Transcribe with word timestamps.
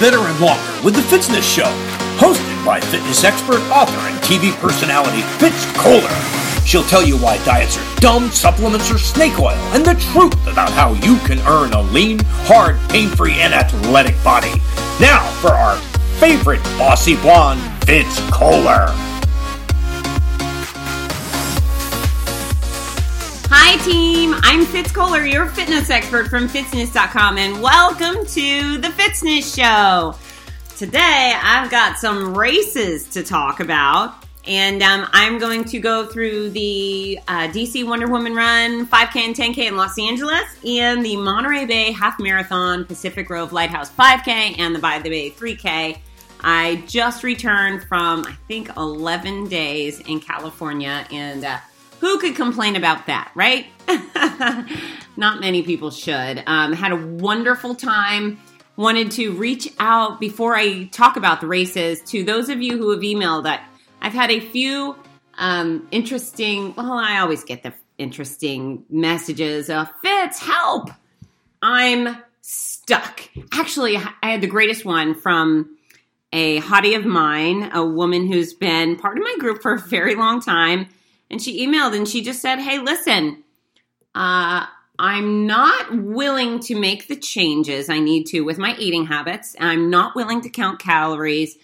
better, 0.00 0.18
and 0.18 0.40
longer 0.40 0.62
with 0.82 0.94
the 0.96 1.02
Fitzness 1.02 1.44
Show, 1.44 1.70
hosted 2.16 2.64
by 2.64 2.80
fitness 2.80 3.22
expert, 3.22 3.60
author, 3.70 4.00
and 4.08 4.18
TV 4.24 4.50
personality 4.58 5.20
Fitz 5.38 5.66
Koehler. 5.76 6.66
She'll 6.66 6.82
tell 6.84 7.04
you 7.04 7.16
why 7.18 7.36
diets 7.44 7.76
are 7.76 7.96
dumb, 7.96 8.30
supplements 8.30 8.90
are 8.90 8.98
snake 8.98 9.38
oil, 9.38 9.56
and 9.74 9.84
the 9.84 9.94
truth 10.12 10.46
about 10.46 10.70
how 10.70 10.94
you 10.94 11.18
can 11.26 11.38
earn 11.46 11.72
a 11.72 11.82
lean, 11.82 12.18
hard, 12.48 12.78
pain-free, 12.88 13.34
and 13.34 13.52
athletic 13.52 14.16
body. 14.24 14.52
Now 15.00 15.22
for 15.40 15.50
our 15.50 15.76
favorite 16.18 16.62
bossy 16.78 17.16
blonde, 17.16 17.60
Fitz 17.84 18.20
Koehler. 18.30 19.09
Hi, 23.72 23.76
team. 23.84 24.34
I'm 24.38 24.64
Fitz 24.66 24.90
Koehler, 24.90 25.30
your 25.30 25.46
fitness 25.46 25.90
expert 25.90 26.26
from 26.26 26.48
Fitzness.com, 26.48 27.38
and 27.38 27.62
welcome 27.62 28.26
to 28.26 28.78
the 28.78 28.88
Fitzness 28.88 29.54
Show. 29.54 30.18
Today, 30.76 31.34
I've 31.40 31.70
got 31.70 31.96
some 31.96 32.36
races 32.36 33.08
to 33.10 33.22
talk 33.22 33.60
about, 33.60 34.26
and 34.44 34.82
um, 34.82 35.06
I'm 35.12 35.38
going 35.38 35.62
to 35.66 35.78
go 35.78 36.04
through 36.04 36.50
the 36.50 37.20
uh, 37.28 37.46
DC 37.46 37.86
Wonder 37.86 38.08
Woman 38.08 38.34
Run 38.34 38.88
5K 38.88 39.16
and 39.16 39.36
10K 39.36 39.58
in 39.68 39.76
Los 39.76 39.96
Angeles, 40.00 40.48
and 40.66 41.04
the 41.04 41.14
Monterey 41.14 41.64
Bay 41.64 41.92
Half 41.92 42.18
Marathon 42.18 42.84
Pacific 42.84 43.28
Grove 43.28 43.52
Lighthouse 43.52 43.88
5K, 43.92 44.58
and 44.58 44.74
the 44.74 44.80
By 44.80 44.98
the 44.98 45.10
Bay 45.10 45.30
3K. 45.30 45.96
I 46.40 46.82
just 46.88 47.22
returned 47.22 47.84
from, 47.84 48.24
I 48.26 48.32
think, 48.48 48.76
11 48.76 49.46
days 49.46 50.00
in 50.00 50.18
California, 50.18 51.06
and 51.12 51.44
uh, 51.44 51.58
who 52.00 52.18
could 52.18 52.34
complain 52.34 52.76
about 52.76 53.06
that, 53.06 53.30
right? 53.34 53.66
Not 55.16 55.40
many 55.40 55.62
people 55.62 55.90
should. 55.90 56.42
Um, 56.46 56.72
had 56.72 56.92
a 56.92 56.96
wonderful 56.96 57.74
time. 57.74 58.38
Wanted 58.76 59.10
to 59.12 59.32
reach 59.32 59.70
out 59.78 60.18
before 60.18 60.56
I 60.56 60.84
talk 60.84 61.16
about 61.16 61.42
the 61.42 61.46
races 61.46 62.00
to 62.06 62.24
those 62.24 62.48
of 62.48 62.62
you 62.62 62.78
who 62.78 62.90
have 62.90 63.00
emailed 63.00 63.44
that 63.44 63.68
I've 64.00 64.14
had 64.14 64.30
a 64.30 64.40
few 64.40 64.96
um, 65.36 65.86
interesting, 65.90 66.74
well, 66.74 66.92
I 66.92 67.18
always 67.18 67.44
get 67.44 67.62
the 67.62 67.74
interesting 67.98 68.84
messages 68.88 69.68
of 69.68 69.88
Fitz, 70.00 70.38
help! 70.38 70.90
I'm 71.60 72.16
stuck. 72.40 73.28
Actually, 73.52 73.98
I 73.98 74.12
had 74.22 74.40
the 74.40 74.46
greatest 74.46 74.86
one 74.86 75.14
from 75.14 75.76
a 76.32 76.60
hottie 76.60 76.96
of 76.96 77.04
mine, 77.04 77.70
a 77.74 77.84
woman 77.84 78.26
who's 78.26 78.54
been 78.54 78.96
part 78.96 79.18
of 79.18 79.24
my 79.24 79.36
group 79.38 79.60
for 79.60 79.74
a 79.74 79.78
very 79.78 80.14
long 80.14 80.40
time 80.40 80.88
and 81.30 81.40
she 81.40 81.66
emailed 81.66 81.96
and 81.96 82.08
she 82.08 82.22
just 82.22 82.42
said, 82.42 82.58
Hey, 82.58 82.78
listen, 82.78 83.44
uh, 84.14 84.66
I'm 84.98 85.46
not 85.46 85.96
willing 85.96 86.60
to 86.60 86.78
make 86.78 87.08
the 87.08 87.16
changes 87.16 87.88
I 87.88 88.00
need 88.00 88.24
to 88.28 88.40
with 88.42 88.58
my 88.58 88.76
eating 88.76 89.06
habits. 89.06 89.56
I'm 89.58 89.88
not 89.88 90.14
willing 90.14 90.42
to 90.42 90.50
count 90.50 90.78
calories, 90.78 91.56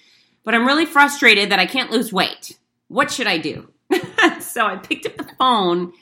but 0.45 0.55
I'm 0.55 0.67
really 0.67 0.87
frustrated 0.87 1.51
that 1.51 1.59
I 1.59 1.67
can't 1.67 1.91
lose 1.91 2.13
weight. 2.13 2.57
What 2.89 3.11
should 3.11 3.27
I 3.27 3.39
do? 3.39 3.69
so 4.41 4.65
I 4.65 4.77
picked 4.77 5.07
up 5.07 5.17
the 5.17 5.29
phone 5.39 5.93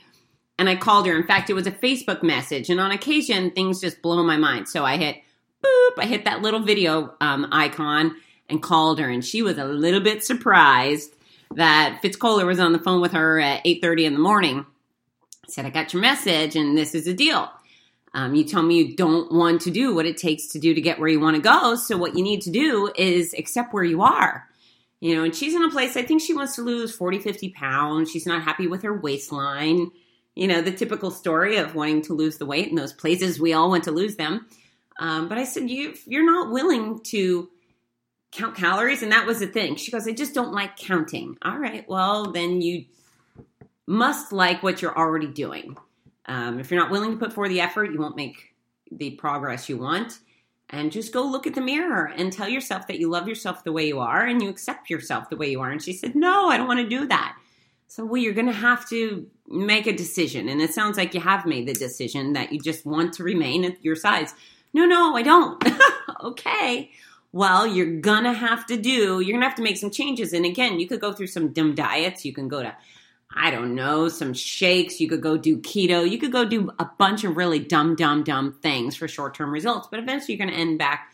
and 0.59 0.69
I 0.69 0.77
called 0.77 1.07
her. 1.07 1.17
In 1.17 1.27
fact, 1.27 1.51
it 1.51 1.55
was 1.55 1.67
a 1.67 1.73
Facebook 1.73 2.23
message, 2.23 2.71
and 2.71 2.79
on 2.79 2.93
occasion, 2.93 3.51
things 3.51 3.81
just 3.81 4.01
blow 4.01 4.23
my 4.23 4.37
mind. 4.37 4.69
So 4.69 4.85
I 4.85 4.97
hit 4.97 5.17
boop, 5.65 5.99
I 5.99 6.07
hit 6.07 6.27
that 6.27 6.43
little 6.43 6.61
video 6.61 7.15
um, 7.21 7.49
icon 7.51 8.15
and 8.49 8.63
called 8.63 9.01
her, 9.01 9.09
and 9.09 9.25
she 9.25 9.43
was 9.43 9.59
a 9.59 9.65
little 9.65 10.01
bit 10.01 10.23
surprised 10.23 11.15
that 11.57 11.99
Fitz 12.03 12.17
Koehler 12.17 12.47
was 12.47 12.61
on 12.61 12.73
the 12.73 12.79
phone 12.79 13.01
with 13.01 13.13
her 13.13 13.41
at 13.41 13.65
8.30 13.65 14.05
in 14.05 14.13
the 14.15 14.21
morning. 14.21 14.67
Said, 15.49 15.67
I 15.67 15.71
got 15.71 15.93
your 15.93 16.03
message 16.03 16.57
and 16.57 16.77
this 16.77 16.95
is 16.95 17.05
the 17.05 17.15
deal. 17.15 17.51
Um, 18.15 18.35
you 18.35 18.45
tell 18.45 18.63
me 18.63 18.77
you 18.77 18.97
don't 18.97 19.33
want 19.33 19.63
to 19.63 19.71
do 19.71 19.95
what 19.95 20.07
it 20.07 20.17
takes 20.17 20.49
to 20.49 20.59
do 20.59 20.73
to 20.73 20.81
get 20.81 21.01
where 21.01 21.09
you 21.09 21.21
want 21.21 21.37
to 21.37 21.43
go. 21.43 21.75
So 21.75 21.97
what 21.97 22.17
you 22.17 22.23
need 22.23 22.43
to 22.43 22.51
do 22.51 22.91
is 22.97 23.35
accept 23.35 23.75
where 23.75 23.85
you 23.85 24.03
are. 24.03 24.49
You 25.01 25.17
know, 25.17 25.25
and 25.25 25.35
she's 25.35 25.55
in 25.55 25.63
a 25.63 25.71
place, 25.71 25.97
I 25.97 26.03
think 26.03 26.23
she 26.23 26.33
wants 26.33 26.55
to 26.55 26.63
lose 26.63 26.95
40, 26.95 27.19
50 27.19 27.51
pounds. 27.51 28.11
She's 28.11 28.27
not 28.27 28.43
happy 28.43 28.67
with 28.67 28.83
her 28.85 28.97
waistline. 28.97 29.91
You 30.35 30.49
know, 30.49 30.63
the 30.63 30.73
typical 30.73 31.11
story 31.11 31.59
of 31.59 31.75
wanting 31.75 32.03
to 32.03 32.15
lose 32.15 32.39
the 32.39 32.47
weight 32.47 32.69
in 32.69 32.77
those 32.77 32.93
places 32.93 33.39
we 33.39 33.53
all 33.53 33.69
want 33.69 33.85
to 33.85 33.91
lose 33.91 34.17
them. 34.17 34.47
Um, 34.99 35.29
but 35.29 35.37
I 35.37 35.45
said, 35.45 35.69
you, 35.69 35.95
you're 36.07 36.25
not 36.25 36.53
willing 36.53 37.01
to 37.05 37.51
count 38.35 38.57
calories 38.57 39.03
and 39.03 39.13
that 39.13 39.27
was 39.27 39.39
the 39.39 39.47
thing. 39.47 39.77
She 39.77 39.91
goes 39.91 40.07
i 40.09 40.13
just 40.13 40.35
don't 40.35 40.53
like 40.53 40.77
counting. 40.77 41.39
All 41.43 41.59
right 41.59 41.89
well 41.89 42.33
then 42.33 42.61
you 42.61 42.87
must 43.87 44.33
like 44.33 44.63
what 44.63 44.83
you're 44.83 44.97
already 44.97 45.29
doing. 45.29 45.77
Um, 46.27 46.59
if 46.59 46.71
you're 46.71 46.81
not 46.81 46.91
willing 46.91 47.13
to 47.13 47.17
put 47.19 47.33
forth 47.33 47.51
the 47.51 47.61
effort 47.61 47.93
you 47.93 47.99
won't 47.99 48.17
make 48.17 48.55
the 48.91 49.13
progress 49.13 49.69
you 49.69 49.79
want. 49.79 50.19
And 50.71 50.91
just 50.91 51.13
go 51.13 51.23
look 51.25 51.47
at 51.47 51.55
the 51.55 51.61
mirror 51.61 52.11
and 52.17 52.33
tell 52.33 52.49
yourself 52.49 52.89
that 52.89 52.99
you 52.99 53.09
love 53.09 53.29
yourself 53.29 53.63
the 53.63 53.73
way 53.73 53.87
you 53.87 54.01
are 54.01 54.25
and 54.25 54.43
you 54.43 54.49
accept 54.49 54.91
yourself 54.91 55.31
the 55.31 55.37
way 55.37 55.51
you 55.51 55.61
are. 55.61 55.71
And 55.71 55.83
she 55.83 55.93
said 55.93 56.17
no 56.17 56.49
i 56.49 56.57
don't 56.57 56.69
want 56.69 56.81
to 56.81 56.89
do 56.89 57.07
that. 57.07 57.37
So 57.87 58.05
well 58.05 58.21
you're 58.21 58.35
going 58.35 58.47
to 58.47 58.53
have 58.53 58.89
to 58.89 59.29
make 59.47 59.87
a 59.87 59.97
decision. 59.97 60.49
And 60.49 60.61
it 60.61 60.75
sounds 60.75 60.97
like 60.97 61.15
you 61.15 61.21
have 61.21 61.47
made 61.47 61.69
the 61.69 61.75
decision 61.75 62.33
that 62.33 62.53
you 62.53 62.59
just 62.59 62.85
want 62.85 63.15
to 63.15 63.23
remain 63.23 63.65
at 63.65 63.85
your 63.85 63.95
size. 63.97 64.35
No 64.73 64.87
no 64.87 65.15
i 65.15 65.23
don't. 65.23 65.63
Okay 66.21 66.91
well, 67.35 67.67
you're 67.67 67.99
gonna 68.01 68.33
have 68.33 68.65
to 68.65 68.77
do, 68.77 69.19
you're 69.19 69.35
gonna 69.35 69.45
have 69.45 69.57
to 69.57 69.63
make 69.63 69.77
some 69.77 69.91
changes. 69.91 70.33
And 70.33 70.47
again, 70.47 70.79
you 70.79 70.87
could 70.87 71.01
go 71.01 71.13
through 71.13 71.27
some 71.27 71.49
dim 71.49 71.75
diets. 71.75 72.25
You 72.25 72.33
can 72.33 72.47
go 72.47 72.63
to, 72.63 72.73
I 73.35 73.51
don't 73.51 73.75
know, 73.75 74.09
some 74.09 74.33
shakes. 74.33 75.01
You 75.01 75.09
could 75.09 75.21
go 75.21 75.37
do 75.37 75.59
keto. 75.59 76.09
You 76.09 76.17
could 76.17 76.31
go 76.31 76.45
do 76.45 76.71
a 76.79 76.89
bunch 76.97 77.25
of 77.25 77.37
really 77.37 77.59
dumb, 77.59 77.97
dumb, 77.97 78.23
dumb 78.23 78.53
things 78.63 78.95
for 78.95 79.09
short 79.09 79.35
term 79.35 79.51
results. 79.51 79.89
But 79.91 79.99
eventually 79.99 80.37
you're 80.37 80.47
gonna 80.47 80.57
end 80.57 80.79
back 80.79 81.13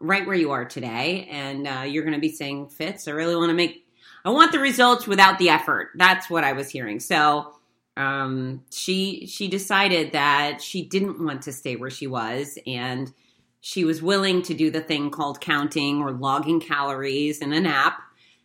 right 0.00 0.26
where 0.26 0.36
you 0.36 0.52
are 0.52 0.64
today. 0.64 1.28
And 1.30 1.68
uh, 1.68 1.84
you're 1.86 2.04
gonna 2.04 2.18
be 2.18 2.32
saying, 2.32 2.70
Fitz, 2.70 3.06
I 3.06 3.10
really 3.10 3.36
wanna 3.36 3.52
make, 3.52 3.86
I 4.24 4.30
want 4.30 4.52
the 4.52 4.60
results 4.60 5.06
without 5.06 5.38
the 5.38 5.50
effort. 5.50 5.90
That's 5.96 6.30
what 6.30 6.44
I 6.44 6.54
was 6.54 6.70
hearing. 6.70 6.98
So, 6.98 7.52
um, 7.98 8.62
she 8.70 9.26
she 9.26 9.48
decided 9.48 10.12
that 10.12 10.62
she 10.62 10.86
didn't 10.86 11.22
want 11.22 11.42
to 11.42 11.52
stay 11.52 11.76
where 11.76 11.90
she 11.90 12.06
was 12.06 12.56
and 12.66 13.12
she 13.60 13.84
was 13.84 14.02
willing 14.02 14.42
to 14.42 14.54
do 14.54 14.70
the 14.70 14.80
thing 14.80 15.10
called 15.10 15.40
counting 15.40 16.00
or 16.00 16.12
logging 16.12 16.60
calories 16.60 17.40
in 17.40 17.52
an 17.52 17.66
app. 17.66 18.00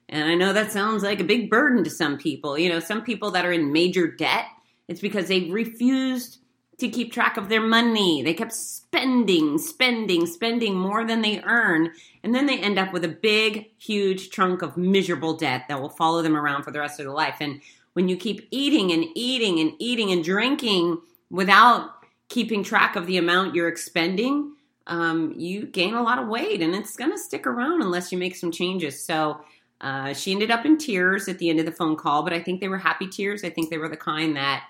And 0.09 0.29
I 0.29 0.35
know 0.35 0.53
that 0.53 0.72
sounds 0.72 1.03
like 1.03 1.19
a 1.19 1.25
big 1.25 1.50
burden 1.50 1.84
to 1.84 1.90
some 1.90 2.18
people. 2.18 2.57
You 2.57 2.69
know, 2.69 2.79
some 2.79 3.01
people 3.03 3.31
that 3.31 3.46
are 3.46 3.51
in 3.51 3.72
major 3.72 4.07
debt, 4.07 4.46
it's 4.88 5.01
because 5.01 5.28
they 5.28 5.50
refused 5.50 6.40
to 6.79 6.90
keep 6.90 7.13
track 7.13 7.38
of 7.38 7.50
their 7.50 7.62
money. 7.62 8.22
They 8.24 8.34
kept 8.34 8.53
spending, 8.53 9.57
spending, 9.57 10.25
spending 10.25 10.75
more 10.75 11.06
than 11.06 11.22
they 11.22 11.41
earn. 11.44 11.91
And 12.24 12.34
then 12.34 12.45
they 12.45 12.59
end 12.59 12.80
up 12.80 12.91
with 12.91 13.06
a 13.06 13.09
big, 13.09 13.69
huge 13.78 14.30
trunk 14.30 14.62
of 14.62 14.75
miserable 14.75 15.38
debt 15.38 15.66
that 15.68 15.81
will 15.81 15.90
follow 15.90 16.22
them 16.22 16.35
around 16.35 16.63
for 16.63 16.72
the 16.72 16.80
rest 16.80 17.00
of 17.00 17.06
their 17.06 17.13
life. 17.13 17.38
And 17.40 17.62
when 17.94 18.09
you 18.09 18.18
keep 18.18 18.47
eating 18.51 18.91
and 18.91 19.06
eating 19.16 19.59
and 19.59 19.74
eating 19.80 20.12
and 20.12 20.24
drinking 20.24 21.00
without 21.30 21.91
keeping 22.28 22.63
track 22.63 22.95
of 22.95 23.06
the 23.06 23.18
amount 23.18 23.56
you're 23.56 23.68
expending, 23.68 24.53
um, 24.88 25.34
you 25.38 25.66
gain 25.66 25.94
a 25.94 26.04
lot 26.04 26.20
of 26.20 26.28
weight 26.28 26.62
and 26.62 26.76
it's 26.76 26.96
going 26.96 27.12
to 27.12 27.18
stick 27.18 27.48
around 27.48 27.82
unless 27.82 28.12
you 28.12 28.18
make 28.18 28.36
some 28.36 28.52
changes. 28.52 29.04
So 29.04 29.42
uh, 29.82 30.14
she 30.14 30.32
ended 30.32 30.52
up 30.52 30.66
in 30.66 30.78
tears 30.78 31.28
at 31.28 31.40
the 31.40 31.50
end 31.50 31.60
of 31.60 31.66
the 31.66 31.72
phone 31.72 31.96
call, 31.96 32.24
but 32.24 32.34
I 32.34 32.42
think 32.42 32.62
they 32.62 32.68
were 32.68 32.78
happy 32.78 33.08
tears. 33.08 33.44
I 33.44 33.50
think 33.50 33.70
they 33.70 33.78
were 33.78 33.90
the 33.90 33.98
kind 33.98 34.36
that 34.36 34.66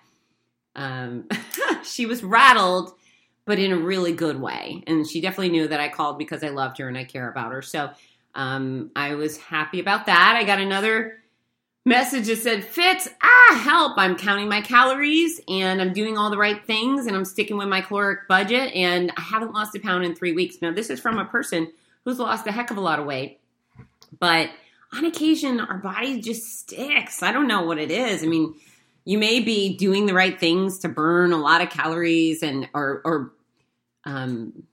um, 0.75 1.27
she 1.83 2.05
was 2.05 2.23
rattled, 2.23 2.93
but 3.45 3.59
in 3.59 3.71
a 3.71 3.77
really 3.77 4.13
good 4.13 4.39
way. 4.39 4.83
And 4.87 5.07
she 5.07 5.21
definitely 5.21 5.49
knew 5.49 5.67
that 5.67 5.79
I 5.79 5.89
called 5.89 6.17
because 6.17 6.43
I 6.43 6.49
loved 6.49 6.77
her 6.77 6.87
and 6.87 6.97
I 6.97 7.03
care 7.03 7.29
about 7.29 7.51
her. 7.51 7.61
So 7.61 7.89
um, 8.35 8.91
I 8.95 9.15
was 9.15 9.37
happy 9.37 9.79
about 9.79 10.05
that. 10.07 10.35
I 10.37 10.43
got 10.43 10.59
another 10.59 11.22
message 11.85 12.27
that 12.27 12.37
said, 12.37 12.63
Fitz, 12.63 13.09
ah, 13.21 13.61
help. 13.63 13.93
I'm 13.97 14.15
counting 14.15 14.47
my 14.47 14.61
calories 14.61 15.41
and 15.47 15.81
I'm 15.81 15.93
doing 15.93 16.17
all 16.17 16.29
the 16.29 16.37
right 16.37 16.65
things 16.65 17.05
and 17.05 17.15
I'm 17.15 17.25
sticking 17.25 17.57
with 17.57 17.67
my 17.67 17.81
caloric 17.81 18.27
budget 18.27 18.73
and 18.73 19.11
I 19.17 19.21
haven't 19.21 19.53
lost 19.53 19.75
a 19.75 19.79
pound 19.79 20.05
in 20.05 20.15
three 20.15 20.31
weeks. 20.31 20.61
Now, 20.61 20.71
this 20.71 20.89
is 20.89 20.99
from 20.99 21.19
a 21.19 21.25
person 21.25 21.71
who's 22.05 22.19
lost 22.19 22.47
a 22.47 22.51
heck 22.51 22.71
of 22.71 22.77
a 22.77 22.81
lot 22.81 22.99
of 22.99 23.05
weight, 23.05 23.39
but 24.19 24.49
on 24.93 25.05
occasion, 25.05 25.59
our 25.59 25.77
body 25.77 26.21
just 26.21 26.59
sticks. 26.59 27.23
I 27.23 27.31
don't 27.31 27.47
know 27.47 27.63
what 27.63 27.79
it 27.79 27.91
is. 27.91 28.23
I 28.23 28.27
mean, 28.27 28.53
you 29.05 29.17
may 29.17 29.39
be 29.39 29.75
doing 29.75 30.05
the 30.05 30.13
right 30.13 30.39
things 30.39 30.79
to 30.79 30.89
burn 30.89 31.33
a 31.33 31.37
lot 31.37 31.61
of 31.61 31.69
calories 31.69 32.43
and 32.43 32.69
or 32.73 33.01
or 33.03 33.33
um, 34.05 34.63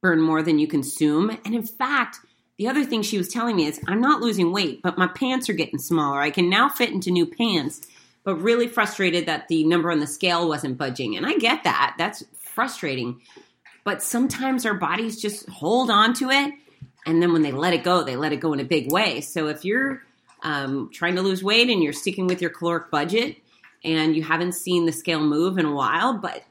burn 0.00 0.20
more 0.20 0.42
than 0.42 0.58
you 0.58 0.66
consume. 0.66 1.30
And 1.44 1.54
in 1.54 1.64
fact, 1.64 2.20
the 2.58 2.68
other 2.68 2.84
thing 2.84 3.02
she 3.02 3.18
was 3.18 3.28
telling 3.28 3.56
me 3.56 3.66
is 3.66 3.80
I'm 3.86 4.00
not 4.00 4.20
losing 4.20 4.52
weight, 4.52 4.80
but 4.82 4.98
my 4.98 5.06
pants 5.08 5.48
are 5.48 5.54
getting 5.54 5.78
smaller. 5.78 6.20
I 6.20 6.30
can 6.30 6.48
now 6.48 6.68
fit 6.68 6.90
into 6.90 7.10
new 7.10 7.26
pants, 7.26 7.82
but 8.24 8.36
really 8.36 8.66
frustrated 8.66 9.26
that 9.26 9.48
the 9.48 9.64
number 9.64 9.90
on 9.90 10.00
the 10.00 10.06
scale 10.06 10.48
wasn't 10.48 10.78
budging. 10.78 11.16
And 11.16 11.26
I 11.26 11.36
get 11.36 11.64
that. 11.64 11.94
That's 11.98 12.24
frustrating. 12.34 13.20
But 13.84 14.02
sometimes 14.02 14.64
our 14.64 14.74
bodies 14.74 15.20
just 15.20 15.48
hold 15.48 15.90
on 15.90 16.14
to 16.14 16.30
it. 16.30 16.54
And 17.04 17.22
then 17.22 17.32
when 17.32 17.42
they 17.42 17.52
let 17.52 17.74
it 17.74 17.84
go, 17.84 18.02
they 18.02 18.16
let 18.16 18.32
it 18.32 18.40
go 18.40 18.52
in 18.52 18.60
a 18.60 18.64
big 18.64 18.90
way. 18.90 19.20
So 19.20 19.48
if 19.48 19.64
you're 19.64 20.02
um, 20.42 20.90
trying 20.92 21.16
to 21.16 21.22
lose 21.22 21.42
weight 21.42 21.68
and 21.68 21.82
you're 21.82 21.92
sticking 21.92 22.26
with 22.26 22.40
your 22.40 22.50
caloric 22.50 22.90
budget 22.90 23.36
and 23.84 24.16
you 24.16 24.22
haven't 24.22 24.52
seen 24.52 24.86
the 24.86 24.92
scale 24.92 25.20
move 25.20 25.58
in 25.58 25.66
a 25.66 25.72
while, 25.72 26.18
but 26.18 26.42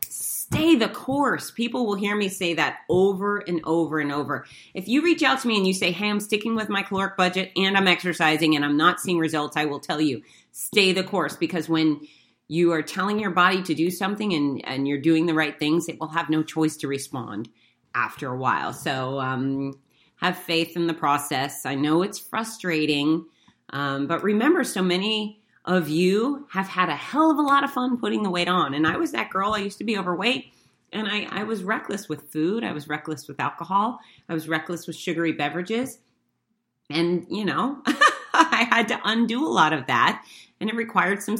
stay 0.45 0.75
the 0.75 0.87
course. 0.87 1.49
People 1.49 1.85
will 1.85 1.95
hear 1.95 2.15
me 2.15 2.29
say 2.29 2.53
that 2.53 2.79
over 2.89 3.37
and 3.37 3.61
over 3.63 3.99
and 3.99 4.11
over. 4.11 4.45
If 4.73 4.87
you 4.87 5.01
reach 5.01 5.23
out 5.23 5.41
to 5.41 5.47
me 5.47 5.57
and 5.57 5.65
you 5.65 5.73
say, 5.73 5.91
Hey, 5.91 6.09
I'm 6.09 6.19
sticking 6.19 6.55
with 6.55 6.69
my 6.69 6.83
caloric 6.83 7.17
budget 7.17 7.51
and 7.55 7.75
I'm 7.75 7.87
exercising 7.87 8.55
and 8.55 8.63
I'm 8.63 8.77
not 8.77 8.99
seeing 8.99 9.17
results, 9.17 9.57
I 9.57 9.65
will 9.65 9.79
tell 9.79 9.99
you, 9.99 10.21
stay 10.51 10.93
the 10.93 11.03
course 11.03 11.35
because 11.35 11.67
when 11.67 12.01
you 12.47 12.73
are 12.73 12.83
telling 12.83 13.19
your 13.19 13.31
body 13.31 13.63
to 13.63 13.73
do 13.73 13.89
something 13.89 14.33
and, 14.33 14.61
and 14.65 14.87
you're 14.87 15.01
doing 15.01 15.25
the 15.25 15.33
right 15.33 15.57
things, 15.57 15.89
it 15.89 15.99
will 15.99 16.09
have 16.09 16.29
no 16.29 16.43
choice 16.43 16.77
to 16.77 16.87
respond 16.87 17.49
after 17.95 18.27
a 18.27 18.37
while. 18.37 18.71
So 18.71 19.19
um, 19.19 19.73
have 20.17 20.37
faith 20.37 20.75
in 20.75 20.85
the 20.85 20.93
process. 20.93 21.65
I 21.65 21.73
know 21.73 22.03
it's 22.03 22.19
frustrating, 22.19 23.25
um, 23.71 24.05
but 24.05 24.21
remember, 24.23 24.63
so 24.63 24.83
many 24.83 25.41
of 25.65 25.89
you 25.89 26.47
have 26.51 26.67
had 26.67 26.89
a 26.89 26.95
hell 26.95 27.31
of 27.31 27.37
a 27.37 27.41
lot 27.41 27.63
of 27.63 27.71
fun 27.71 27.97
putting 27.97 28.23
the 28.23 28.29
weight 28.29 28.47
on. 28.47 28.73
And 28.73 28.85
I 28.85 28.97
was 28.97 29.11
that 29.11 29.31
girl. 29.31 29.53
I 29.53 29.59
used 29.59 29.79
to 29.79 29.83
be 29.83 29.97
overweight. 29.97 30.53
And 30.93 31.07
I, 31.07 31.27
I 31.29 31.43
was 31.43 31.63
reckless 31.63 32.07
with 32.07 32.31
food. 32.31 32.63
I 32.63 32.71
was 32.71 32.87
reckless 32.87 33.27
with 33.27 33.39
alcohol. 33.39 33.99
I 34.29 34.33
was 34.33 34.47
reckless 34.47 34.85
with 34.87 34.95
sugary 34.95 35.33
beverages. 35.33 35.99
And, 36.89 37.25
you 37.29 37.43
know, 37.43 37.81
I 38.33 38.67
had 38.69 38.87
to 38.89 39.01
undo 39.03 39.45
a 39.45 39.49
lot 39.49 39.73
of 39.73 39.87
that. 39.87 40.23
And 40.61 40.69
it 40.69 40.75
required 40.75 41.21
some 41.21 41.35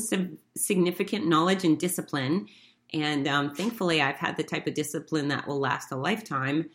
significant 0.58 1.28
knowledge 1.28 1.64
and 1.64 1.80
discipline. 1.80 2.48
And 2.94 3.28
um, 3.28 3.54
thankfully, 3.54 4.02
I've 4.02 4.18
had 4.18 4.38
the 4.38 4.44
type 4.44 4.68
of 4.68 4.74
discipline 4.74 5.28
that 5.28 5.48
will 5.48 5.60
last 5.60 5.92
a 5.92 5.96
lifetime. 5.96 6.70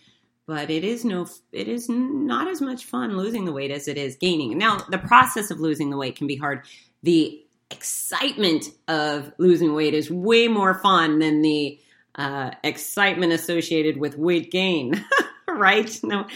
But 0.46 0.70
it 0.70 0.84
is 0.84 1.04
no, 1.04 1.28
it 1.52 1.68
is 1.68 1.88
not 1.88 2.48
as 2.48 2.60
much 2.60 2.84
fun 2.84 3.16
losing 3.16 3.44
the 3.44 3.52
weight 3.52 3.70
as 3.70 3.88
it 3.88 3.96
is 3.96 4.16
gaining. 4.16 4.56
Now, 4.58 4.78
the 4.88 4.98
process 4.98 5.50
of 5.50 5.60
losing 5.60 5.90
the 5.90 5.96
weight 5.96 6.16
can 6.16 6.26
be 6.26 6.36
hard 6.36 6.64
the 7.02 7.42
excitement 7.70 8.66
of 8.88 9.32
losing 9.38 9.74
weight 9.74 9.94
is 9.94 10.10
way 10.10 10.48
more 10.48 10.74
fun 10.74 11.18
than 11.18 11.42
the 11.42 11.78
uh, 12.16 12.50
excitement 12.64 13.32
associated 13.32 13.96
with 13.96 14.18
weight 14.18 14.50
gain, 14.50 15.04
right? 15.48 15.98
No, 16.02 16.26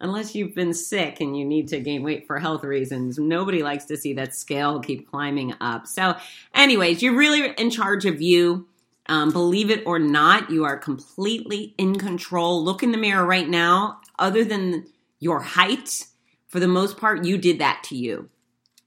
unless 0.00 0.34
you've 0.34 0.54
been 0.54 0.72
sick 0.72 1.20
and 1.20 1.36
you 1.36 1.44
need 1.44 1.68
to 1.68 1.80
gain 1.80 2.02
weight 2.02 2.26
for 2.26 2.38
health 2.38 2.64
reasons, 2.64 3.18
nobody 3.18 3.62
likes 3.62 3.86
to 3.86 3.96
see 3.96 4.14
that 4.14 4.34
scale 4.34 4.80
keep 4.80 5.10
climbing 5.10 5.54
up. 5.60 5.86
So, 5.86 6.16
anyways, 6.54 7.02
you're 7.02 7.16
really 7.16 7.52
in 7.58 7.70
charge 7.70 8.06
of 8.06 8.22
you. 8.22 8.68
Um, 9.06 9.32
believe 9.32 9.70
it 9.70 9.82
or 9.86 9.98
not, 9.98 10.50
you 10.50 10.64
are 10.64 10.78
completely 10.78 11.74
in 11.76 11.98
control. 11.98 12.64
Look 12.64 12.82
in 12.82 12.90
the 12.90 12.98
mirror 12.98 13.26
right 13.26 13.48
now. 13.48 14.00
Other 14.18 14.44
than 14.44 14.86
your 15.20 15.40
height, 15.40 16.06
for 16.46 16.60
the 16.60 16.68
most 16.68 16.96
part, 16.96 17.24
you 17.24 17.36
did 17.36 17.58
that 17.58 17.82
to 17.84 17.96
you. 17.96 18.30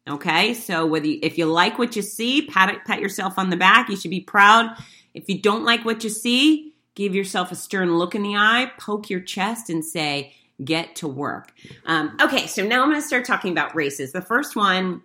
Okay, 0.08 0.54
so 0.54 0.86
whether 0.86 1.08
you, 1.08 1.20
if 1.22 1.38
you 1.38 1.46
like 1.46 1.78
what 1.78 1.96
you 1.96 2.02
see, 2.02 2.48
pat 2.48 2.86
pat 2.86 3.02
yourself 3.02 3.38
on 3.38 3.50
the 3.50 3.58
back. 3.58 3.90
You 3.90 3.98
should 3.98 4.12
be 4.12 4.22
proud. 4.22 4.78
If 5.14 5.28
you 5.28 5.42
don't 5.42 5.66
like 5.66 5.84
what 5.84 6.04
you 6.04 6.10
see, 6.10 6.74
give 6.96 7.14
yourself 7.14 7.52
a 7.52 7.56
stern 7.56 7.98
look 7.98 8.16
in 8.16 8.24
the 8.24 8.36
eye, 8.36 8.72
poke 8.80 9.10
your 9.10 9.20
chest, 9.20 9.70
and 9.70 9.84
say, 9.84 10.34
"Get 10.64 10.96
to 10.98 11.08
work." 11.08 11.54
Um, 11.86 12.16
okay, 12.22 12.48
so 12.48 12.66
now 12.66 12.84
I'm 12.84 12.90
going 12.90 13.02
to 13.02 13.08
start 13.08 13.26
talking 13.26 13.52
about 13.52 13.76
races. 13.76 14.14
The 14.14 14.22
first 14.22 14.56
one 14.56 15.02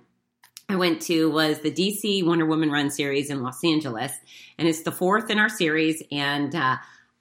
I 0.68 0.76
went 0.76 1.02
to 1.02 1.30
was 1.30 1.60
the 1.60 1.72
DC 1.72 2.24
Wonder 2.24 2.46
Woman 2.46 2.70
Run 2.70 2.90
series 2.90 3.28
in 3.28 3.42
Los 3.42 3.64
Angeles, 3.64 4.12
and 4.56 4.68
it's 4.68 4.82
the 4.82 4.92
fourth 4.92 5.30
in 5.30 5.38
our 5.38 5.48
series. 5.48 6.02
And 6.12 6.54
uh, 6.54 6.76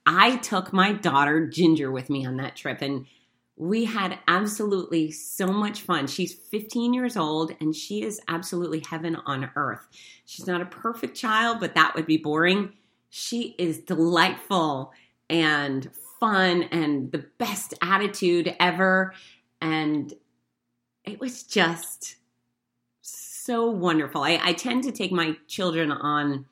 I 0.06 0.36
took 0.36 0.72
my 0.72 0.92
daughter 0.92 1.48
Ginger 1.48 1.90
with 1.90 2.08
me 2.08 2.24
on 2.26 2.36
that 2.36 2.54
trip, 2.54 2.80
and 2.80 3.06
we 3.62 3.84
had 3.84 4.18
absolutely 4.26 5.12
so 5.12 5.46
much 5.46 5.82
fun. 5.82 6.08
She's 6.08 6.34
15 6.34 6.92
years 6.92 7.16
old 7.16 7.52
and 7.60 7.76
she 7.76 8.02
is 8.02 8.20
absolutely 8.26 8.82
heaven 8.90 9.14
on 9.24 9.50
earth. 9.54 9.86
She's 10.24 10.48
not 10.48 10.60
a 10.60 10.66
perfect 10.66 11.16
child, 11.16 11.60
but 11.60 11.76
that 11.76 11.94
would 11.94 12.04
be 12.04 12.16
boring. 12.16 12.72
She 13.08 13.54
is 13.58 13.78
delightful 13.78 14.92
and 15.30 15.88
fun 16.18 16.64
and 16.72 17.12
the 17.12 17.24
best 17.38 17.74
attitude 17.80 18.52
ever. 18.58 19.14
And 19.60 20.12
it 21.04 21.20
was 21.20 21.44
just 21.44 22.16
so 23.00 23.70
wonderful. 23.70 24.24
I, 24.24 24.40
I 24.42 24.54
tend 24.54 24.82
to 24.84 24.92
take 24.92 25.12
my 25.12 25.36
children 25.46 25.92
on 25.92 26.46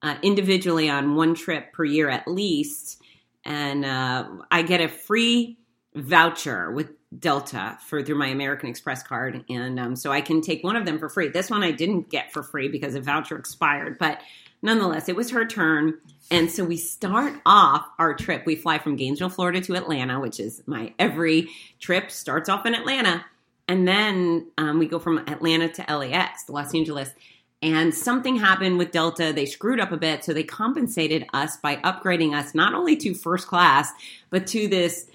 uh, 0.00 0.16
individually 0.22 0.88
on 0.88 1.16
one 1.16 1.34
trip 1.34 1.74
per 1.74 1.84
year 1.84 2.08
at 2.08 2.26
least. 2.26 3.02
And 3.44 3.84
uh, 3.84 4.26
I 4.50 4.62
get 4.62 4.80
a 4.80 4.88
free 4.88 5.58
voucher 5.96 6.70
with 6.70 6.90
Delta 7.18 7.78
for 7.86 8.02
through 8.02 8.18
my 8.18 8.28
American 8.28 8.68
Express 8.68 9.02
card, 9.02 9.44
and 9.48 9.80
um, 9.80 9.96
so 9.96 10.12
I 10.12 10.20
can 10.20 10.40
take 10.40 10.62
one 10.62 10.76
of 10.76 10.84
them 10.84 10.98
for 10.98 11.08
free. 11.08 11.28
This 11.28 11.50
one 11.50 11.62
I 11.62 11.72
didn't 11.72 12.10
get 12.10 12.32
for 12.32 12.42
free 12.42 12.68
because 12.68 12.94
the 12.94 13.00
voucher 13.00 13.36
expired, 13.36 13.98
but 13.98 14.20
nonetheless, 14.62 15.08
it 15.08 15.16
was 15.16 15.30
her 15.30 15.46
turn. 15.46 15.94
And 16.30 16.50
so 16.50 16.64
we 16.64 16.76
start 16.76 17.34
off 17.46 17.86
our 17.98 18.14
trip. 18.14 18.44
We 18.46 18.56
fly 18.56 18.78
from 18.78 18.96
Gainesville, 18.96 19.30
Florida 19.30 19.60
to 19.62 19.76
Atlanta, 19.76 20.20
which 20.20 20.40
is 20.40 20.62
my 20.66 20.92
every 20.98 21.48
trip 21.78 22.10
starts 22.10 22.48
off 22.48 22.66
in 22.66 22.74
Atlanta. 22.74 23.24
And 23.68 23.86
then 23.86 24.48
um, 24.58 24.78
we 24.78 24.86
go 24.86 24.98
from 24.98 25.18
Atlanta 25.18 25.68
to 25.68 25.96
LAX, 25.96 26.48
Los 26.48 26.74
Angeles. 26.74 27.10
And 27.62 27.94
something 27.94 28.36
happened 28.36 28.78
with 28.78 28.90
Delta. 28.90 29.32
They 29.32 29.46
screwed 29.46 29.80
up 29.80 29.92
a 29.92 29.96
bit. 29.96 30.24
So 30.24 30.32
they 30.32 30.44
compensated 30.44 31.26
us 31.32 31.56
by 31.56 31.76
upgrading 31.76 32.34
us 32.34 32.54
not 32.54 32.74
only 32.74 32.96
to 32.96 33.14
first 33.14 33.46
class, 33.46 33.90
but 34.30 34.46
to 34.48 34.68
this 34.68 35.06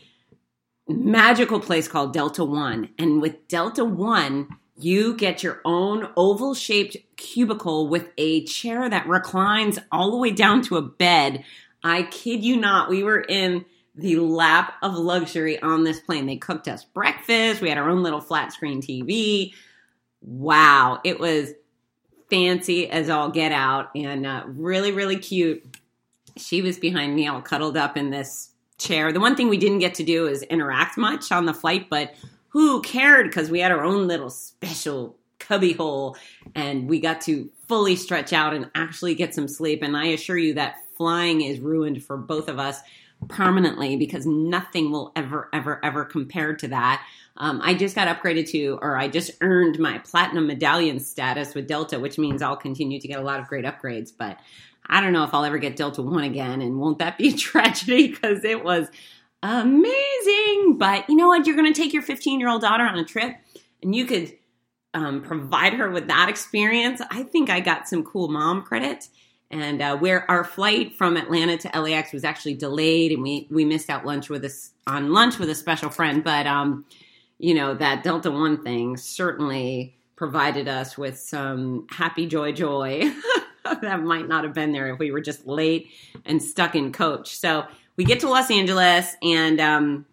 magical 0.91 1.59
place 1.59 1.87
called 1.87 2.13
Delta 2.13 2.43
One. 2.43 2.89
And 2.97 3.21
with 3.21 3.47
Delta 3.47 3.83
One, 3.83 4.47
you 4.77 5.15
get 5.15 5.43
your 5.43 5.61
own 5.63 6.09
oval 6.17 6.53
shaped 6.53 6.97
cubicle 7.17 7.87
with 7.87 8.09
a 8.17 8.43
chair 8.45 8.89
that 8.89 9.07
reclines 9.07 9.79
all 9.91 10.11
the 10.11 10.17
way 10.17 10.31
down 10.31 10.61
to 10.63 10.77
a 10.77 10.81
bed. 10.81 11.43
I 11.83 12.03
kid 12.03 12.43
you 12.43 12.57
not, 12.57 12.89
we 12.89 13.03
were 13.03 13.21
in 13.21 13.65
the 13.95 14.17
lap 14.17 14.73
of 14.81 14.93
luxury 14.95 15.61
on 15.61 15.83
this 15.83 15.99
plane. 15.99 16.25
They 16.25 16.37
cooked 16.37 16.67
us 16.67 16.83
breakfast, 16.83 17.61
we 17.61 17.69
had 17.69 17.77
our 17.77 17.89
own 17.89 18.03
little 18.03 18.21
flat 18.21 18.53
screen 18.53 18.81
TV. 18.81 19.53
Wow, 20.21 20.99
it 21.03 21.19
was 21.19 21.53
fancy 22.29 22.89
as 22.89 23.09
all 23.09 23.29
get 23.29 23.51
out 23.51 23.89
and 23.95 24.25
uh, 24.25 24.43
really, 24.47 24.91
really 24.91 25.17
cute. 25.17 25.63
She 26.37 26.61
was 26.61 26.79
behind 26.79 27.15
me, 27.15 27.27
all 27.27 27.41
cuddled 27.41 27.75
up 27.75 27.97
in 27.97 28.09
this 28.09 28.50
chair. 28.81 29.11
The 29.11 29.19
one 29.19 29.35
thing 29.35 29.49
we 29.49 29.57
didn't 29.57 29.79
get 29.79 29.95
to 29.95 30.03
do 30.03 30.27
is 30.27 30.43
interact 30.43 30.97
much 30.97 31.31
on 31.31 31.45
the 31.45 31.53
flight, 31.53 31.87
but 31.89 32.13
who 32.49 32.81
cared 32.81 33.27
because 33.27 33.49
we 33.49 33.59
had 33.59 33.71
our 33.71 33.83
own 33.83 34.07
little 34.07 34.29
special 34.29 35.15
cubby 35.39 35.73
hole 35.73 36.17
and 36.55 36.89
we 36.89 36.99
got 36.99 37.21
to 37.21 37.49
fully 37.67 37.95
stretch 37.95 38.33
out 38.33 38.53
and 38.53 38.69
actually 38.75 39.15
get 39.15 39.33
some 39.33 39.47
sleep. 39.47 39.81
And 39.81 39.95
I 39.95 40.07
assure 40.07 40.37
you 40.37 40.53
that 40.55 40.75
flying 40.97 41.41
is 41.41 41.59
ruined 41.59 42.03
for 42.03 42.17
both 42.17 42.49
of 42.49 42.59
us 42.59 42.79
permanently 43.27 43.97
because 43.97 44.25
nothing 44.25 44.91
will 44.91 45.11
ever, 45.15 45.49
ever, 45.53 45.83
ever 45.83 46.05
compare 46.05 46.55
to 46.55 46.67
that. 46.69 47.05
Um, 47.37 47.61
I 47.63 47.73
just 47.73 47.95
got 47.95 48.07
upgraded 48.07 48.49
to, 48.49 48.77
or 48.81 48.97
I 48.97 49.07
just 49.07 49.31
earned 49.41 49.79
my 49.79 49.99
platinum 49.99 50.47
medallion 50.47 50.99
status 50.99 51.55
with 51.55 51.67
Delta, 51.67 51.99
which 51.99 52.17
means 52.17 52.41
I'll 52.41 52.57
continue 52.57 52.99
to 52.99 53.07
get 53.07 53.19
a 53.19 53.23
lot 53.23 53.39
of 53.39 53.47
great 53.47 53.65
upgrades. 53.65 54.11
But 54.15 54.37
I 54.87 55.01
don't 55.01 55.13
know 55.13 55.23
if 55.23 55.33
I'll 55.33 55.45
ever 55.45 55.57
get 55.57 55.75
Delta 55.75 56.01
One 56.01 56.23
again, 56.23 56.61
and 56.61 56.79
won't 56.79 56.99
that 56.99 57.17
be 57.17 57.29
a 57.33 57.37
tragedy? 57.37 58.07
Because 58.07 58.43
it 58.43 58.63
was 58.63 58.87
amazing. 59.43 60.77
But 60.77 61.09
you 61.09 61.15
know 61.15 61.27
what? 61.27 61.45
You're 61.45 61.55
going 61.55 61.71
to 61.71 61.79
take 61.79 61.93
your 61.93 62.01
15 62.01 62.39
year 62.39 62.49
old 62.49 62.61
daughter 62.61 62.83
on 62.83 62.97
a 62.97 63.05
trip, 63.05 63.35
and 63.81 63.95
you 63.95 64.05
could 64.05 64.33
um, 64.93 65.21
provide 65.21 65.73
her 65.73 65.89
with 65.89 66.07
that 66.07 66.29
experience. 66.29 67.01
I 67.09 67.23
think 67.23 67.49
I 67.49 67.59
got 67.59 67.87
some 67.87 68.03
cool 68.03 68.27
mom 68.27 68.63
credit. 68.63 69.07
And 69.49 69.81
uh, 69.81 69.97
where 69.97 70.29
our 70.31 70.45
flight 70.45 70.95
from 70.95 71.17
Atlanta 71.17 71.57
to 71.57 71.81
LAX 71.81 72.13
was 72.13 72.23
actually 72.23 72.53
delayed, 72.53 73.11
and 73.11 73.21
we 73.21 73.47
we 73.51 73.65
missed 73.65 73.89
out 73.89 74.05
lunch 74.05 74.29
with 74.29 74.45
us 74.45 74.71
on 74.87 75.11
lunch 75.11 75.39
with 75.39 75.49
a 75.49 75.55
special 75.55 75.89
friend. 75.89 76.23
But 76.23 76.47
um, 76.47 76.85
you 77.37 77.53
know 77.53 77.73
that 77.73 78.01
Delta 78.01 78.31
One 78.31 78.63
thing 78.63 78.95
certainly 78.95 79.97
provided 80.15 80.69
us 80.69 80.97
with 80.97 81.19
some 81.19 81.85
happy 81.89 82.27
joy 82.27 82.53
joy. 82.53 83.11
that 83.81 84.01
might 84.01 84.27
not 84.27 84.43
have 84.43 84.53
been 84.53 84.71
there 84.71 84.93
if 84.93 84.99
we 84.99 85.11
were 85.11 85.21
just 85.21 85.47
late 85.47 85.89
and 86.25 86.41
stuck 86.41 86.75
in 86.75 86.91
coach. 86.91 87.35
So 87.35 87.65
we 87.97 88.03
get 88.03 88.21
to 88.21 88.29
Los 88.29 88.49
Angeles, 88.49 89.15
and 89.21 89.59
um, 89.59 90.05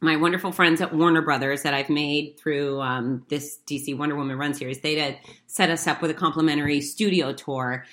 my 0.00 0.16
wonderful 0.16 0.52
friends 0.52 0.80
at 0.80 0.94
Warner 0.94 1.22
Brothers 1.22 1.62
that 1.62 1.74
I've 1.74 1.88
made 1.88 2.38
through 2.38 2.80
um, 2.80 3.24
this 3.28 3.58
DC 3.66 3.96
Wonder 3.96 4.16
Woman 4.16 4.38
Run 4.38 4.54
series, 4.54 4.80
they 4.80 4.94
did 4.94 5.18
set 5.46 5.70
us 5.70 5.86
up 5.86 6.00
with 6.00 6.10
a 6.10 6.14
complimentary 6.14 6.80
studio 6.80 7.32
tour. 7.32 7.84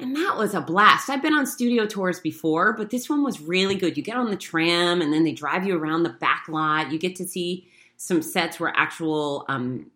And 0.00 0.14
that 0.14 0.36
was 0.38 0.54
a 0.54 0.60
blast. 0.60 1.10
I've 1.10 1.22
been 1.22 1.34
on 1.34 1.44
studio 1.44 1.84
tours 1.84 2.20
before, 2.20 2.72
but 2.72 2.90
this 2.90 3.10
one 3.10 3.24
was 3.24 3.40
really 3.40 3.74
good. 3.74 3.96
You 3.96 4.02
get 4.02 4.16
on 4.16 4.30
the 4.30 4.36
tram 4.36 5.02
and 5.02 5.12
then 5.12 5.24
they 5.24 5.32
drive 5.32 5.66
you 5.66 5.76
around 5.76 6.04
the 6.04 6.10
back 6.10 6.44
lot. 6.48 6.92
You 6.92 6.98
get 7.00 7.16
to 7.16 7.26
see 7.26 7.68
some 7.96 8.22
sets 8.22 8.60
where 8.60 8.72
actual 8.76 9.44
um, 9.48 9.90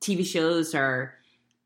TV 0.00 0.24
shows 0.24 0.76
are 0.76 1.17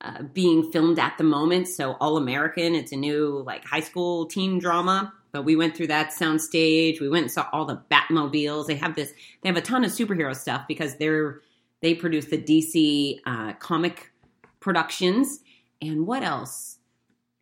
uh, 0.02 0.23
being 0.23 0.71
filmed 0.71 0.99
at 0.99 1.16
the 1.16 1.25
moment. 1.25 1.68
So 1.68 1.92
All 2.00 2.16
American, 2.16 2.75
it's 2.75 2.92
a 2.92 2.97
new 2.97 3.42
like 3.47 3.64
high 3.64 3.80
school 3.80 4.26
teen 4.26 4.59
drama. 4.59 5.12
But 5.30 5.44
we 5.44 5.56
went 5.56 5.75
through 5.75 5.87
that 5.87 6.11
soundstage. 6.11 7.00
We 7.00 7.09
went 7.09 7.23
and 7.23 7.32
saw 7.32 7.49
all 7.52 7.64
the 7.64 7.80
Batmobiles. 7.90 8.66
They 8.66 8.75
have 8.75 8.94
this. 8.94 9.12
They 9.42 9.49
have 9.49 9.56
a 9.56 9.62
ton 9.62 9.85
of 9.85 9.90
superhero 9.90 10.37
stuff 10.37 10.64
because 10.68 10.97
they're 10.97 11.40
they 11.80 11.94
produce 11.94 12.26
the 12.26 12.38
DC 12.38 13.21
uh, 13.25 13.54
comic 13.54 14.12
productions. 14.61 15.40
And 15.80 16.06
what 16.06 16.23
else? 16.23 16.78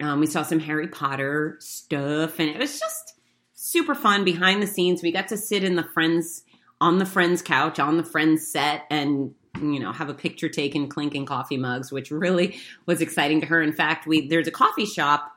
Um, 0.00 0.20
we 0.20 0.26
saw 0.26 0.42
some 0.42 0.60
Harry 0.60 0.88
Potter 0.88 1.56
stuff, 1.60 2.38
and 2.38 2.48
it 2.48 2.58
was 2.58 2.78
just 2.78 3.14
super 3.54 3.94
fun 3.94 4.24
behind 4.24 4.62
the 4.62 4.66
scenes. 4.66 5.02
We 5.02 5.12
got 5.12 5.28
to 5.28 5.36
sit 5.36 5.64
in 5.64 5.74
the 5.74 5.82
friends 5.82 6.44
on 6.80 6.98
the 6.98 7.06
friends 7.06 7.42
couch 7.42 7.78
on 7.78 7.98
the 7.98 8.04
friends 8.04 8.48
set 8.48 8.84
and 8.90 9.34
you 9.60 9.80
know 9.80 9.92
have 9.92 10.08
a 10.08 10.14
picture 10.14 10.48
taken 10.48 10.88
clinking 10.88 11.26
coffee 11.26 11.56
mugs 11.56 11.92
which 11.92 12.10
really 12.10 12.58
was 12.86 13.00
exciting 13.00 13.40
to 13.40 13.46
her 13.46 13.62
in 13.62 13.72
fact 13.72 14.06
we 14.06 14.28
there's 14.28 14.48
a 14.48 14.52
coffee 14.52 14.86
shop 14.86 15.36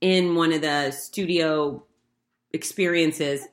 in 0.00 0.34
one 0.34 0.52
of 0.52 0.60
the 0.60 0.90
studio 0.90 1.82
experiences 2.52 3.46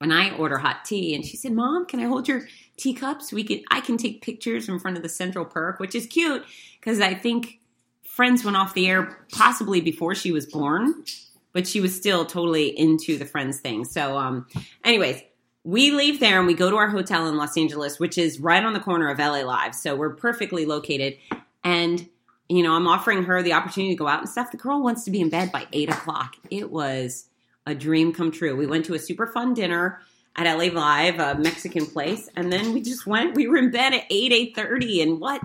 and 0.00 0.14
I 0.14 0.30
order 0.36 0.58
hot 0.58 0.84
tea 0.84 1.14
and 1.14 1.24
she 1.24 1.36
said, 1.36 1.52
"Mom, 1.52 1.86
can 1.86 2.00
I 2.00 2.04
hold 2.04 2.26
your 2.26 2.48
teacups? 2.76 3.32
We 3.32 3.44
can 3.44 3.62
I 3.70 3.80
can 3.80 3.96
take 3.96 4.22
pictures 4.22 4.68
in 4.68 4.78
front 4.78 4.96
of 4.96 5.02
the 5.02 5.08
Central 5.08 5.44
Perk, 5.44 5.78
which 5.78 5.94
is 5.94 6.06
cute 6.06 6.44
because 6.80 7.00
I 7.00 7.14
think 7.14 7.60
Friends 8.04 8.44
went 8.44 8.56
off 8.56 8.74
the 8.74 8.88
air 8.88 9.18
possibly 9.32 9.80
before 9.80 10.14
she 10.14 10.32
was 10.32 10.46
born, 10.46 11.04
but 11.52 11.66
she 11.66 11.80
was 11.80 11.94
still 11.94 12.24
totally 12.24 12.68
into 12.68 13.16
the 13.16 13.24
Friends 13.24 13.60
thing. 13.60 13.84
So 13.84 14.16
um 14.16 14.46
anyways, 14.84 15.22
we 15.64 15.90
leave 15.90 16.20
there 16.20 16.38
and 16.38 16.46
we 16.46 16.54
go 16.54 16.70
to 16.70 16.76
our 16.76 16.88
hotel 16.88 17.28
in 17.28 17.36
Los 17.36 17.56
Angeles, 17.56 17.98
which 17.98 18.16
is 18.16 18.40
right 18.40 18.64
on 18.64 18.72
the 18.72 18.80
corner 18.80 19.10
of 19.10 19.18
LA 19.18 19.42
Live. 19.42 19.74
So 19.74 19.94
we're 19.94 20.14
perfectly 20.14 20.64
located. 20.64 21.18
And, 21.62 22.08
you 22.48 22.62
know, 22.62 22.74
I'm 22.74 22.86
offering 22.86 23.24
her 23.24 23.42
the 23.42 23.52
opportunity 23.52 23.94
to 23.94 23.98
go 23.98 24.08
out 24.08 24.20
and 24.20 24.28
stuff. 24.28 24.50
The 24.50 24.56
girl 24.56 24.82
wants 24.82 25.04
to 25.04 25.10
be 25.10 25.20
in 25.20 25.28
bed 25.28 25.52
by 25.52 25.66
eight 25.72 25.90
o'clock. 25.90 26.36
It 26.50 26.70
was 26.70 27.26
a 27.66 27.74
dream 27.74 28.12
come 28.12 28.30
true. 28.30 28.56
We 28.56 28.66
went 28.66 28.86
to 28.86 28.94
a 28.94 28.98
super 28.98 29.26
fun 29.26 29.52
dinner 29.52 30.00
at 30.36 30.50
LA 30.50 30.72
Live, 30.72 31.18
a 31.18 31.38
Mexican 31.38 31.86
place, 31.86 32.28
and 32.36 32.52
then 32.52 32.72
we 32.72 32.80
just 32.80 33.06
went. 33.06 33.34
We 33.34 33.46
were 33.46 33.56
in 33.56 33.70
bed 33.70 33.92
at 33.92 34.04
eight, 34.10 34.32
eight 34.32 34.54
thirty, 34.54 35.02
and 35.02 35.20
what, 35.20 35.42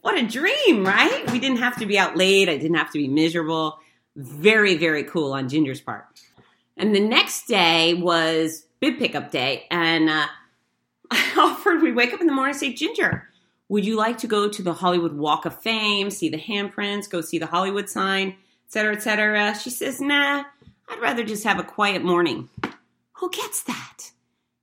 what 0.00 0.18
a 0.18 0.26
dream, 0.26 0.84
right? 0.84 1.30
We 1.30 1.38
didn't 1.38 1.58
have 1.58 1.76
to 1.78 1.86
be 1.86 1.98
out 1.98 2.16
late. 2.16 2.48
I 2.48 2.56
didn't 2.56 2.76
have 2.76 2.90
to 2.92 2.98
be 2.98 3.08
miserable. 3.08 3.78
Very, 4.16 4.76
very 4.76 5.04
cool 5.04 5.32
on 5.32 5.48
Ginger's 5.48 5.80
part. 5.80 6.06
And 6.76 6.94
the 6.94 7.00
next 7.00 7.46
day 7.46 7.94
was 7.94 8.65
bib 8.90 8.98
pickup 8.98 9.30
day, 9.30 9.66
and 9.70 10.08
uh, 10.08 10.26
I 11.10 11.32
offered. 11.38 11.82
We 11.82 11.92
wake 11.92 12.12
up 12.12 12.20
in 12.20 12.26
the 12.26 12.32
morning 12.32 12.52
and 12.52 12.60
say, 12.60 12.72
Ginger, 12.72 13.28
would 13.68 13.84
you 13.84 13.96
like 13.96 14.18
to 14.18 14.26
go 14.26 14.48
to 14.48 14.62
the 14.62 14.72
Hollywood 14.72 15.14
Walk 15.14 15.44
of 15.44 15.60
Fame, 15.60 16.10
see 16.10 16.28
the 16.28 16.38
handprints, 16.38 17.10
go 17.10 17.20
see 17.20 17.38
the 17.38 17.46
Hollywood 17.46 17.88
sign, 17.88 18.28
et 18.28 18.72
cetera, 18.72 18.94
et 18.94 19.02
cetera? 19.02 19.54
She 19.58 19.70
says, 19.70 20.00
Nah 20.00 20.44
I'd 20.88 21.00
rather 21.00 21.24
just 21.24 21.44
have 21.44 21.58
a 21.58 21.64
quiet 21.64 22.04
morning. 22.04 22.48
Who 23.14 23.30
gets 23.30 23.62
that? 23.64 24.12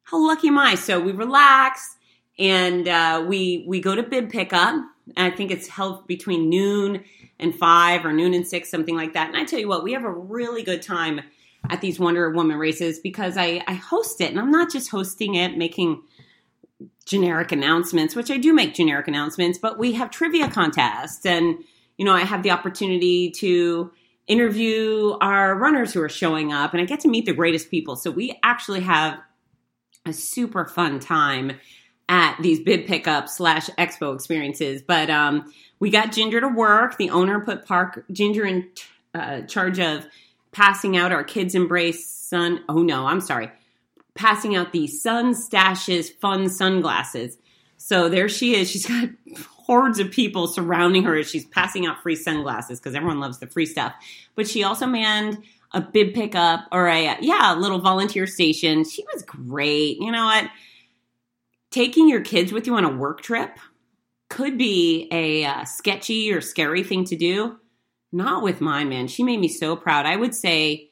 How 0.03 0.25
lucky 0.25 0.47
am 0.47 0.57
I? 0.57 0.75
So 0.75 0.99
we 0.99 1.11
relax 1.11 1.97
and 2.39 2.87
uh, 2.87 3.25
we 3.27 3.65
we 3.67 3.81
go 3.81 3.95
to 3.95 4.03
bib 4.03 4.29
pickup. 4.29 4.75
And 5.17 5.33
I 5.33 5.35
think 5.35 5.51
it's 5.51 5.67
held 5.67 6.07
between 6.07 6.49
noon 6.49 7.03
and 7.39 7.53
five 7.53 8.05
or 8.05 8.13
noon 8.13 8.33
and 8.33 8.47
six, 8.47 8.69
something 8.69 8.95
like 8.95 9.13
that. 9.13 9.27
And 9.27 9.35
I 9.35 9.43
tell 9.43 9.59
you 9.59 9.67
what, 9.67 9.83
we 9.83 9.91
have 9.93 10.05
a 10.05 10.11
really 10.11 10.63
good 10.63 10.81
time 10.81 11.21
at 11.69 11.81
these 11.81 11.99
Wonder 11.99 12.29
Woman 12.29 12.57
races 12.57 12.99
because 12.99 13.37
I, 13.37 13.63
I 13.67 13.73
host 13.73 14.21
it, 14.21 14.29
and 14.29 14.39
I'm 14.39 14.51
not 14.51 14.71
just 14.71 14.89
hosting 14.89 15.35
it, 15.35 15.57
making 15.57 16.01
generic 17.05 17.51
announcements, 17.51 18.15
which 18.15 18.31
I 18.31 18.37
do 18.37 18.53
make 18.53 18.73
generic 18.73 19.07
announcements, 19.07 19.57
but 19.57 19.77
we 19.77 19.93
have 19.93 20.09
trivia 20.09 20.49
contests, 20.49 21.25
and 21.25 21.63
you 21.97 22.05
know 22.05 22.13
I 22.13 22.21
have 22.21 22.43
the 22.43 22.51
opportunity 22.51 23.31
to 23.31 23.91
interview 24.27 25.17
our 25.21 25.55
runners 25.55 25.93
who 25.93 26.01
are 26.01 26.09
showing 26.09 26.53
up 26.53 26.73
and 26.73 26.81
I 26.81 26.85
get 26.85 27.01
to 27.01 27.09
meet 27.09 27.25
the 27.25 27.33
greatest 27.33 27.69
people. 27.69 27.95
So 27.95 28.09
we 28.09 28.39
actually 28.41 28.81
have 28.81 29.19
a 30.05 30.13
super 30.13 30.65
fun 30.65 30.99
time 30.99 31.59
at 32.09 32.37
these 32.41 32.59
bid 32.59 32.85
pickup 32.85 33.29
slash 33.29 33.69
expo 33.71 34.13
experiences. 34.13 34.81
But 34.81 35.09
um, 35.09 35.51
we 35.79 35.89
got 35.89 36.11
Ginger 36.11 36.41
to 36.41 36.47
work. 36.47 36.97
The 36.97 37.09
owner 37.09 37.39
put 37.39 37.65
Park 37.65 38.05
Ginger 38.11 38.45
in 38.45 38.69
uh, 39.13 39.41
charge 39.41 39.79
of 39.79 40.05
passing 40.53 40.95
out 40.95 41.11
our 41.11 41.23
kids 41.23 41.55
embrace 41.55 42.07
sun. 42.07 42.63
Oh 42.69 42.81
no, 42.83 43.05
I'm 43.07 43.21
sorry. 43.21 43.51
Passing 44.15 44.55
out 44.55 44.71
the 44.71 44.87
sun 44.87 45.33
stashes 45.33 46.11
fun 46.19 46.49
sunglasses. 46.49 47.37
So 47.77 48.07
there 48.07 48.29
she 48.29 48.55
is. 48.55 48.69
She's 48.69 48.85
got 48.85 49.09
hordes 49.37 49.99
of 49.99 50.11
people 50.11 50.47
surrounding 50.47 51.03
her 51.03 51.17
as 51.17 51.29
she's 51.29 51.45
passing 51.45 51.85
out 51.85 52.01
free 52.01 52.15
sunglasses 52.15 52.79
because 52.79 52.95
everyone 52.95 53.19
loves 53.19 53.39
the 53.39 53.47
free 53.47 53.65
stuff. 53.65 53.93
But 54.35 54.47
she 54.47 54.63
also 54.63 54.85
manned 54.85 55.43
a 55.71 55.81
bib 55.81 56.13
pickup 56.13 56.67
or 56.71 56.87
a 56.87 57.17
yeah, 57.19 57.55
a 57.55 57.59
little 57.59 57.79
volunteer 57.79 58.27
station. 58.27 58.83
She 58.85 59.03
was 59.13 59.23
great. 59.23 59.97
You 59.99 60.11
know 60.11 60.25
what? 60.25 60.49
Taking 61.71 62.07
your 62.07 62.21
kids 62.21 62.51
with 62.51 62.67
you 62.67 62.75
on 62.75 62.85
a 62.85 62.95
work 62.95 63.21
trip 63.21 63.57
could 64.29 64.57
be 64.57 65.07
a 65.11 65.45
uh, 65.45 65.65
sketchy 65.65 66.31
or 66.31 66.41
scary 66.41 66.83
thing 66.83 67.03
to 67.05 67.15
do. 67.15 67.59
Not 68.13 68.43
with 68.43 68.61
my 68.61 68.85
man. 68.85 69.07
She 69.07 69.23
made 69.23 69.39
me 69.39 69.49
so 69.49 69.75
proud. 69.75 70.05
I 70.05 70.15
would 70.15 70.35
say 70.35 70.91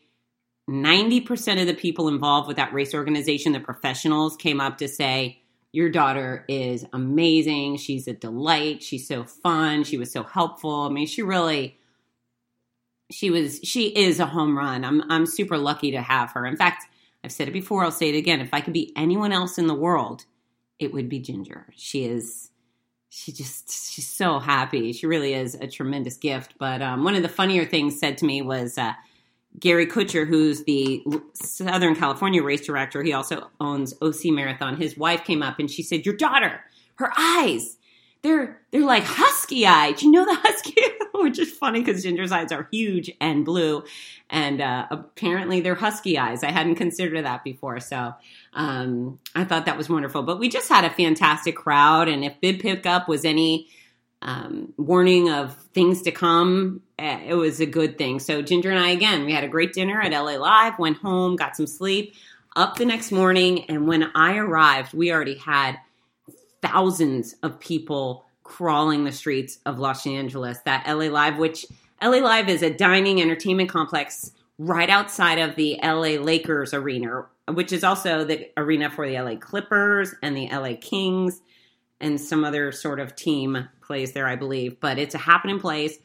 90% 0.70 1.62
of 1.62 1.68
the 1.68 1.74
people 1.74 2.08
involved 2.08 2.48
with 2.48 2.58
that 2.58 2.74
race 2.74 2.94
organization, 2.94 3.54
the 3.54 3.60
professionals, 3.60 4.36
came 4.36 4.60
up 4.60 4.80
to 4.80 4.88
say, 4.88 5.42
your 5.72 5.90
daughter 5.90 6.44
is 6.50 6.86
amazing. 6.92 7.78
She's 7.78 8.08
a 8.08 8.14
delight. 8.14 8.84
She's 8.84 9.08
so 9.08 9.24
fun. 9.24 9.84
She 9.84 9.98
was 9.98 10.12
so 10.12 10.24
helpful. 10.24 10.82
I 10.82 10.90
mean, 10.90 11.08
she 11.08 11.22
really 11.22 11.78
she 13.12 13.30
was 13.30 13.60
she 13.64 13.88
is 13.88 14.20
a 14.20 14.26
home 14.26 14.58
run. 14.58 14.84
I'm 14.84 15.10
I'm 15.12 15.26
super 15.26 15.58
lucky 15.58 15.92
to 15.92 16.02
have 16.02 16.32
her. 16.32 16.46
In 16.46 16.58
fact, 16.58 16.86
I've 17.24 17.32
said 17.32 17.48
it 17.48 17.52
before, 17.52 17.84
I'll 17.84 17.92
say 17.92 18.10
it 18.10 18.18
again. 18.18 18.42
If 18.42 18.54
I 18.54 18.62
could 18.62 18.74
be 18.74 18.92
anyone 18.96 19.32
else 19.32 19.58
in 19.58 19.68
the 19.68 19.76
world, 19.76 20.26
it 20.80 20.94
would 20.94 21.08
be 21.08 21.20
Ginger. 21.20 21.68
She 21.76 22.06
is 22.06 22.51
she 23.14 23.34
just 23.34 23.92
she's 23.92 24.08
so 24.08 24.40
happy. 24.40 24.94
She 24.94 25.06
really 25.06 25.34
is 25.34 25.56
a 25.56 25.68
tremendous 25.68 26.16
gift. 26.16 26.54
But 26.58 26.82
um, 26.82 27.04
one 27.04 27.14
of 27.14 27.22
the 27.22 27.30
funnier 27.30 27.66
things 27.66 28.00
said 28.00 28.18
to 28.20 28.26
me 28.26 28.42
was 28.42 28.78
uh, 28.78 28.94
Gary 29.60 29.86
Kutcher, 29.86 30.26
who's 30.26 30.64
the 30.64 31.04
Southern 31.34 31.94
California 31.94 32.42
race 32.42 32.66
director, 32.66 33.04
he 33.04 33.12
also 33.12 33.50
owns 33.60 33.94
OC 34.02 34.28
Marathon. 34.28 34.78
His 34.78 34.98
wife 34.98 35.26
came 35.26 35.44
up 35.44 35.60
and 35.60 35.70
she 35.70 35.84
said, 35.84 36.06
"Your 36.06 36.16
daughter, 36.16 36.62
her 36.96 37.12
eyes, 37.18 37.78
they're 38.24 38.62
they're 38.72 38.86
like 38.86 39.04
husky 39.04 39.66
eyed. 39.66 40.02
You 40.02 40.12
know 40.12 40.26
the 40.26 40.36
husky, 40.36 40.76
which 41.16 41.40
is 41.40 41.52
funny 41.52 41.82
because 41.82 42.04
Ginger's 42.04 42.32
eyes 42.32 42.52
are 42.52 42.68
huge 42.72 43.12
and 43.20 43.44
blue, 43.44 43.84
and 44.30 44.62
uh, 44.62 44.88
apparently 44.92 45.62
they're 45.62 45.76
husky 45.76 46.18
eyes. 46.18 46.44
I 46.44 46.52
hadn't 46.52 46.76
considered 46.76 47.26
that 47.26 47.44
before, 47.44 47.80
so 47.80 48.14
um, 48.54 49.20
I 49.36 49.44
thought 49.44 49.66
that 49.66 49.78
was 49.78 49.90
wonderful. 49.90 50.24
But 50.24 50.40
we 50.40 50.50
just 50.50 50.70
had 50.70 50.86
a 50.86 50.90
fantastic 50.90 51.56
crowd, 51.56 52.08
and 52.08 52.24
if 52.24 52.40
bib 52.42 52.60
pickup 52.60 53.08
was 53.08 53.26
any 53.26 53.70
um, 54.22 54.74
warning 54.78 55.32
of 55.32 55.56
things 55.74 56.04
to 56.04 56.12
come, 56.12 56.82
eh, 57.00 57.22
it 57.28 57.34
was 57.34 57.60
a 57.60 57.66
good 57.66 57.98
thing. 57.98 58.20
So 58.20 58.44
Ginger 58.44 58.70
and 58.70 58.80
I 58.80 58.90
again, 58.90 59.26
we 59.26 59.34
had 59.34 59.44
a 59.44 59.48
great 59.48 59.74
dinner 59.74 60.00
at 60.00 60.12
LA 60.12 60.36
Live, 60.36 60.78
went 60.78 60.98
home, 60.98 61.36
got 61.36 61.56
some 61.56 61.66
sleep, 61.66 62.14
up 62.56 62.76
the 62.76 62.86
next 62.86 63.12
morning, 63.12 63.66
and 63.66 63.88
when 63.88 64.12
I 64.14 64.38
arrived, 64.38 64.94
we 64.94 65.12
already 65.12 65.38
had 65.38 65.80
thousands 66.62 67.36
of 67.44 67.60
people 67.60 68.26
crawling 68.44 69.04
the 69.04 69.12
streets 69.12 69.60
of 69.66 69.80
Los 69.80 70.06
Angeles. 70.06 70.60
That 70.66 70.86
LA 70.88 71.06
Live, 71.06 71.38
which 71.38 71.66
LA 72.02 72.18
Live 72.18 72.50
is 72.50 72.62
a 72.62 72.74
dining 72.74 73.22
entertainment 73.22 73.70
complex 73.70 74.32
right 74.58 74.90
outside 74.90 75.40
of 75.40 75.56
the 75.56 75.80
LA 75.82 76.22
Lakers 76.22 76.74
arena, 76.74 77.26
which 77.50 77.72
is 77.72 77.84
also 77.84 78.24
the 78.24 78.50
arena 78.58 78.90
for 78.90 79.08
the 79.08 79.20
LA 79.20 79.36
Clippers 79.36 80.14
and 80.22 80.36
the 80.36 80.50
LA 80.50 80.74
Kings 80.80 81.42
and 82.00 82.20
some 82.20 82.44
other 82.44 82.72
sort 82.72 83.00
of 83.00 83.16
team 83.16 83.70
plays 83.82 84.14
there, 84.14 84.28
I 84.28 84.36
believe. 84.36 84.80
But 84.80 84.98
it's 84.98 85.16
a 85.16 85.20
happening 85.20 85.60
place. 85.60 86.00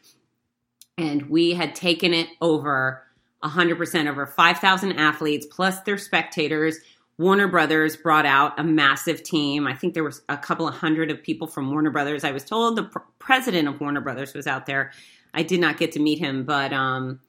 And 0.98 1.28
we 1.28 1.54
had 1.54 1.74
taken 1.74 2.14
it 2.14 2.28
over 2.40 3.02
100% 3.42 4.10
over 4.10 4.26
5,000 4.26 4.92
athletes 4.92 5.46
plus 5.50 5.80
their 5.80 5.98
spectators. 5.98 6.78
Warner 7.18 7.48
Brothers 7.48 7.96
brought 7.96 8.26
out 8.26 8.58
a 8.58 8.64
massive 8.64 9.22
team. 9.22 9.66
I 9.66 9.74
think 9.74 9.94
there 9.94 10.04
was 10.04 10.22
a 10.28 10.36
couple 10.36 10.68
of 10.68 10.74
hundred 10.74 11.10
of 11.10 11.22
people 11.22 11.46
from 11.46 11.70
Warner 11.70 11.90
Brothers. 11.90 12.24
I 12.24 12.32
was 12.32 12.44
told 12.44 12.76
the 12.76 12.84
pr- 12.84 12.98
president 13.18 13.68
of 13.68 13.80
Warner 13.80 14.02
Brothers 14.02 14.34
was 14.34 14.46
out 14.46 14.66
there. 14.66 14.92
I 15.32 15.42
did 15.42 15.60
not 15.60 15.78
get 15.78 15.92
to 15.92 16.00
meet 16.00 16.18
him, 16.18 16.44
but 16.44 16.72
um, 16.72 17.20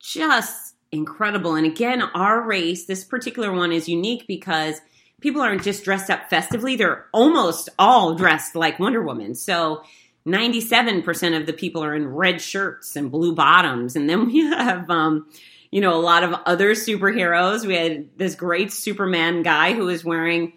just 0.00 0.74
incredible. 0.90 1.54
And 1.54 1.66
again, 1.66 2.02
our 2.02 2.42
race, 2.42 2.86
this 2.86 3.04
particular 3.04 3.52
one 3.52 3.72
is 3.72 3.88
unique 3.88 4.26
because 4.26 4.80
people 5.20 5.42
aren't 5.42 5.62
just 5.62 5.84
dressed 5.84 6.10
up 6.10 6.28
festively, 6.28 6.76
they're 6.76 7.06
almost 7.12 7.68
all 7.78 8.14
dressed 8.14 8.56
like 8.56 8.78
Wonder 8.80 9.02
Woman. 9.02 9.34
So 9.34 9.82
97% 10.26 11.38
of 11.38 11.46
the 11.46 11.52
people 11.52 11.84
are 11.84 11.94
in 11.94 12.08
red 12.08 12.40
shirts 12.40 12.96
and 12.96 13.10
blue 13.10 13.34
bottoms. 13.34 13.96
And 13.96 14.08
then 14.08 14.26
we 14.26 14.38
have, 14.50 14.88
um, 14.90 15.28
you 15.70 15.80
know, 15.80 15.94
a 15.94 16.00
lot 16.00 16.24
of 16.24 16.34
other 16.46 16.72
superheroes. 16.72 17.64
We 17.64 17.76
had 17.76 18.08
this 18.16 18.34
great 18.34 18.72
Superman 18.72 19.42
guy 19.42 19.72
who 19.72 19.84
was 19.86 20.04
wearing, 20.04 20.52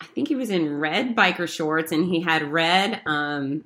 I 0.00 0.06
think 0.06 0.28
he 0.28 0.36
was 0.36 0.50
in 0.50 0.78
red 0.78 1.14
biker 1.14 1.48
shorts 1.48 1.92
and 1.92 2.04
he 2.04 2.20
had 2.20 2.42
red 2.50 3.00
um, 3.06 3.64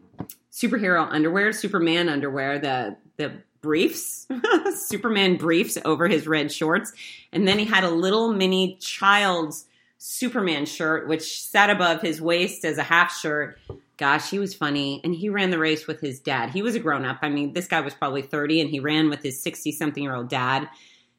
superhero 0.50 1.06
underwear, 1.10 1.52
Superman 1.52 2.08
underwear, 2.08 2.58
the, 2.58 2.96
the 3.16 3.32
briefs, 3.62 4.26
Superman 4.74 5.36
briefs 5.36 5.78
over 5.84 6.08
his 6.08 6.26
red 6.26 6.52
shorts. 6.52 6.92
And 7.32 7.48
then 7.48 7.58
he 7.58 7.64
had 7.64 7.84
a 7.84 7.90
little 7.90 8.32
mini 8.32 8.76
child's 8.76 9.66
Superman 9.96 10.66
shirt, 10.66 11.08
which 11.08 11.40
sat 11.40 11.70
above 11.70 12.02
his 12.02 12.20
waist 12.20 12.64
as 12.64 12.76
a 12.76 12.82
half 12.82 13.16
shirt. 13.16 13.58
Gosh, 14.02 14.30
he 14.30 14.40
was 14.40 14.52
funny. 14.52 15.00
And 15.04 15.14
he 15.14 15.28
ran 15.28 15.50
the 15.50 15.60
race 15.60 15.86
with 15.86 16.00
his 16.00 16.18
dad. 16.18 16.50
He 16.50 16.60
was 16.60 16.74
a 16.74 16.80
grown 16.80 17.04
up. 17.04 17.20
I 17.22 17.28
mean, 17.28 17.52
this 17.52 17.68
guy 17.68 17.80
was 17.80 17.94
probably 17.94 18.22
30 18.22 18.60
and 18.60 18.68
he 18.68 18.80
ran 18.80 19.08
with 19.08 19.22
his 19.22 19.40
60 19.40 19.70
something 19.70 20.02
year 20.02 20.16
old 20.16 20.28
dad. 20.28 20.68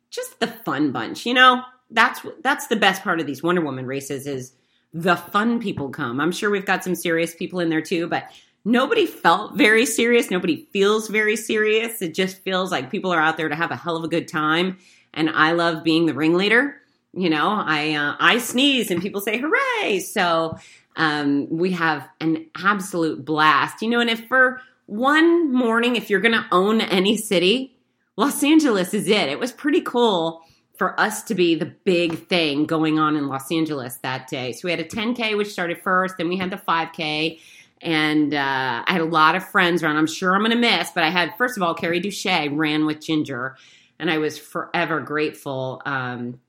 Just 0.10 0.42
the 0.42 0.48
fun 0.48 0.92
bunch, 0.92 1.26
you 1.26 1.34
know? 1.34 1.64
That's 1.92 2.20
that's 2.42 2.68
the 2.68 2.76
best 2.76 3.02
part 3.02 3.22
of 3.22 3.26
these 3.26 3.42
Wonder 3.42 3.62
Woman 3.62 3.86
races 3.86 4.28
is 4.28 4.52
the 4.94 5.16
fun 5.16 5.62
people 5.62 5.92
come. 5.92 6.20
I'm 6.20 6.34
sure 6.34 6.50
we've 6.50 6.66
got 6.66 6.84
some 6.84 6.94
serious 6.94 7.34
people 7.34 7.62
in 7.62 7.70
there 7.70 7.82
too, 7.82 8.08
but 8.08 8.30
nobody 8.66 9.06
felt 9.06 9.56
very 9.56 9.86
serious. 9.86 10.30
Nobody 10.30 10.68
feels 10.74 11.08
very 11.08 11.38
serious. 11.38 12.02
It 12.02 12.14
just 12.14 12.42
feels 12.42 12.70
like 12.70 12.92
people 12.92 13.14
are 13.14 13.22
out 13.22 13.38
there 13.38 13.48
to 13.48 13.56
have 13.56 13.72
a 13.72 13.78
hell 13.78 13.96
of 13.96 14.04
a 14.04 14.10
good 14.10 14.28
time. 14.28 14.78
And 15.14 15.30
I 15.30 15.54
love 15.54 15.86
being 15.86 16.06
the 16.06 16.14
ringleader. 16.14 16.82
You 17.14 17.30
know, 17.30 17.48
I 17.48 17.94
uh, 17.94 18.16
I 18.20 18.40
sneeze 18.40 18.92
and 18.92 19.02
people 19.02 19.22
say 19.22 19.38
hooray. 19.38 20.00
So 20.00 20.58
um, 20.96 21.48
we 21.50 21.72
have 21.72 22.08
an 22.20 22.48
absolute 22.56 23.24
blast. 23.26 23.82
You 23.82 23.90
know, 23.90 24.00
and 24.00 24.10
if 24.10 24.28
for 24.28 24.62
one 24.86 25.54
morning, 25.54 25.96
if 25.96 26.10
you're 26.10 26.22
going 26.22 26.34
to 26.34 26.46
own 26.52 26.82
any 26.82 27.18
city, 27.18 27.76
Los 28.16 28.44
Angeles 28.44 28.94
is 28.94 29.08
it. 29.08 29.30
It 29.30 29.40
was 29.40 29.52
pretty 29.52 29.82
cool 29.82 30.42
for 30.78 31.00
us 31.00 31.24
to 31.24 31.36
be 31.36 31.56
the 31.56 31.66
big 31.66 32.28
thing 32.28 32.66
going 32.66 33.00
on 33.00 33.16
in 33.16 33.28
Los 33.28 33.52
Angeles 33.52 33.98
that 33.98 34.28
day. 34.28 34.52
So 34.52 34.62
we 34.66 34.72
had 34.72 34.80
a 34.80 34.86
10K, 34.86 35.38
which 35.38 35.50
started 35.50 35.82
first, 35.82 36.18
then 36.18 36.30
we 36.30 36.38
had 36.38 36.50
the 36.50 36.58
5K. 36.58 37.40
And 37.82 38.34
uh, 38.34 38.84
I 38.86 38.92
had 38.92 39.02
a 39.02 39.06
lot 39.06 39.36
of 39.36 39.48
friends 39.48 39.84
around. 39.84 39.98
I'm 39.98 40.08
sure 40.08 40.34
I'm 40.34 40.42
going 40.42 40.52
to 40.52 40.58
miss, 40.58 40.90
but 40.92 41.04
I 41.04 41.10
had, 41.10 41.36
first 41.38 41.58
of 41.58 41.64
all, 41.64 41.74
Carrie 41.74 42.02
Duche 42.02 42.50
ran 42.56 42.86
with 42.86 43.02
Ginger, 43.02 43.58
and 44.00 44.10
I 44.10 44.20
was 44.20 44.38
forever 44.38 45.02
grateful 45.02 45.82
um, 45.86 46.40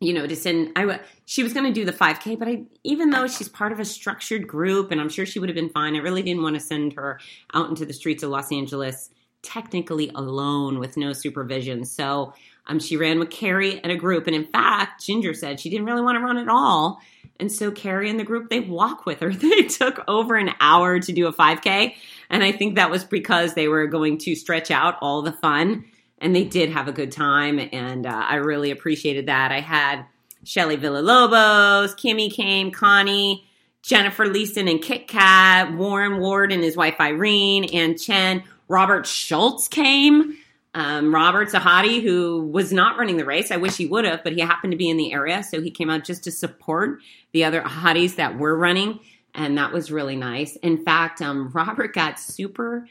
you 0.00 0.12
know, 0.12 0.26
to 0.26 0.36
send. 0.36 0.72
I 0.76 1.00
she 1.24 1.42
was 1.42 1.52
going 1.52 1.66
to 1.66 1.72
do 1.72 1.84
the 1.84 1.92
5K, 1.92 2.38
but 2.38 2.48
I 2.48 2.64
even 2.84 3.10
though 3.10 3.26
she's 3.26 3.48
part 3.48 3.72
of 3.72 3.80
a 3.80 3.84
structured 3.84 4.46
group, 4.46 4.90
and 4.90 5.00
I'm 5.00 5.08
sure 5.08 5.26
she 5.26 5.38
would 5.38 5.48
have 5.48 5.56
been 5.56 5.70
fine. 5.70 5.96
I 5.96 6.00
really 6.00 6.22
didn't 6.22 6.42
want 6.42 6.54
to 6.54 6.60
send 6.60 6.94
her 6.94 7.18
out 7.54 7.68
into 7.68 7.86
the 7.86 7.92
streets 7.92 8.22
of 8.22 8.30
Los 8.30 8.52
Angeles 8.52 9.10
technically 9.42 10.10
alone 10.14 10.78
with 10.78 10.96
no 10.96 11.12
supervision. 11.12 11.84
So 11.84 12.34
um, 12.66 12.80
she 12.80 12.96
ran 12.96 13.18
with 13.18 13.30
Carrie 13.30 13.80
and 13.80 13.92
a 13.92 13.96
group, 13.96 14.26
and 14.26 14.34
in 14.34 14.46
fact, 14.46 15.04
Ginger 15.04 15.34
said 15.34 15.60
she 15.60 15.70
didn't 15.70 15.86
really 15.86 16.02
want 16.02 16.16
to 16.16 16.24
run 16.24 16.36
at 16.36 16.48
all. 16.48 17.00
And 17.38 17.52
so 17.52 17.70
Carrie 17.70 18.10
and 18.10 18.18
the 18.18 18.24
group 18.24 18.48
they 18.48 18.60
walk 18.60 19.06
with 19.06 19.20
her. 19.20 19.30
They 19.32 19.62
took 19.62 20.02
over 20.08 20.36
an 20.36 20.50
hour 20.60 20.98
to 21.00 21.12
do 21.12 21.26
a 21.26 21.32
5K, 21.32 21.94
and 22.28 22.42
I 22.42 22.52
think 22.52 22.74
that 22.74 22.90
was 22.90 23.04
because 23.04 23.54
they 23.54 23.68
were 23.68 23.86
going 23.86 24.18
to 24.18 24.34
stretch 24.34 24.70
out 24.70 24.96
all 25.00 25.22
the 25.22 25.32
fun 25.32 25.84
and 26.18 26.34
they 26.34 26.44
did 26.44 26.70
have 26.70 26.88
a 26.88 26.92
good 26.92 27.12
time, 27.12 27.58
and 27.72 28.06
uh, 28.06 28.10
I 28.10 28.36
really 28.36 28.70
appreciated 28.70 29.26
that. 29.26 29.52
I 29.52 29.60
had 29.60 30.06
Shelly 30.44 30.76
Villalobos, 30.76 31.94
Kimmy 31.96 32.32
came, 32.32 32.70
Connie, 32.70 33.46
Jennifer 33.82 34.26
Leeson 34.26 34.68
and 34.68 34.82
Kit 34.82 35.08
Kat, 35.08 35.74
Warren 35.74 36.18
Ward 36.18 36.52
and 36.52 36.62
his 36.62 36.76
wife 36.76 36.96
Irene, 37.00 37.64
and 37.72 38.00
Chen. 38.00 38.42
Robert 38.68 39.06
Schultz 39.06 39.68
came. 39.68 40.36
Um, 40.74 41.14
Robert's 41.14 41.54
a 41.54 41.60
hottie 41.60 42.02
who 42.02 42.48
was 42.48 42.72
not 42.72 42.98
running 42.98 43.16
the 43.16 43.24
race. 43.24 43.50
I 43.50 43.56
wish 43.56 43.76
he 43.76 43.86
would 43.86 44.04
have, 44.04 44.22
but 44.24 44.34
he 44.34 44.40
happened 44.40 44.72
to 44.72 44.76
be 44.76 44.90
in 44.90 44.96
the 44.96 45.12
area, 45.12 45.42
so 45.42 45.60
he 45.60 45.70
came 45.70 45.88
out 45.88 46.04
just 46.04 46.24
to 46.24 46.30
support 46.30 47.00
the 47.32 47.44
other 47.44 47.62
hotties 47.62 48.16
that 48.16 48.38
were 48.38 48.56
running, 48.56 49.00
and 49.34 49.56
that 49.56 49.72
was 49.72 49.90
really 49.90 50.16
nice. 50.16 50.56
In 50.56 50.84
fact, 50.84 51.22
um, 51.22 51.50
Robert 51.54 51.94
got 51.94 52.18
super 52.18 52.86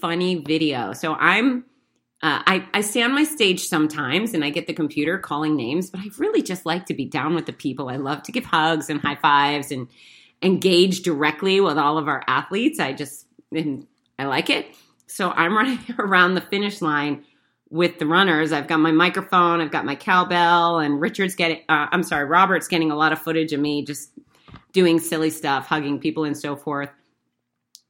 funny 0.00 0.36
video. 0.36 0.94
So 0.94 1.14
I'm 1.14 1.64
uh, 2.20 2.42
I, 2.46 2.68
I 2.74 2.80
stay 2.80 3.02
on 3.02 3.14
my 3.14 3.22
stage 3.22 3.68
sometimes 3.68 4.34
and 4.34 4.44
I 4.44 4.50
get 4.50 4.66
the 4.66 4.72
computer 4.72 5.18
calling 5.18 5.54
names, 5.56 5.88
but 5.88 6.00
I 6.00 6.06
really 6.18 6.42
just 6.42 6.66
like 6.66 6.86
to 6.86 6.94
be 6.94 7.04
down 7.04 7.34
with 7.34 7.46
the 7.46 7.52
people. 7.52 7.88
I 7.88 7.96
love 7.96 8.24
to 8.24 8.32
give 8.32 8.44
hugs 8.44 8.90
and 8.90 9.00
high 9.00 9.14
fives 9.14 9.70
and 9.70 9.88
engage 10.42 11.02
directly 11.02 11.60
with 11.60 11.78
all 11.78 11.96
of 11.96 12.08
our 12.08 12.24
athletes. 12.26 12.80
I 12.80 12.92
just, 12.92 13.26
and 13.52 13.86
I 14.18 14.24
like 14.24 14.50
it. 14.50 14.66
So 15.06 15.30
I'm 15.30 15.56
running 15.56 15.78
around 15.96 16.34
the 16.34 16.40
finish 16.40 16.82
line 16.82 17.24
with 17.70 18.00
the 18.00 18.06
runners. 18.06 18.50
I've 18.50 18.66
got 18.66 18.80
my 18.80 18.92
microphone, 18.92 19.60
I've 19.60 19.70
got 19.70 19.84
my 19.84 19.94
cowbell, 19.94 20.80
and 20.80 21.00
Richard's 21.00 21.36
getting, 21.36 21.58
uh, 21.68 21.86
I'm 21.92 22.02
sorry, 22.02 22.24
Robert's 22.24 22.66
getting 22.66 22.90
a 22.90 22.96
lot 22.96 23.12
of 23.12 23.20
footage 23.20 23.52
of 23.52 23.60
me 23.60 23.84
just 23.84 24.10
doing 24.72 24.98
silly 24.98 25.30
stuff, 25.30 25.66
hugging 25.66 26.00
people 26.00 26.24
and 26.24 26.36
so 26.36 26.56
forth. 26.56 26.90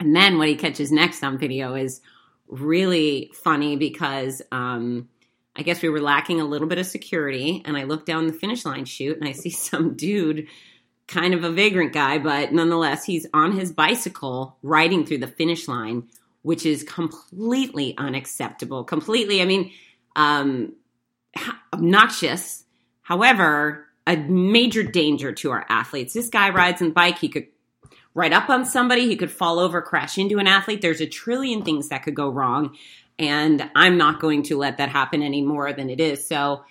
And 0.01 0.14
then 0.14 0.37
what 0.37 0.49
he 0.49 0.57
catches 0.57 0.93
next 0.93 1.25
on 1.25 1.38
video 1.38 1.75
is 1.75 2.01
really 2.49 3.31
funny 3.35 3.77
because 3.77 4.43
um, 4.51 5.09
I 5.57 5.63
guess 5.63 5.83
we 5.83 5.89
were 5.89 6.01
lacking 6.01 6.41
a 6.41 6.45
little 6.45 6.69
bit 6.69 6.79
of 6.79 6.87
security. 6.87 7.63
And 7.65 7.77
I 7.77 7.85
look 7.85 8.07
down 8.07 8.27
the 8.27 8.33
finish 8.33 8.65
line 8.65 8.85
chute 8.85 9.19
and 9.19 9.29
I 9.29 9.33
see 9.33 9.51
some 9.51 9.95
dude, 9.95 10.49
kind 11.07 11.35
of 11.35 11.45
a 11.45 11.51
vagrant 11.51 11.93
guy, 11.93 12.19
but 12.19 12.53
nonetheless, 12.53 13.05
he's 13.05 13.27
on 13.33 13.53
his 13.53 13.73
bicycle 13.73 14.57
riding 14.63 15.07
through 15.07 15.19
the 15.19 15.27
finish 15.27 15.67
line, 15.67 16.05
which 16.43 16.67
is 16.67 16.83
completely 16.83 17.97
unacceptable. 17.97 18.85
Completely, 18.85 19.41
I 19.43 19.47
mean, 19.47 19.73
um, 20.17 20.75
obnoxious. 21.73 22.65
However, 23.03 23.87
a 24.07 24.17
major 24.17 24.83
danger 24.83 25.33
to 25.33 25.51
our 25.51 25.67
athletes. 25.69 26.15
This 26.15 26.29
guy 26.29 26.51
rides 26.51 26.81
on 26.81 26.93
bike. 26.93 27.19
He 27.19 27.29
could 27.29 27.47
right 28.14 28.33
up 28.33 28.49
on 28.49 28.64
somebody. 28.64 29.07
He 29.07 29.16
could 29.16 29.31
fall 29.31 29.59
over, 29.59 29.81
crash 29.83 30.18
into 30.18 30.38
an 30.38 30.47
athlete. 30.47 30.83
There's 30.83 31.01
a 31.01 31.07
trillion 31.07 31.62
things 31.62 31.88
that 31.88 32.03
could 32.03 32.14
go 32.14 32.29
wrong. 32.29 32.77
And 33.18 33.71
I'm 33.75 33.97
not 33.97 34.21
going 34.21 34.44
to 34.44 34.57
let 34.57 34.79
that 34.79 34.88
happen 34.90 35.23
any 35.23 35.42
more 35.42 35.73
than 35.73 35.90
it 35.90 36.01
is. 36.01 36.27
So 36.27 36.64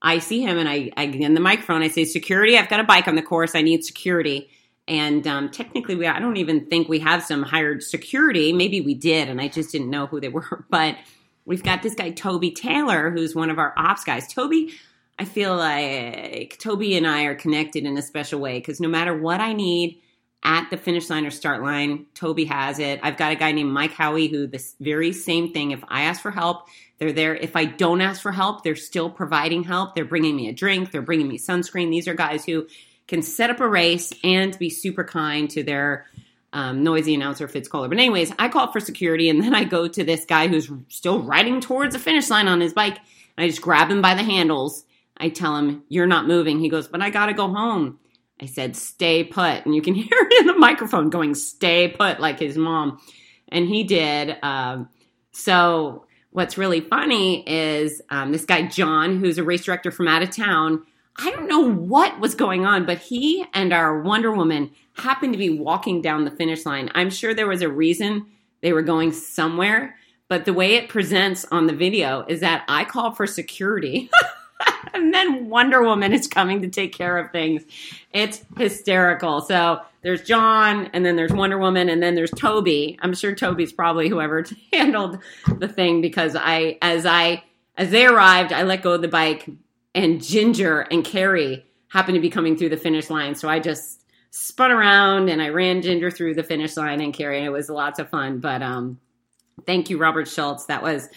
I 0.00 0.18
see 0.18 0.42
him 0.42 0.58
and 0.58 0.68
I, 0.68 0.90
I 0.96 1.04
in 1.04 1.34
the 1.34 1.40
microphone, 1.40 1.82
I 1.82 1.88
say, 1.88 2.04
Security, 2.04 2.58
I've 2.58 2.68
got 2.68 2.80
a 2.80 2.84
bike 2.84 3.06
on 3.06 3.14
the 3.14 3.22
course. 3.22 3.54
I 3.54 3.62
need 3.62 3.84
security. 3.84 4.50
And 4.88 5.26
um, 5.28 5.48
technically, 5.48 5.94
we, 5.94 6.06
I 6.08 6.18
don't 6.18 6.38
even 6.38 6.66
think 6.66 6.88
we 6.88 6.98
have 6.98 7.22
some 7.22 7.44
hired 7.44 7.84
security. 7.84 8.52
Maybe 8.52 8.80
we 8.80 8.94
did, 8.94 9.28
and 9.28 9.40
I 9.40 9.46
just 9.46 9.70
didn't 9.70 9.90
know 9.90 10.06
who 10.06 10.20
they 10.20 10.28
were. 10.28 10.66
But 10.70 10.96
we've 11.44 11.62
got 11.62 11.82
this 11.82 11.94
guy, 11.94 12.10
Toby 12.10 12.50
Taylor, 12.50 13.10
who's 13.10 13.34
one 13.34 13.50
of 13.50 13.58
our 13.58 13.72
ops 13.76 14.02
guys. 14.02 14.32
Toby, 14.32 14.72
I 15.18 15.24
feel 15.24 15.56
like 15.56 16.58
Toby 16.58 16.96
and 16.96 17.06
I 17.06 17.24
are 17.24 17.36
connected 17.36 17.84
in 17.84 17.96
a 17.96 18.02
special 18.02 18.40
way 18.40 18.58
because 18.58 18.80
no 18.80 18.88
matter 18.88 19.16
what 19.16 19.40
I 19.40 19.52
need, 19.52 20.00
at 20.44 20.70
the 20.70 20.76
finish 20.76 21.08
line 21.08 21.24
or 21.24 21.30
start 21.30 21.62
line. 21.62 22.06
Toby 22.14 22.44
has 22.46 22.78
it. 22.78 23.00
I've 23.02 23.16
got 23.16 23.32
a 23.32 23.36
guy 23.36 23.52
named 23.52 23.72
Mike 23.72 23.92
Howie 23.92 24.28
who 24.28 24.46
this 24.46 24.74
very 24.80 25.12
same 25.12 25.52
thing. 25.52 25.70
If 25.70 25.84
I 25.88 26.02
ask 26.02 26.20
for 26.20 26.32
help, 26.32 26.66
they're 26.98 27.12
there. 27.12 27.34
If 27.34 27.56
I 27.56 27.64
don't 27.64 28.00
ask 28.00 28.20
for 28.20 28.32
help, 28.32 28.64
they're 28.64 28.76
still 28.76 29.08
providing 29.08 29.64
help. 29.64 29.94
They're 29.94 30.04
bringing 30.04 30.34
me 30.34 30.48
a 30.48 30.52
drink. 30.52 30.90
They're 30.90 31.02
bringing 31.02 31.28
me 31.28 31.38
sunscreen. 31.38 31.90
These 31.90 32.08
are 32.08 32.14
guys 32.14 32.44
who 32.44 32.66
can 33.06 33.22
set 33.22 33.50
up 33.50 33.60
a 33.60 33.68
race 33.68 34.12
and 34.24 34.58
be 34.58 34.70
super 34.70 35.04
kind 35.04 35.48
to 35.50 35.62
their 35.62 36.06
um, 36.52 36.82
noisy 36.82 37.14
announcer 37.14 37.48
Fitz 37.48 37.68
Koehler. 37.68 37.88
But 37.88 37.98
anyways, 37.98 38.32
I 38.38 38.48
call 38.48 38.70
for 38.72 38.80
security 38.80 39.28
and 39.28 39.42
then 39.42 39.54
I 39.54 39.64
go 39.64 39.88
to 39.88 40.04
this 40.04 40.24
guy 40.24 40.48
who's 40.48 40.70
still 40.88 41.22
riding 41.22 41.60
towards 41.60 41.94
the 41.94 41.98
finish 41.98 42.30
line 42.30 42.48
on 42.48 42.60
his 42.60 42.72
bike. 42.72 42.98
And 43.36 43.44
I 43.44 43.48
just 43.48 43.62
grab 43.62 43.90
him 43.90 44.02
by 44.02 44.14
the 44.14 44.22
handles. 44.22 44.84
I 45.16 45.28
tell 45.28 45.56
him, 45.56 45.84
"You're 45.88 46.06
not 46.06 46.26
moving." 46.26 46.58
He 46.58 46.68
goes, 46.68 46.88
"But 46.88 47.00
I 47.00 47.10
got 47.10 47.26
to 47.26 47.32
go 47.32 47.48
home." 47.48 47.98
I 48.42 48.46
said, 48.46 48.74
stay 48.74 49.22
put. 49.22 49.64
And 49.64 49.74
you 49.74 49.80
can 49.80 49.94
hear 49.94 50.08
it 50.10 50.40
in 50.40 50.46
the 50.46 50.58
microphone 50.58 51.10
going, 51.10 51.34
stay 51.34 51.88
put, 51.88 52.20
like 52.20 52.40
his 52.40 52.56
mom. 52.56 53.00
And 53.48 53.68
he 53.68 53.84
did. 53.84 54.36
Um, 54.42 54.88
so, 55.30 56.06
what's 56.30 56.58
really 56.58 56.80
funny 56.80 57.48
is 57.48 58.02
um, 58.10 58.32
this 58.32 58.44
guy, 58.44 58.62
John, 58.66 59.18
who's 59.18 59.38
a 59.38 59.44
race 59.44 59.64
director 59.64 59.90
from 59.90 60.08
out 60.08 60.22
of 60.22 60.30
town. 60.30 60.82
I 61.16 61.30
don't 61.30 61.48
know 61.48 61.70
what 61.70 62.20
was 62.20 62.34
going 62.34 62.64
on, 62.64 62.86
but 62.86 62.98
he 62.98 63.44
and 63.52 63.72
our 63.72 64.00
Wonder 64.00 64.32
Woman 64.32 64.70
happened 64.94 65.34
to 65.34 65.38
be 65.38 65.50
walking 65.50 66.00
down 66.00 66.24
the 66.24 66.30
finish 66.30 66.64
line. 66.64 66.90
I'm 66.94 67.10
sure 67.10 67.34
there 67.34 67.48
was 67.48 67.60
a 67.60 67.68
reason 67.68 68.26
they 68.62 68.72
were 68.72 68.82
going 68.82 69.12
somewhere, 69.12 69.96
but 70.28 70.46
the 70.46 70.54
way 70.54 70.74
it 70.74 70.88
presents 70.88 71.44
on 71.50 71.66
the 71.66 71.74
video 71.74 72.24
is 72.28 72.40
that 72.40 72.64
I 72.66 72.84
called 72.84 73.16
for 73.18 73.26
security. 73.26 74.10
and 74.94 75.12
then 75.12 75.48
Wonder 75.48 75.82
Woman 75.82 76.12
is 76.12 76.26
coming 76.26 76.62
to 76.62 76.68
take 76.68 76.92
care 76.92 77.18
of 77.18 77.30
things. 77.30 77.62
It's 78.12 78.44
hysterical. 78.56 79.40
So 79.40 79.80
there's 80.02 80.22
John, 80.22 80.90
and 80.92 81.04
then 81.04 81.16
there's 81.16 81.32
Wonder 81.32 81.58
Woman, 81.58 81.88
and 81.88 82.02
then 82.02 82.14
there's 82.14 82.30
Toby. 82.30 82.98
I'm 83.00 83.14
sure 83.14 83.34
Toby's 83.34 83.72
probably 83.72 84.08
whoever 84.08 84.44
handled 84.72 85.18
the 85.58 85.68
thing 85.68 86.00
because 86.00 86.36
I, 86.36 86.78
as 86.82 87.06
I, 87.06 87.44
as 87.76 87.90
they 87.90 88.06
arrived, 88.06 88.52
I 88.52 88.62
let 88.62 88.82
go 88.82 88.92
of 88.92 89.02
the 89.02 89.08
bike, 89.08 89.48
and 89.94 90.22
Ginger 90.22 90.80
and 90.80 91.04
Carrie 91.04 91.66
happened 91.88 92.14
to 92.14 92.20
be 92.20 92.30
coming 92.30 92.56
through 92.56 92.70
the 92.70 92.76
finish 92.76 93.10
line. 93.10 93.34
So 93.34 93.48
I 93.48 93.60
just 93.60 94.02
spun 94.30 94.70
around 94.70 95.28
and 95.28 95.42
I 95.42 95.50
ran 95.50 95.82
Ginger 95.82 96.10
through 96.10 96.34
the 96.34 96.42
finish 96.42 96.76
line 96.76 97.00
and 97.02 97.12
Carrie. 97.12 97.38
And 97.38 97.46
it 97.46 97.50
was 97.50 97.68
lots 97.68 97.98
of 97.98 98.08
fun. 98.08 98.40
But 98.40 98.62
um, 98.62 98.98
thank 99.66 99.90
you, 99.90 99.98
Robert 99.98 100.26
Schultz. 100.26 100.64
That 100.66 100.82
was 100.82 101.08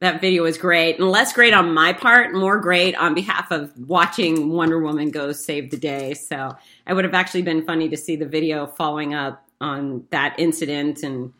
that 0.00 0.20
video 0.20 0.44
was 0.44 0.56
great 0.56 0.98
and 0.98 1.10
less 1.10 1.32
great 1.32 1.52
on 1.52 1.74
my 1.74 1.92
part, 1.92 2.34
more 2.34 2.58
great 2.58 2.96
on 2.96 3.14
behalf 3.14 3.50
of 3.50 3.70
watching 3.78 4.50
Wonder 4.50 4.80
Woman 4.80 5.10
go 5.10 5.32
save 5.32 5.70
the 5.70 5.76
day. 5.76 6.14
So 6.14 6.56
it 6.86 6.94
would 6.94 7.04
have 7.04 7.14
actually 7.14 7.42
been 7.42 7.64
funny 7.64 7.88
to 7.90 7.96
see 7.98 8.16
the 8.16 8.26
video 8.26 8.66
following 8.66 9.12
up 9.12 9.46
on 9.60 10.06
that 10.10 10.34
incident. 10.38 11.02
And 11.02 11.34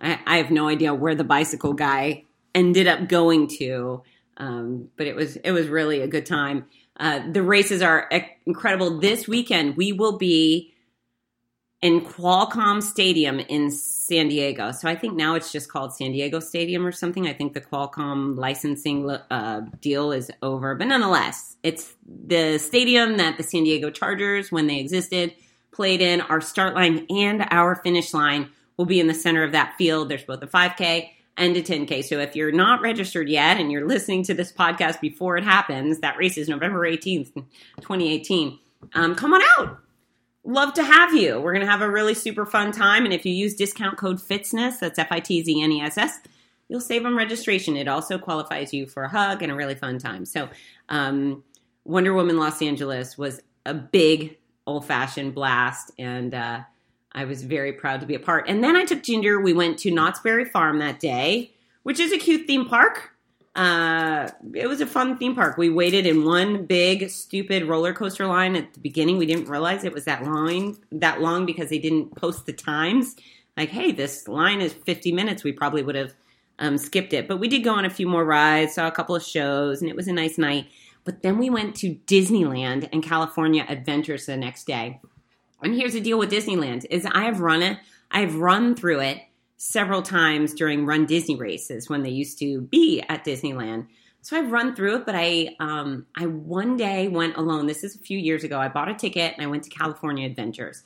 I, 0.00 0.18
I 0.26 0.36
have 0.38 0.50
no 0.50 0.66
idea 0.66 0.92
where 0.92 1.14
the 1.14 1.24
bicycle 1.24 1.72
guy 1.72 2.24
ended 2.52 2.88
up 2.88 3.08
going 3.08 3.46
to. 3.58 4.02
Um, 4.36 4.88
but 4.96 5.06
it 5.06 5.14
was 5.14 5.36
it 5.36 5.52
was 5.52 5.68
really 5.68 6.00
a 6.00 6.08
good 6.08 6.26
time. 6.26 6.66
Uh, 6.98 7.20
the 7.30 7.42
races 7.42 7.80
are 7.80 8.10
incredible. 8.44 8.98
This 8.98 9.28
weekend 9.28 9.76
we 9.76 9.92
will 9.92 10.18
be 10.18 10.74
in 11.82 12.02
Qualcomm 12.02 12.82
Stadium 12.82 13.40
in 13.40 13.70
San 13.70 14.28
Diego. 14.28 14.70
So 14.72 14.88
I 14.88 14.94
think 14.94 15.14
now 15.14 15.34
it's 15.34 15.50
just 15.50 15.70
called 15.70 15.94
San 15.94 16.12
Diego 16.12 16.38
Stadium 16.38 16.86
or 16.86 16.92
something. 16.92 17.26
I 17.26 17.32
think 17.32 17.54
the 17.54 17.60
Qualcomm 17.60 18.36
licensing 18.36 19.08
uh, 19.08 19.62
deal 19.80 20.12
is 20.12 20.30
over, 20.42 20.74
but 20.74 20.88
nonetheless, 20.88 21.56
it's 21.62 21.94
the 22.06 22.58
stadium 22.58 23.16
that 23.16 23.38
the 23.38 23.42
San 23.42 23.64
Diego 23.64 23.90
Chargers, 23.90 24.52
when 24.52 24.66
they 24.66 24.78
existed, 24.78 25.34
played 25.72 26.02
in. 26.02 26.20
Our 26.20 26.42
start 26.42 26.74
line 26.74 27.06
and 27.08 27.46
our 27.50 27.76
finish 27.76 28.12
line 28.12 28.50
will 28.76 28.86
be 28.86 29.00
in 29.00 29.06
the 29.06 29.14
center 29.14 29.42
of 29.42 29.52
that 29.52 29.74
field. 29.78 30.10
There's 30.10 30.24
both 30.24 30.42
a 30.42 30.46
5K 30.46 31.10
and 31.38 31.56
a 31.56 31.62
10K. 31.62 32.04
So 32.04 32.18
if 32.18 32.36
you're 32.36 32.52
not 32.52 32.82
registered 32.82 33.30
yet 33.30 33.58
and 33.58 33.72
you're 33.72 33.86
listening 33.86 34.22
to 34.24 34.34
this 34.34 34.52
podcast 34.52 35.00
before 35.00 35.38
it 35.38 35.44
happens, 35.44 36.00
that 36.00 36.18
race 36.18 36.36
is 36.36 36.46
November 36.46 36.80
18th, 36.80 37.32
2018. 37.80 38.58
Um, 38.94 39.14
come 39.14 39.32
on 39.32 39.40
out 39.58 39.78
love 40.50 40.74
to 40.74 40.84
have 40.84 41.14
you. 41.14 41.40
We're 41.40 41.52
going 41.52 41.64
to 41.64 41.70
have 41.70 41.82
a 41.82 41.90
really 41.90 42.14
super 42.14 42.44
fun 42.44 42.72
time. 42.72 43.04
And 43.04 43.14
if 43.14 43.24
you 43.24 43.32
use 43.32 43.54
discount 43.54 43.96
code 43.96 44.18
FITZNESS, 44.20 44.80
that's 44.80 44.98
F 44.98 45.08
I 45.10 45.20
T 45.20 45.42
Z 45.42 45.62
N 45.62 45.72
E 45.72 45.80
S 45.80 45.96
S, 45.96 46.18
you'll 46.68 46.80
save 46.80 47.06
on 47.06 47.16
registration. 47.16 47.76
It 47.76 47.88
also 47.88 48.18
qualifies 48.18 48.74
you 48.74 48.86
for 48.86 49.04
a 49.04 49.08
hug 49.08 49.42
and 49.42 49.50
a 49.50 49.54
really 49.54 49.74
fun 49.74 49.98
time. 49.98 50.24
So, 50.24 50.48
um, 50.88 51.44
Wonder 51.84 52.12
Woman 52.12 52.36
Los 52.36 52.60
Angeles 52.60 53.16
was 53.16 53.40
a 53.64 53.74
big 53.74 54.36
old 54.66 54.84
fashioned 54.84 55.34
blast. 55.34 55.92
And, 55.98 56.34
uh, 56.34 56.60
I 57.12 57.24
was 57.24 57.42
very 57.42 57.72
proud 57.72 58.00
to 58.00 58.06
be 58.06 58.14
a 58.14 58.20
part. 58.20 58.48
And 58.48 58.62
then 58.62 58.76
I 58.76 58.84
took 58.84 59.02
Ginger. 59.02 59.40
We 59.40 59.52
went 59.52 59.78
to 59.80 59.90
Knott's 59.90 60.20
Berry 60.20 60.44
Farm 60.44 60.78
that 60.78 61.00
day, 61.00 61.52
which 61.82 61.98
is 61.98 62.12
a 62.12 62.18
cute 62.18 62.46
theme 62.46 62.66
park 62.66 63.10
uh, 63.60 64.30
it 64.54 64.66
was 64.66 64.80
a 64.80 64.86
fun 64.86 65.18
theme 65.18 65.34
park. 65.34 65.58
We 65.58 65.68
waited 65.68 66.06
in 66.06 66.24
one 66.24 66.64
big 66.64 67.10
stupid 67.10 67.64
roller 67.64 67.92
coaster 67.92 68.26
line 68.26 68.56
at 68.56 68.72
the 68.72 68.80
beginning. 68.80 69.18
We 69.18 69.26
didn't 69.26 69.50
realize 69.50 69.84
it 69.84 69.92
was 69.92 70.06
that 70.06 70.24
long, 70.24 70.78
that 70.92 71.20
long 71.20 71.44
because 71.44 71.68
they 71.68 71.78
didn't 71.78 72.16
post 72.16 72.46
the 72.46 72.54
times. 72.54 73.16
Like, 73.58 73.68
hey, 73.68 73.92
this 73.92 74.26
line 74.26 74.62
is 74.62 74.72
50 74.72 75.12
minutes. 75.12 75.44
We 75.44 75.52
probably 75.52 75.82
would 75.82 75.94
have 75.94 76.14
um, 76.58 76.78
skipped 76.78 77.12
it, 77.12 77.28
but 77.28 77.36
we 77.36 77.48
did 77.48 77.62
go 77.62 77.74
on 77.74 77.84
a 77.84 77.90
few 77.90 78.08
more 78.08 78.24
rides, 78.24 78.76
saw 78.76 78.88
a 78.88 78.92
couple 78.92 79.14
of 79.14 79.22
shows, 79.22 79.82
and 79.82 79.90
it 79.90 79.96
was 79.96 80.08
a 80.08 80.12
nice 80.14 80.38
night. 80.38 80.68
But 81.04 81.22
then 81.22 81.36
we 81.36 81.50
went 81.50 81.76
to 81.76 81.96
Disneyland 82.06 82.88
and 82.94 83.02
California 83.02 83.66
Adventures 83.68 84.24
the 84.24 84.38
next 84.38 84.66
day. 84.66 85.02
And 85.62 85.74
here's 85.74 85.92
the 85.92 86.00
deal 86.00 86.18
with 86.18 86.30
Disneyland: 86.30 86.86
is 86.88 87.04
I 87.04 87.24
have 87.24 87.40
run 87.40 87.60
it, 87.60 87.76
I 88.10 88.20
have 88.20 88.36
run 88.36 88.74
through 88.74 89.00
it 89.00 89.20
several 89.62 90.00
times 90.00 90.54
during 90.54 90.86
Run 90.86 91.04
Disney 91.04 91.36
races 91.36 91.86
when 91.86 92.02
they 92.02 92.08
used 92.08 92.38
to 92.38 92.62
be 92.62 93.02
at 93.10 93.26
Disneyland. 93.26 93.88
So 94.22 94.38
I've 94.38 94.50
run 94.50 94.74
through 94.74 94.96
it, 94.96 95.06
but 95.06 95.14
I 95.14 95.54
um, 95.60 96.06
I 96.16 96.24
one 96.24 96.78
day 96.78 97.08
went 97.08 97.36
alone. 97.36 97.66
This 97.66 97.84
is 97.84 97.94
a 97.94 97.98
few 97.98 98.18
years 98.18 98.42
ago. 98.42 98.58
I 98.58 98.68
bought 98.68 98.88
a 98.88 98.94
ticket 98.94 99.34
and 99.34 99.44
I 99.44 99.50
went 99.50 99.64
to 99.64 99.70
California 99.70 100.26
Adventures. 100.26 100.82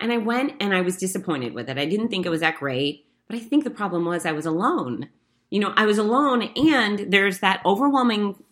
And 0.00 0.12
I 0.12 0.16
went 0.16 0.54
and 0.60 0.74
I 0.74 0.80
was 0.80 0.96
disappointed 0.96 1.54
with 1.54 1.70
it. 1.70 1.78
I 1.78 1.86
didn't 1.86 2.08
think 2.08 2.26
it 2.26 2.30
was 2.30 2.40
that 2.40 2.56
great, 2.56 3.06
but 3.28 3.36
I 3.36 3.38
think 3.38 3.62
the 3.62 3.70
problem 3.70 4.04
was 4.04 4.26
I 4.26 4.32
was 4.32 4.46
alone. 4.46 5.08
You 5.50 5.60
know, 5.60 5.72
I 5.76 5.86
was 5.86 5.98
alone 5.98 6.42
and 6.56 7.12
there's 7.12 7.38
that 7.38 7.62
overwhelming 7.64 8.42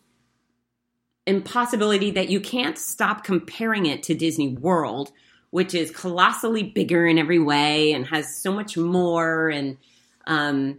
impossibility 1.26 2.12
that 2.12 2.28
you 2.28 2.40
can't 2.40 2.78
stop 2.78 3.24
comparing 3.24 3.86
it 3.86 4.04
to 4.04 4.14
Disney 4.14 4.54
World 4.54 5.10
which 5.50 5.74
is 5.74 5.90
colossally 5.90 6.62
bigger 6.62 7.06
in 7.06 7.18
every 7.18 7.38
way 7.38 7.92
and 7.92 8.06
has 8.06 8.36
so 8.36 8.52
much 8.52 8.76
more. 8.76 9.48
And 9.48 9.78
um, 10.26 10.78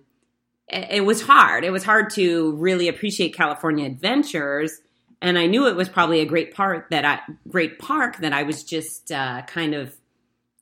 it, 0.68 1.06
was 1.06 1.22
hard. 1.22 1.64
It 1.64 1.72
was 1.72 1.84
hard 1.84 2.12
to 2.12 2.52
really 2.54 2.88
appreciate 2.88 3.36
California 3.36 3.86
Adventures. 3.86 4.80
And 5.22 5.38
I 5.38 5.48
knew 5.48 5.68
it 5.68 5.76
was 5.76 5.90
probably 5.90 6.22
a 6.22 6.26
great 6.26 6.54
part 6.54 6.88
that 6.92 7.04
I 7.04 7.20
great 7.50 7.80
park 7.80 8.18
that 8.18 8.32
I 8.32 8.44
was 8.44 8.64
just 8.64 9.12
uh, 9.12 9.42
kind 9.44 9.74
of 9.74 9.96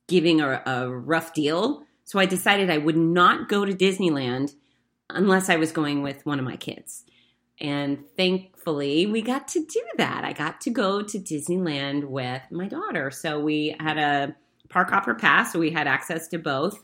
giving 0.07 0.41
a, 0.41 0.63
a 0.65 0.89
rough 0.89 1.33
deal. 1.33 1.83
So 2.05 2.17
I 2.17 2.25
decided 2.25 2.69
I 2.69 2.77
would 2.77 2.97
not 2.97 3.49
go 3.49 3.65
to 3.65 3.73
Disneyland 3.73 4.55
unless 5.09 5.49
I 5.49 5.57
was 5.57 5.71
going 5.71 6.01
with 6.01 6.25
one 6.25 6.39
of 6.39 6.45
my 6.45 6.55
kids. 6.55 7.03
And 7.59 8.03
thankfully, 8.15 9.05
we 9.07 9.21
got 9.21 9.47
to 9.49 9.65
do 9.65 9.81
that. 9.97 10.23
I 10.23 10.33
got 10.33 10.61
to 10.61 10.69
go 10.69 11.01
to 11.01 11.19
Disneyland 11.19 12.05
with 12.05 12.43
my 12.51 12.67
daughter. 12.67 13.09
So 13.09 13.39
we 13.39 13.75
had 13.79 13.97
a 13.97 14.35
park 14.69 14.89
hopper 14.89 15.15
pass, 15.15 15.53
so 15.53 15.59
we 15.59 15.71
had 15.71 15.87
access 15.87 16.27
to 16.29 16.37
both. 16.37 16.79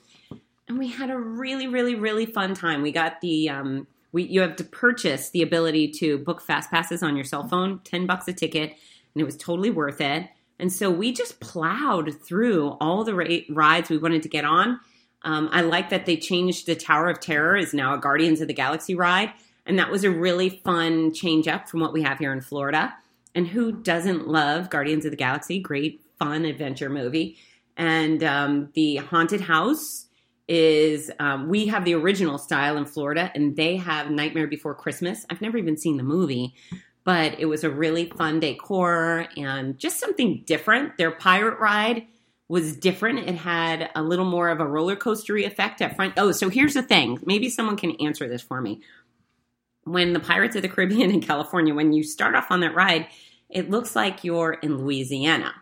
And 0.68 0.80
we 0.80 0.88
had 0.88 1.12
a 1.12 1.18
really, 1.18 1.68
really, 1.68 1.96
really 1.96 2.26
fun 2.26 2.54
time. 2.54 2.82
We 2.82 2.92
got 2.92 3.22
the 3.22 3.50
um, 3.50 3.88
we 4.14 4.24
you 4.24 4.42
have 4.42 4.56
to 4.56 4.64
purchase 4.64 5.30
the 5.30 5.42
ability 5.42 5.90
to 5.92 6.18
book 6.18 6.42
fast 6.42 6.72
passes 6.72 7.04
on 7.04 7.16
your 7.16 7.26
cell 7.26 7.48
phone, 7.48 7.80
ten 7.84 8.06
bucks 8.08 8.28
a 8.28 8.34
ticket, 8.34 8.72
and 8.72 9.22
it 9.22 9.26
was 9.26 9.38
totally 9.38 9.70
worth 9.70 10.02
it. 10.02 10.30
And 10.60 10.72
so 10.72 10.90
we 10.90 11.12
just 11.12 11.40
plowed 11.40 12.22
through 12.24 12.78
all 12.80 13.04
the 13.04 13.14
ra- 13.14 13.26
rides 13.50 13.90
we 13.90 13.98
wanted 13.98 14.24
to 14.24 14.30
get 14.30 14.46
on. 14.46 14.80
Um, 15.24 15.50
I 15.52 15.62
like 15.62 15.90
that 15.90 16.06
they 16.06 16.18
changed 16.18 16.66
the 16.66 16.76
Tower 16.76 17.10
of 17.10 17.20
Terror 17.20 17.58
is 17.58 17.74
now 17.74 17.94
a 17.94 17.98
Guardians 17.98 18.40
of 18.42 18.48
the 18.48 18.54
Galaxy 18.54 18.96
ride. 18.96 19.34
And 19.65 19.80
that 19.80 19.91
was 19.91 20.04
a 20.04 20.12
really 20.12 20.49
fun 20.49 21.13
change 21.13 21.47
up 21.47 21.69
from 21.69 21.80
what 21.80 21.93
we 21.93 22.04
have 22.04 22.19
here 22.19 22.34
in 22.34 22.41
Florida. 22.41 22.93
And 23.36 23.47
who 23.47 23.71
doesn't 23.71 24.28
love 24.28 24.69
Guardians 24.69 25.06
of 25.06 25.12
the 25.12 25.17
Galaxy? 25.17 25.60
Great, 25.60 26.02
fun 26.19 26.45
adventure 26.45 26.89
movie. 26.89 27.38
And 27.78 28.23
um, 28.23 28.69
the 28.73 28.97
haunted 28.97 29.41
house 29.41 30.06
is 30.47 31.10
um, 31.19 31.47
we 31.47 31.67
have 31.67 31.86
the 31.86 31.95
original 31.95 32.38
style 32.38 32.78
in 32.78 32.86
Florida, 32.86 33.32
and 33.34 33.56
they 33.56 33.78
have 33.78 34.12
Nightmare 34.12 34.47
Before 34.47 34.76
Christmas. 34.76 35.26
I've 35.30 35.41
never 35.41 35.58
even 35.58 35.78
seen 35.78 35.97
the 35.97 36.04
movie, 36.04 36.54
but 37.04 37.39
it 37.39 37.45
was 37.45 37.63
a 37.63 37.69
really 37.69 38.10
fun 38.10 38.39
decor 38.39 39.28
and 39.38 39.80
just 39.80 39.99
something 39.99 40.43
different. 40.45 40.97
Their 40.97 41.12
pirate 41.12 41.60
ride 41.60 42.08
was 42.49 42.76
different. 42.76 43.19
It 43.19 43.36
had 43.36 43.89
a 43.95 44.04
little 44.04 44.26
more 44.26 44.49
of 44.49 44.60
a 44.60 44.67
roller 44.67 44.97
coastery 44.97 45.47
effect 45.47 45.82
at 45.82 45.95
front. 45.95 46.13
Oh, 46.17 46.32
so 46.34 46.49
here's 46.49 46.73
the 46.73 46.84
thing. 46.84 47.19
Maybe 47.26 47.49
someone 47.49 47.78
can 47.78 47.95
answer 48.02 48.28
this 48.28 48.41
for 48.41 48.62
me 48.62 48.82
when 49.86 50.13
the 50.13 50.19
Pirates 50.19 50.56
of 50.56 50.62
the 50.62 50.69
Caribbean 50.69 51.12
in 51.12 51.22
California, 51.22 51.74
when 51.74 51.93
you 51.93 52.04
start 52.04 52.36
off 52.36 52.52
on 52.52 52.62
that 52.62 52.76
ride, 52.76 53.08
it 53.50 53.69
looks 53.69 53.96
like 53.96 54.24
you're 54.24 54.54
in 54.54 54.78
Louisiana. 54.78 55.54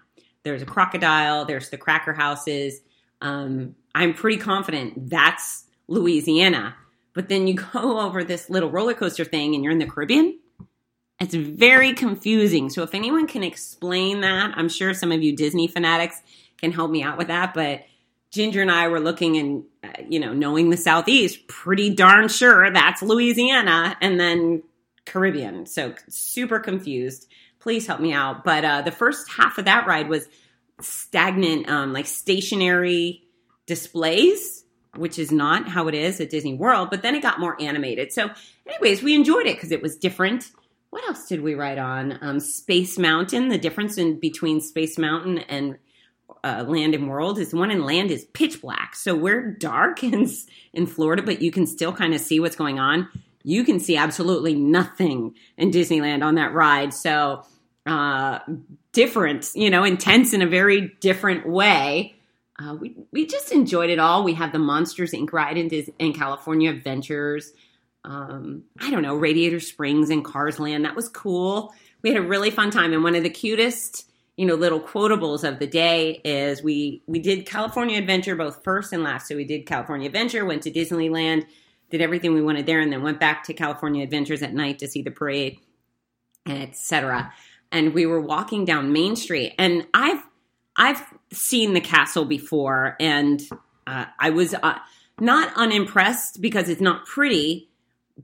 There's 0.44 0.62
a 0.62 0.66
crocodile, 0.66 1.46
there's 1.46 1.70
the 1.70 1.78
cracker 1.78 2.14
houses. 2.14 2.82
Um, 3.22 3.76
I'm 3.94 4.14
pretty 4.14 4.38
confident 4.38 5.10
that's 5.10 5.66
Louisiana. 5.88 6.76
But 7.14 7.30
then 7.30 7.48
you 7.48 7.54
go 7.74 8.00
over 8.00 8.24
this 8.24 8.50
little 8.50 8.70
roller 8.70 8.94
coaster 8.94 9.26
thing 9.26 9.56
and 9.56 9.64
you're 9.64 9.74
in 9.74 9.80
the 9.80 9.86
Caribbean. 9.86 10.40
It's 11.20 11.36
very 11.36 11.94
confusing. 11.94 12.70
So 12.72 12.82
if 12.82 12.96
anyone 12.96 13.28
can 13.28 13.44
explain 13.44 14.22
that, 14.22 14.54
I'm 14.58 14.70
sure 14.70 14.94
some 14.96 15.12
of 15.12 15.22
you 15.22 15.36
Disney 15.36 15.68
fanatics 15.68 16.20
can 16.58 16.72
help 16.72 16.90
me 16.90 17.04
out 17.04 17.18
with 17.18 17.28
that. 17.28 17.54
But 17.54 17.84
Ginger 18.32 18.62
and 18.62 18.72
I 18.72 18.88
were 18.88 19.00
looking 19.00 19.38
and, 19.38 19.64
uh, 19.84 20.04
you 20.08 20.20
know, 20.20 20.34
knowing 20.34 20.70
the 20.70 20.78
Southeast, 20.78 21.48
pretty 21.48 21.94
darn 21.94 22.30
sure 22.30 22.72
that's 22.72 23.02
Louisiana 23.02 23.98
and 24.02 24.20
then 24.20 24.64
Caribbean. 25.06 25.66
So 25.66 25.94
super 26.08 26.60
confused. 26.60 27.28
Please 27.60 27.86
help 27.86 28.00
me 28.00 28.14
out. 28.14 28.44
But 28.44 28.64
uh, 28.64 28.82
the 28.84 28.92
first 28.92 29.30
half 29.32 29.58
of 29.58 29.66
that 29.66 29.86
ride 29.86 30.08
was 30.08 30.28
stagnant, 30.80 31.70
um, 31.70 31.92
like 31.92 32.06
stationary 32.06 33.24
displays, 33.66 34.64
which 34.96 35.20
is 35.20 35.32
not 35.32 35.68
how 35.68 35.88
it 35.90 35.94
is 35.94 36.22
at 36.22 36.30
Disney 36.30 36.54
World. 36.54 36.90
But 36.90 37.02
then 37.02 37.16
it 37.16 37.22
got 37.22 37.40
more 37.40 37.62
animated. 37.62 38.14
So, 38.14 38.30
anyways, 38.66 39.04
we 39.04 39.14
enjoyed 39.14 39.46
it 39.46 39.58
because 39.58 39.72
it 39.72 39.82
was 39.82 39.98
different. 39.98 40.50
What 40.90 41.04
else 41.06 41.28
did 41.28 41.42
we 41.42 41.54
ride 41.54 41.78
on? 41.78 42.18
Um, 42.22 42.40
Space 42.40 42.98
Mountain. 42.98 43.50
The 43.50 43.58
difference 43.58 43.98
in 43.98 44.20
between 44.20 44.62
Space 44.62 44.98
Mountain 44.98 45.40
and 45.40 45.78
uh, 46.44 46.66
land 46.68 46.96
and 46.96 47.10
world 47.10 47.38
is 47.40 47.54
one 47.54 47.72
in 47.72 47.86
land 47.86 48.12
is 48.12 48.26
pitch 48.26 48.62
black. 48.62 48.96
So 48.96 49.16
we're 49.16 49.52
dark 49.52 50.04
in, 50.04 50.30
in 50.74 50.88
Florida, 50.88 51.22
but 51.22 51.42
you 51.42 51.52
can 51.52 51.68
still 51.68 51.94
kind 51.94 52.14
of 52.14 52.22
see 52.22 52.40
what's 52.40 52.56
going 52.56 52.80
on. 52.80 53.08
You 53.44 53.64
can 53.64 53.80
see 53.80 53.98
absolutely 53.98 54.54
nothing 54.54 55.36
in 55.58 55.72
Disneyland 55.72 56.24
on 56.24 56.36
that 56.36 56.54
ride. 56.54 56.94
So 56.94 57.44
uh, 57.86 58.40
different, 58.92 59.50
you 59.56 59.70
know, 59.70 59.84
intense 59.84 60.34
in 60.34 60.42
a 60.42 60.48
very 60.48 60.92
different 61.00 61.48
way. 61.48 62.16
Uh, 62.60 62.76
we, 62.76 62.96
we 63.12 63.26
just 63.26 63.52
enjoyed 63.52 63.90
it 63.90 63.98
all. 63.98 64.24
We 64.24 64.36
have 64.36 64.52
the 64.52 64.60
Monsters 64.60 65.14
Inc. 65.14 65.34
ride 65.34 65.58
in, 65.58 65.70
in 65.98 66.14
California 66.14 66.70
Adventures. 66.70 67.54
Um, 68.04 68.64
I 68.80 68.92
don't 68.92 69.02
know, 69.02 69.16
Radiator 69.16 69.60
Springs 69.60 70.10
and 70.10 70.24
Cars 70.24 70.60
Land. 70.60 70.86
That 70.86 70.96
was 70.96 71.10
cool. 71.10 71.74
We 72.04 72.10
had 72.10 72.18
a 72.18 72.28
really 72.28 72.52
fun 72.52 72.70
time. 72.70 72.94
And 72.94 73.04
one 73.04 73.16
of 73.16 73.24
the 73.24 73.30
cutest 73.30 74.11
you 74.38 74.46
know 74.46 74.56
little 74.56 74.80
quotables 74.80 75.48
of 75.48 75.60
the 75.60 75.68
day 75.68 76.22
is 76.24 76.64
we 76.64 77.04
we 77.06 77.20
did 77.20 77.46
California 77.46 77.98
Adventure 77.98 78.36
both 78.36 78.64
first 78.64 78.94
and 78.94 79.04
last. 79.04 79.28
So 79.28 79.36
we 79.36 79.46
did 79.46 79.66
California 79.66 80.08
Adventure, 80.08 80.46
went 80.46 80.64
to 80.64 80.72
Disneyland, 80.72 81.46
did 81.90 82.02
everything 82.02 82.34
we 82.34 82.42
wanted 82.42 82.66
there, 82.66 82.80
and 82.80 82.92
then 82.92 83.04
went 83.04 83.20
back 83.20 83.44
to 83.46 83.54
California 83.54 84.04
Adventures 84.04 84.42
at 84.42 84.54
night 84.54 84.80
to 84.80 84.88
see 84.88 85.02
the 85.02 85.12
parade, 85.12 85.60
etc. 86.48 87.34
And 87.72 87.94
we 87.94 88.06
were 88.06 88.22
walking 88.22 88.66
down 88.66 88.94
Main 88.94 89.16
Street, 89.16 89.54
and 89.60 89.86
I've 89.94 90.24
I've 90.76 91.04
seen 91.34 91.74
the 91.74 91.82
castle 91.82 92.26
before, 92.26 92.96
and 93.00 93.42
uh, 93.86 94.06
I 94.20 94.30
was 94.30 94.54
uh, 94.54 94.80
not 95.20 95.54
unimpressed 95.56 96.42
because 96.42 96.70
it's 96.70 96.82
not 96.82 97.06
pretty, 97.06 97.70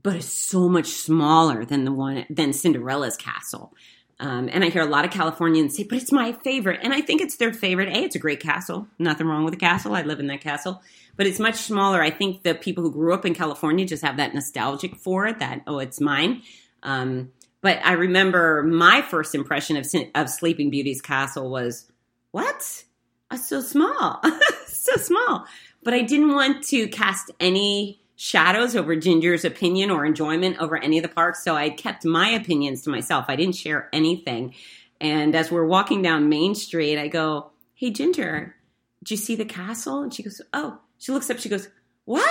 but 0.02 0.16
it's 0.16 0.26
so 0.26 0.68
much 0.68 0.86
smaller 0.86 1.64
than 1.64 1.84
the 1.84 1.92
one 1.92 2.24
than 2.30 2.52
Cinderella's 2.52 3.16
castle. 3.16 3.74
Um, 4.20 4.48
and 4.52 4.64
I 4.64 4.68
hear 4.68 4.82
a 4.82 4.86
lot 4.86 5.04
of 5.04 5.12
Californians 5.12 5.76
say, 5.76 5.84
but 5.84 5.98
it's 5.98 6.10
my 6.10 6.32
favorite. 6.32 6.80
And 6.82 6.92
I 6.92 7.00
think 7.00 7.20
it's 7.20 7.36
their 7.36 7.52
favorite. 7.52 7.88
A, 7.88 8.02
it's 8.04 8.16
a 8.16 8.18
great 8.18 8.40
castle. 8.40 8.88
Nothing 8.98 9.28
wrong 9.28 9.44
with 9.44 9.54
a 9.54 9.58
castle. 9.58 9.94
I 9.94 10.02
live 10.02 10.18
in 10.18 10.26
that 10.26 10.40
castle. 10.40 10.82
But 11.16 11.26
it's 11.26 11.38
much 11.38 11.54
smaller. 11.54 12.02
I 12.02 12.10
think 12.10 12.42
the 12.42 12.54
people 12.54 12.82
who 12.82 12.90
grew 12.90 13.14
up 13.14 13.24
in 13.24 13.34
California 13.34 13.86
just 13.86 14.02
have 14.02 14.16
that 14.16 14.34
nostalgic 14.34 14.96
for 14.96 15.26
it, 15.26 15.38
that, 15.38 15.62
oh, 15.66 15.78
it's 15.78 16.00
mine. 16.00 16.42
Um, 16.82 17.32
but 17.60 17.80
I 17.84 17.92
remember 17.92 18.62
my 18.62 19.02
first 19.02 19.34
impression 19.34 19.76
of, 19.76 19.86
of 20.14 20.28
Sleeping 20.28 20.70
Beauty's 20.70 21.00
castle 21.00 21.50
was, 21.50 21.86
what? 22.32 22.84
It's 23.30 23.48
so 23.48 23.60
small. 23.60 24.20
so 24.66 24.96
small. 24.96 25.46
But 25.84 25.94
I 25.94 26.02
didn't 26.02 26.32
want 26.32 26.64
to 26.68 26.88
cast 26.88 27.30
any 27.38 28.00
shadows 28.20 28.74
over 28.74 28.96
Ginger's 28.96 29.44
opinion 29.44 29.92
or 29.92 30.04
enjoyment 30.04 30.58
over 30.58 30.76
any 30.76 30.98
of 30.98 31.02
the 31.02 31.08
parks. 31.08 31.44
So 31.44 31.54
I 31.54 31.70
kept 31.70 32.04
my 32.04 32.30
opinions 32.30 32.82
to 32.82 32.90
myself. 32.90 33.26
I 33.28 33.36
didn't 33.36 33.54
share 33.54 33.88
anything. 33.92 34.54
And 35.00 35.36
as 35.36 35.52
we're 35.52 35.64
walking 35.64 36.02
down 36.02 36.28
Main 36.28 36.56
Street, 36.56 36.98
I 36.98 37.06
go, 37.06 37.52
Hey, 37.74 37.90
Ginger, 37.90 38.56
did 39.04 39.12
you 39.12 39.16
see 39.16 39.36
the 39.36 39.44
castle? 39.44 40.02
And 40.02 40.12
she 40.12 40.24
goes, 40.24 40.42
Oh, 40.52 40.80
she 40.98 41.12
looks 41.12 41.30
up, 41.30 41.38
she 41.38 41.48
goes, 41.48 41.68
What? 42.06 42.28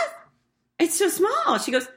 It's 0.78 1.00
so 1.00 1.08
small. 1.08 1.58
She 1.58 1.72
goes, 1.72 1.88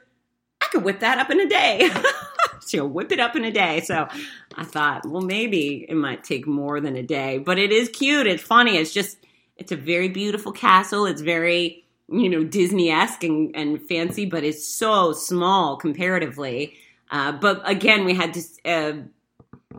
I 0.61 0.67
could 0.71 0.85
whip 0.85 1.01
that 1.01 1.19
up 1.19 1.29
in 1.29 1.41
a 1.41 1.49
day. 1.49 1.89
She'll 2.67 2.87
whip 2.87 3.11
it 3.11 3.19
up 3.19 3.35
in 3.35 3.43
a 3.43 3.51
day. 3.51 3.81
So 3.81 4.07
I 4.55 4.63
thought, 4.63 5.05
well, 5.05 5.21
maybe 5.21 5.85
it 5.89 5.95
might 5.95 6.23
take 6.23 6.47
more 6.47 6.79
than 6.79 6.95
a 6.95 7.03
day, 7.03 7.39
but 7.39 7.59
it 7.59 7.73
is 7.73 7.89
cute. 7.89 8.25
It's 8.25 8.41
funny. 8.41 8.77
It's 8.77 8.93
just, 8.93 9.17
it's 9.57 9.73
a 9.73 9.75
very 9.75 10.07
beautiful 10.07 10.53
castle. 10.53 11.05
It's 11.05 11.21
very, 11.21 11.80
you 12.11 12.29
know, 12.29 12.43
Disney 12.43 12.89
esque 12.89 13.23
and, 13.23 13.55
and, 13.55 13.81
fancy, 13.81 14.25
but 14.25 14.43
it's 14.43 14.67
so 14.67 15.13
small 15.13 15.77
comparatively. 15.77 16.75
Uh, 17.09 17.31
but 17.31 17.61
again, 17.69 18.05
we 18.05 18.13
had 18.13 18.33
to 18.33 18.41
uh, 18.65 18.93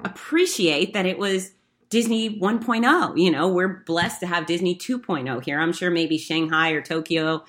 appreciate 0.04 0.94
that 0.94 1.06
it 1.06 1.18
was 1.18 1.52
Disney 1.90 2.38
1.0. 2.40 3.18
You 3.18 3.30
know, 3.30 3.48
we're 3.48 3.82
blessed 3.84 4.20
to 4.20 4.26
have 4.26 4.46
Disney 4.46 4.74
2.0 4.74 5.44
here. 5.44 5.60
I'm 5.60 5.72
sure 5.72 5.90
maybe 5.90 6.16
Shanghai 6.16 6.70
or 6.70 6.80
Tokyo 6.80 7.44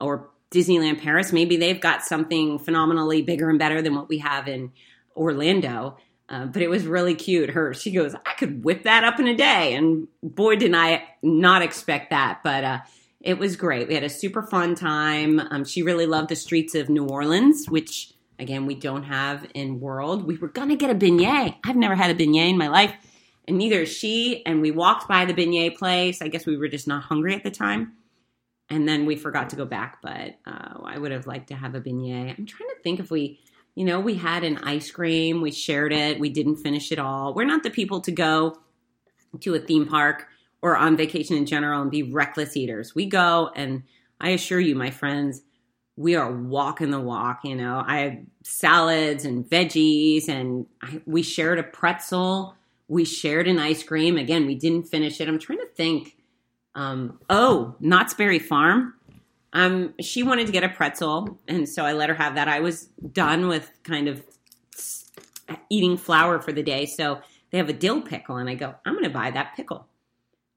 or 0.00 0.30
Disneyland 0.52 1.00
Paris, 1.00 1.32
maybe 1.32 1.56
they've 1.56 1.80
got 1.80 2.02
something 2.02 2.58
phenomenally 2.58 3.22
bigger 3.22 3.48
and 3.48 3.58
better 3.58 3.80
than 3.80 3.94
what 3.94 4.08
we 4.08 4.18
have 4.18 4.46
in 4.46 4.70
Orlando. 5.16 5.96
Uh, 6.28 6.46
but 6.46 6.62
it 6.62 6.70
was 6.70 6.86
really 6.86 7.14
cute. 7.14 7.50
Her, 7.50 7.74
she 7.74 7.90
goes, 7.90 8.14
I 8.14 8.34
could 8.38 8.64
whip 8.64 8.84
that 8.84 9.02
up 9.04 9.18
in 9.18 9.26
a 9.26 9.36
day. 9.36 9.74
And 9.74 10.08
boy, 10.22 10.56
did 10.56 10.74
I 10.74 11.04
not 11.22 11.62
expect 11.62 12.10
that. 12.10 12.40
But 12.44 12.64
uh, 12.64 12.78
it 13.22 13.38
was 13.38 13.56
great. 13.56 13.88
We 13.88 13.94
had 13.94 14.02
a 14.02 14.08
super 14.08 14.42
fun 14.42 14.74
time. 14.74 15.40
Um, 15.50 15.64
she 15.64 15.82
really 15.82 16.06
loved 16.06 16.28
the 16.28 16.36
streets 16.36 16.74
of 16.74 16.88
New 16.88 17.06
Orleans, 17.06 17.66
which 17.68 18.12
again 18.38 18.66
we 18.66 18.74
don't 18.74 19.04
have 19.04 19.46
in 19.54 19.80
World. 19.80 20.26
We 20.26 20.36
were 20.36 20.48
gonna 20.48 20.76
get 20.76 20.90
a 20.90 20.94
beignet. 20.94 21.56
I've 21.64 21.76
never 21.76 21.94
had 21.94 22.10
a 22.10 22.14
beignet 22.14 22.50
in 22.50 22.58
my 22.58 22.68
life, 22.68 22.92
and 23.46 23.56
neither 23.58 23.82
is 23.82 23.92
she. 23.92 24.44
And 24.44 24.60
we 24.60 24.70
walked 24.70 25.08
by 25.08 25.24
the 25.24 25.34
beignet 25.34 25.76
place. 25.76 26.20
I 26.20 26.28
guess 26.28 26.46
we 26.46 26.56
were 26.56 26.68
just 26.68 26.88
not 26.88 27.04
hungry 27.04 27.34
at 27.34 27.44
the 27.44 27.50
time, 27.50 27.92
and 28.68 28.88
then 28.88 29.06
we 29.06 29.16
forgot 29.16 29.50
to 29.50 29.56
go 29.56 29.64
back. 29.64 29.98
But 30.02 30.36
uh, 30.44 30.80
I 30.84 30.98
would 30.98 31.12
have 31.12 31.26
liked 31.26 31.48
to 31.48 31.54
have 31.54 31.74
a 31.74 31.80
beignet. 31.80 32.36
I'm 32.36 32.46
trying 32.46 32.70
to 32.70 32.82
think 32.82 33.00
if 33.00 33.10
we. 33.10 33.40
You 33.74 33.86
know, 33.86 34.00
we 34.00 34.16
had 34.16 34.44
an 34.44 34.58
ice 34.58 34.90
cream, 34.90 35.40
we 35.40 35.50
shared 35.50 35.94
it, 35.94 36.20
we 36.20 36.28
didn't 36.28 36.56
finish 36.56 36.92
it 36.92 36.98
all. 36.98 37.32
We're 37.32 37.46
not 37.46 37.62
the 37.62 37.70
people 37.70 38.02
to 38.02 38.12
go 38.12 38.58
to 39.40 39.54
a 39.54 39.58
theme 39.58 39.86
park 39.86 40.26
or 40.62 40.76
on 40.76 40.96
vacation 40.96 41.36
in 41.36 41.44
general 41.44 41.82
and 41.82 41.90
be 41.90 42.02
reckless 42.02 42.56
eaters. 42.56 42.94
We 42.94 43.06
go 43.06 43.50
and 43.54 43.82
I 44.20 44.30
assure 44.30 44.60
you, 44.60 44.76
my 44.76 44.90
friends, 44.90 45.42
we 45.96 46.14
are 46.14 46.32
walking 46.32 46.90
the 46.90 47.00
walk. 47.00 47.40
You 47.44 47.56
know, 47.56 47.82
I 47.84 47.98
had 47.98 48.26
salads 48.44 49.24
and 49.24 49.44
veggies, 49.44 50.28
and 50.28 50.66
I, 50.80 51.02
we 51.04 51.22
shared 51.22 51.58
a 51.58 51.62
pretzel. 51.62 52.54
We 52.88 53.04
shared 53.04 53.48
an 53.48 53.58
ice 53.58 53.82
cream. 53.82 54.16
Again, 54.16 54.46
we 54.46 54.54
didn't 54.54 54.84
finish 54.84 55.20
it. 55.20 55.28
I'm 55.28 55.38
trying 55.38 55.58
to 55.58 55.66
think. 55.66 56.16
Um, 56.74 57.18
oh, 57.28 57.74
Knott's 57.80 58.14
Berry 58.14 58.38
Farm. 58.38 58.94
Um, 59.52 59.92
she 60.00 60.22
wanted 60.22 60.46
to 60.46 60.52
get 60.52 60.64
a 60.64 60.68
pretzel, 60.70 61.38
and 61.46 61.68
so 61.68 61.84
I 61.84 61.92
let 61.92 62.08
her 62.08 62.14
have 62.14 62.36
that. 62.36 62.48
I 62.48 62.60
was 62.60 62.86
done 63.12 63.48
with 63.48 63.70
kind 63.82 64.08
of 64.08 64.24
eating 65.68 65.98
flour 65.98 66.40
for 66.40 66.52
the 66.52 66.62
day, 66.62 66.86
so 66.86 67.20
they 67.50 67.58
have 67.58 67.68
a 67.68 67.74
dill 67.74 68.00
pickle, 68.00 68.36
and 68.36 68.48
I 68.48 68.54
go, 68.54 68.74
I'm 68.86 68.94
going 68.94 69.04
to 69.04 69.10
buy 69.10 69.30
that 69.30 69.54
pickle. 69.54 69.86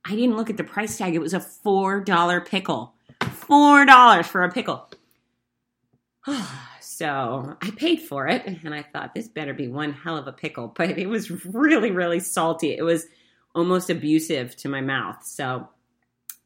I 0.06 0.12
didn't 0.16 0.38
look 0.38 0.52
at 0.52 0.58
the 0.58 0.64
price 0.64 0.98
tag. 0.98 1.16
It 1.16 1.20
was 1.20 1.34
a 1.34 1.40
$4 1.40 2.46
pickle. 2.46 2.94
$4 3.22 4.26
for 4.26 4.44
a 4.44 4.52
pickle. 4.52 4.90
so 6.80 7.58
I 7.62 7.72
paid 7.72 8.02
for 8.02 8.28
it 8.28 8.46
and 8.46 8.74
I 8.74 8.84
thought 8.84 9.16
this 9.16 9.28
better 9.28 9.54
be 9.54 9.68
one 9.68 9.94
hell 9.94 10.18
of 10.18 10.28
a 10.28 10.32
pickle, 10.32 10.68
but 10.76 10.98
it 10.98 11.08
was 11.08 11.46
really, 11.46 11.92
really 11.92 12.20
salty. 12.20 12.76
It 12.76 12.84
was 12.84 13.08
almost 13.56 13.90
abusive 13.90 14.56
to 14.58 14.70
my 14.70 14.82
mouth. 14.82 15.26
So 15.26 15.70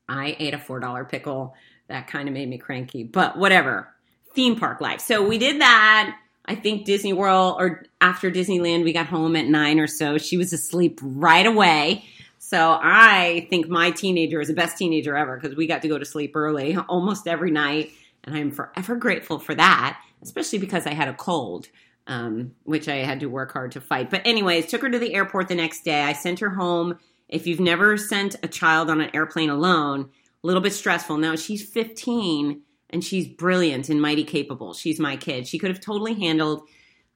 I 0.07 0.37
ate 0.39 0.53
a 0.53 0.57
$4 0.57 1.09
pickle. 1.09 1.53
That 1.87 2.07
kind 2.07 2.29
of 2.29 2.33
made 2.33 2.47
me 2.47 2.57
cranky, 2.57 3.03
but 3.03 3.37
whatever. 3.37 3.93
Theme 4.33 4.55
park 4.55 4.79
life. 4.79 5.01
So 5.01 5.27
we 5.27 5.37
did 5.37 5.59
that. 5.59 6.17
I 6.45 6.55
think 6.55 6.85
Disney 6.85 7.13
World 7.13 7.57
or 7.59 7.83
after 7.99 8.31
Disneyland, 8.31 8.83
we 8.83 8.93
got 8.93 9.07
home 9.07 9.35
at 9.35 9.47
nine 9.47 9.79
or 9.79 9.87
so. 9.87 10.17
She 10.17 10.37
was 10.37 10.53
asleep 10.53 10.99
right 11.03 11.45
away. 11.45 12.05
So 12.49 12.79
I 12.81 13.45
think 13.51 13.67
my 13.69 13.91
teenager 13.91 14.41
is 14.41 14.47
the 14.47 14.55
best 14.55 14.75
teenager 14.75 15.15
ever 15.15 15.37
because 15.37 15.55
we 15.55 15.67
got 15.67 15.83
to 15.83 15.87
go 15.87 15.99
to 15.99 16.05
sleep 16.05 16.35
early 16.35 16.75
almost 16.89 17.27
every 17.27 17.51
night. 17.51 17.91
And 18.23 18.35
I'm 18.35 18.49
forever 18.49 18.95
grateful 18.95 19.37
for 19.37 19.53
that, 19.53 20.01
especially 20.23 20.57
because 20.57 20.87
I 20.87 20.95
had 20.95 21.09
a 21.09 21.13
cold, 21.13 21.67
um, 22.07 22.55
which 22.63 22.87
I 22.87 22.95
had 22.95 23.19
to 23.19 23.27
work 23.27 23.53
hard 23.53 23.73
to 23.73 23.81
fight. 23.81 24.09
But, 24.09 24.25
anyways, 24.25 24.65
took 24.65 24.81
her 24.81 24.89
to 24.89 24.97
the 24.97 25.13
airport 25.13 25.47
the 25.47 25.53
next 25.53 25.83
day. 25.83 26.01
I 26.01 26.13
sent 26.13 26.39
her 26.39 26.49
home. 26.49 26.97
If 27.27 27.45
you've 27.45 27.59
never 27.59 27.97
sent 27.97 28.35
a 28.41 28.47
child 28.47 28.89
on 28.89 28.99
an 28.99 29.11
airplane 29.13 29.51
alone, 29.51 30.09
a 30.43 30.47
little 30.47 30.63
bit 30.63 30.73
stressful. 30.73 31.17
Now 31.17 31.35
she's 31.35 31.63
15 31.63 32.63
and 32.89 33.03
she's 33.03 33.27
brilliant 33.27 33.89
and 33.89 34.01
mighty 34.01 34.23
capable. 34.23 34.73
She's 34.73 34.99
my 34.99 35.17
kid. 35.17 35.47
She 35.47 35.59
could 35.59 35.69
have 35.69 35.81
totally 35.81 36.19
handled 36.19 36.63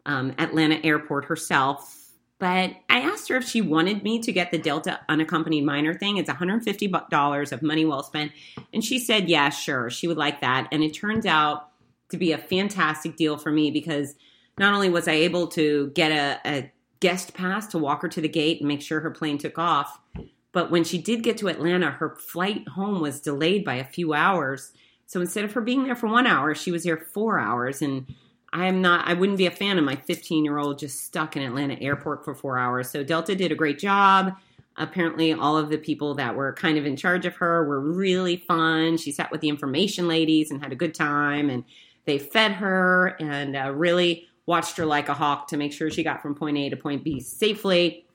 um, 0.06 0.36
Atlanta 0.38 0.80
Airport 0.84 1.26
herself 1.26 2.03
but 2.44 2.76
I 2.90 3.00
asked 3.00 3.30
her 3.30 3.38
if 3.38 3.48
she 3.48 3.62
wanted 3.62 4.04
me 4.04 4.20
to 4.20 4.34
get 4.34 4.52
the 4.52 4.58
Delta 4.58 5.00
unaccompanied 5.08 5.64
minor 5.64 5.94
thing. 5.94 6.18
It's 6.18 6.30
$150 6.30 7.52
of 7.54 7.62
money 7.62 7.86
well 7.86 8.04
spent. 8.04 8.34
And 8.74 8.84
she 8.84 9.00
said, 9.00 9.30
yeah, 9.30 9.48
sure. 9.48 9.90
She 9.90 10.10
would 10.10 10.18
like 10.18 10.42
that. 10.42 10.68
And 10.70 10.84
it 10.84 10.94
turns 10.94 11.26
out 11.26 11.70
to 12.10 12.18
be 12.18 12.34
a 12.34 12.38
fantastic 12.38 13.16
deal 13.16 13.38
for 13.38 13.50
me 13.50 13.72
because 13.72 14.16
not 14.58 14.74
only 14.74 14.90
was 14.90 15.08
I 15.08 15.14
able 15.14 15.48
to 15.52 15.92
get 15.92 16.12
a, 16.12 16.38
a 16.46 16.72
guest 17.00 17.34
pass 17.34 17.66
to 17.68 17.78
walk 17.78 18.02
her 18.02 18.10
to 18.10 18.20
the 18.20 18.28
gate 18.28 18.60
and 18.60 18.68
make 18.68 18.82
sure 18.82 19.00
her 19.00 19.12
plane 19.12 19.38
took 19.38 19.58
off, 19.58 19.98
but 20.52 20.70
when 20.70 20.84
she 20.84 20.98
did 20.98 21.24
get 21.24 21.38
to 21.38 21.48
Atlanta, 21.48 21.92
her 21.92 22.18
flight 22.18 22.68
home 22.68 23.00
was 23.00 23.22
delayed 23.22 23.64
by 23.64 23.76
a 23.76 23.86
few 23.86 24.14
hours. 24.14 24.74
So 25.06 25.22
instead 25.22 25.46
of 25.46 25.54
her 25.54 25.62
being 25.62 25.86
there 25.86 25.96
for 25.96 26.08
one 26.08 26.28
hour, 26.28 26.54
she 26.56 26.74
was 26.74 26.84
there 26.84 26.98
four 26.98 27.40
hours. 27.40 27.82
And 27.82 28.14
I 28.54 28.68
am 28.68 28.82
not, 28.82 29.08
I 29.08 29.16
wouldn't 29.16 29.40
be 29.40 29.48
a 29.48 29.52
fan 29.52 29.80
of 29.80 29.84
my 29.84 29.96
15 29.96 30.46
year 30.46 30.60
old 30.60 30.78
just 30.78 31.04
stuck 31.04 31.36
in 31.36 31.42
Atlanta 31.42 31.74
airport 31.82 32.24
for 32.24 32.36
four 32.36 32.60
hours. 32.60 32.90
So 32.90 33.04
Delta 33.04 33.36
did 33.36 33.52
a 33.52 33.56
great 33.56 33.80
job. 33.80 34.36
Apparently, 34.78 35.34
all 35.34 35.58
of 35.58 35.70
the 35.70 35.78
people 35.78 36.14
that 36.16 36.36
were 36.36 36.54
kind 36.54 36.78
of 36.78 36.86
in 36.86 36.96
charge 36.96 37.26
of 37.26 37.36
her 37.36 37.66
were 37.66 37.80
really 37.80 38.38
fun. 38.38 38.98
She 38.98 39.12
sat 39.12 39.32
with 39.32 39.42
the 39.42 39.50
information 39.50 40.08
ladies 40.08 40.52
and 40.52 40.62
had 40.62 40.72
a 40.72 40.76
good 40.76 40.96
time, 40.96 41.50
and 41.50 41.64
they 42.06 42.18
fed 42.18 42.54
her 42.54 43.16
and 43.20 43.56
uh, 43.56 43.72
really 43.72 44.28
watched 44.46 44.78
her 44.78 44.86
like 44.86 45.10
a 45.10 45.14
hawk 45.14 45.48
to 45.48 45.58
make 45.58 45.74
sure 45.74 45.90
she 45.90 46.04
got 46.04 46.22
from 46.22 46.36
point 46.36 46.58
A 46.58 46.70
to 46.70 46.76
point 46.76 47.04
B 47.04 47.20
safely. 47.20 48.06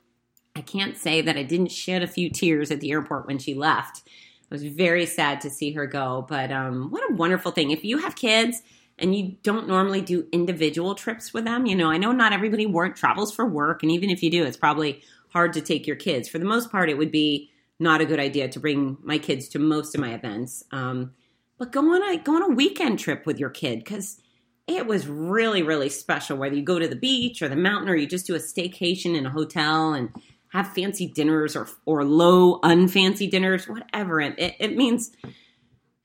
I 0.57 0.61
can't 0.61 0.96
say 0.96 1.20
that 1.20 1.37
I 1.37 1.44
didn't 1.44 1.70
shed 1.70 2.03
a 2.03 2.09
few 2.09 2.29
tears 2.29 2.70
at 2.72 2.81
the 2.81 2.90
airport 2.90 3.27
when 3.27 3.38
she 3.38 3.55
left. 3.55 4.03
I 4.51 4.55
was 4.55 4.64
very 4.64 5.07
sad 5.07 5.40
to 5.42 5.51
see 5.51 5.72
her 5.72 5.87
go, 5.87 6.27
but 6.29 6.51
um, 6.51 6.90
what 6.90 7.09
a 7.09 7.14
wonderful 7.14 7.53
thing. 7.53 7.70
If 7.70 7.85
you 7.85 7.98
have 7.98 8.16
kids, 8.16 8.62
and 8.99 9.15
you 9.15 9.37
don't 9.43 9.69
normally 9.69 10.01
do 10.01 10.27
individual 10.33 10.95
trips 10.95 11.33
with 11.33 11.45
them. 11.45 11.67
You 11.67 11.77
know, 11.77 11.91
I 11.91 11.99
know 11.99 12.13
not 12.13 12.33
everybody 12.33 12.67
work 12.67 12.97
travels 12.97 13.35
for 13.35 13.47
work, 13.47 13.83
and 13.83 13.93
even 13.93 14.11
if 14.11 14.23
you 14.23 14.31
do, 14.31 14.45
it's 14.45 14.57
probably 14.57 15.03
hard 15.31 15.53
to 15.55 15.61
take 15.61 15.87
your 15.87 15.97
kids. 15.97 16.29
For 16.29 16.39
the 16.39 16.45
most 16.45 16.71
part, 16.71 16.89
it 16.89 16.99
would 16.99 17.13
be 17.13 17.51
not 17.79 18.01
a 18.01 18.07
good 18.07 18.19
idea 18.19 18.49
to 18.49 18.61
bring 18.61 18.97
my 19.03 19.19
kids 19.19 19.49
to 19.51 19.59
most 19.59 19.95
of 19.95 20.01
my 20.01 20.15
events. 20.15 20.65
Um, 20.73 21.13
but 21.59 21.73
go 21.73 21.81
on 21.81 22.03
a 22.03 22.19
go 22.19 22.37
on 22.37 22.43
a 22.43 22.55
weekend 22.55 22.99
trip 22.99 23.27
with 23.27 23.39
your 23.39 23.51
kid 23.51 23.81
because 23.81 24.21
it 24.67 24.87
was 24.87 25.07
really 25.09 25.63
really 25.63 25.89
special. 25.89 26.37
Whether 26.37 26.57
you 26.57 26.63
go 26.63 26.79
to 26.79 26.89
the 26.89 26.97
beach 26.97 27.43
or 27.43 27.49
the 27.49 27.57
mountain, 27.57 27.89
or 27.89 27.97
you 27.97 28.07
just 28.07 28.27
do 28.27 28.35
a 28.35 28.39
staycation 28.39 29.17
in 29.17 29.27
a 29.27 29.31
hotel 29.31 29.93
and 29.93 30.11
have 30.53 30.73
fancy 30.73 31.07
dinners 31.07 31.57
or 31.57 31.69
or 31.85 32.05
low 32.05 32.61
unfancy 32.61 33.31
dinners, 33.31 33.69
whatever. 33.69 34.21
It, 34.21 34.35
it 34.39 34.77
means 34.77 35.13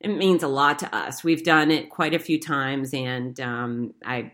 it 0.03 0.09
means 0.09 0.43
a 0.43 0.47
lot 0.47 0.79
to 0.79 0.95
us. 0.95 1.23
We've 1.23 1.43
done 1.43 1.71
it 1.71 1.89
quite 1.89 2.13
a 2.13 2.19
few 2.19 2.39
times, 2.39 2.93
and 2.93 3.39
um, 3.39 3.93
I 4.05 4.33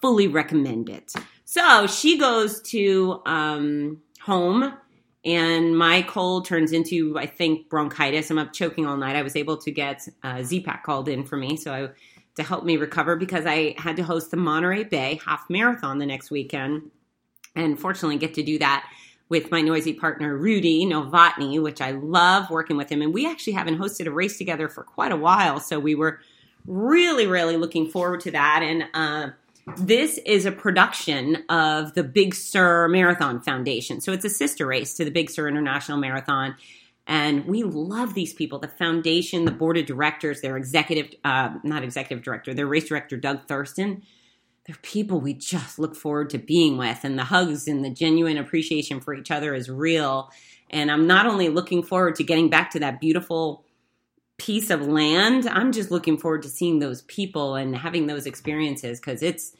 fully 0.00 0.28
recommend 0.28 0.88
it. 0.88 1.12
So 1.44 1.86
she 1.88 2.16
goes 2.16 2.62
to 2.62 3.20
um, 3.26 4.00
home, 4.22 4.72
and 5.24 5.76
my 5.76 6.02
cold 6.02 6.46
turns 6.46 6.72
into, 6.72 7.18
I 7.18 7.26
think, 7.26 7.68
bronchitis. 7.68 8.30
I'm 8.30 8.38
up 8.38 8.52
choking 8.52 8.86
all 8.86 8.96
night. 8.96 9.16
I 9.16 9.22
was 9.22 9.34
able 9.34 9.56
to 9.56 9.70
get 9.72 10.06
uh, 10.22 10.44
Z-Pak 10.44 10.84
called 10.84 11.08
in 11.08 11.24
for 11.24 11.36
me, 11.36 11.56
so 11.56 11.72
I, 11.72 11.88
to 12.36 12.42
help 12.44 12.64
me 12.64 12.76
recover 12.76 13.16
because 13.16 13.46
I 13.46 13.74
had 13.78 13.96
to 13.96 14.04
host 14.04 14.30
the 14.30 14.36
Monterey 14.36 14.84
Bay 14.84 15.20
Half 15.26 15.50
Marathon 15.50 15.98
the 15.98 16.06
next 16.06 16.30
weekend. 16.30 16.90
and 17.58 17.78
fortunately 17.78 18.16
get 18.16 18.34
to 18.34 18.42
do 18.42 18.58
that 18.58 18.88
with 19.28 19.50
my 19.50 19.60
noisy 19.60 19.92
partner 19.92 20.36
Rudy 20.36 20.86
Novotny, 20.86 21.60
which 21.62 21.80
I 21.80 21.90
love 21.90 22.50
working 22.50 22.76
with 22.76 22.90
him. 22.90 23.02
And 23.02 23.12
we 23.12 23.26
actually 23.26 23.52
haven't 23.54 23.78
hosted 23.78 24.06
a 24.06 24.10
race 24.10 24.38
together 24.38 24.68
for 24.68 24.82
quite 24.82 25.12
a 25.12 25.16
while, 25.16 25.60
so 25.60 25.78
we 25.78 25.94
were 25.94 26.20
really, 26.66 27.26
really 27.26 27.56
looking 27.56 27.88
forward 27.88 28.20
to 28.20 28.30
that. 28.30 28.62
And 28.62 28.84
uh, 28.94 29.30
this 29.76 30.18
is 30.24 30.46
a 30.46 30.52
production 30.52 31.44
of 31.48 31.94
the 31.94 32.04
Big 32.04 32.34
Sur 32.34 32.88
Marathon 32.88 33.40
Foundation, 33.40 34.00
so 34.00 34.12
it's 34.12 34.24
a 34.24 34.30
sister 34.30 34.66
race 34.66 34.94
to 34.94 35.04
the 35.04 35.10
Big 35.10 35.30
Sur 35.30 35.48
International 35.48 35.98
Marathon. 35.98 36.56
And 37.06 37.46
we 37.46 37.62
love 37.62 38.12
these 38.12 38.34
people. 38.34 38.58
The 38.58 38.68
foundation, 38.68 39.46
the 39.46 39.50
board 39.50 39.78
of 39.78 39.86
directors, 39.86 40.42
their 40.42 40.58
executive, 40.58 41.14
uh, 41.24 41.54
not 41.62 41.82
executive 41.82 42.22
director, 42.22 42.52
their 42.52 42.66
race 42.66 42.86
director, 42.86 43.16
Doug 43.16 43.46
Thurston 43.48 44.02
they're 44.68 44.76
people 44.82 45.18
we 45.18 45.32
just 45.32 45.78
look 45.78 45.96
forward 45.96 46.28
to 46.28 46.38
being 46.38 46.76
with 46.76 47.02
and 47.02 47.18
the 47.18 47.24
hugs 47.24 47.66
and 47.66 47.82
the 47.82 47.88
genuine 47.88 48.36
appreciation 48.36 49.00
for 49.00 49.14
each 49.14 49.30
other 49.30 49.54
is 49.54 49.70
real. 49.70 50.30
And 50.70 50.90
i'm 50.90 51.06
not 51.06 51.26
only 51.26 51.48
looking 51.48 51.82
forward 51.82 52.16
to 52.16 52.22
getting 52.22 52.50
back 52.50 52.70
to 52.72 52.80
that 52.80 53.00
beautiful 53.00 53.64
piece 54.36 54.70
of 54.70 54.86
land 54.86 55.48
i'm 55.48 55.72
just 55.72 55.90
looking 55.90 56.18
forward 56.18 56.42
to 56.42 56.48
seeing 56.48 56.78
those 56.78 57.02
people 57.02 57.54
and 57.54 57.74
having 57.74 58.06
those 58.06 58.26
experiences 58.26 59.00
because 59.00 59.22
it's 59.22 59.56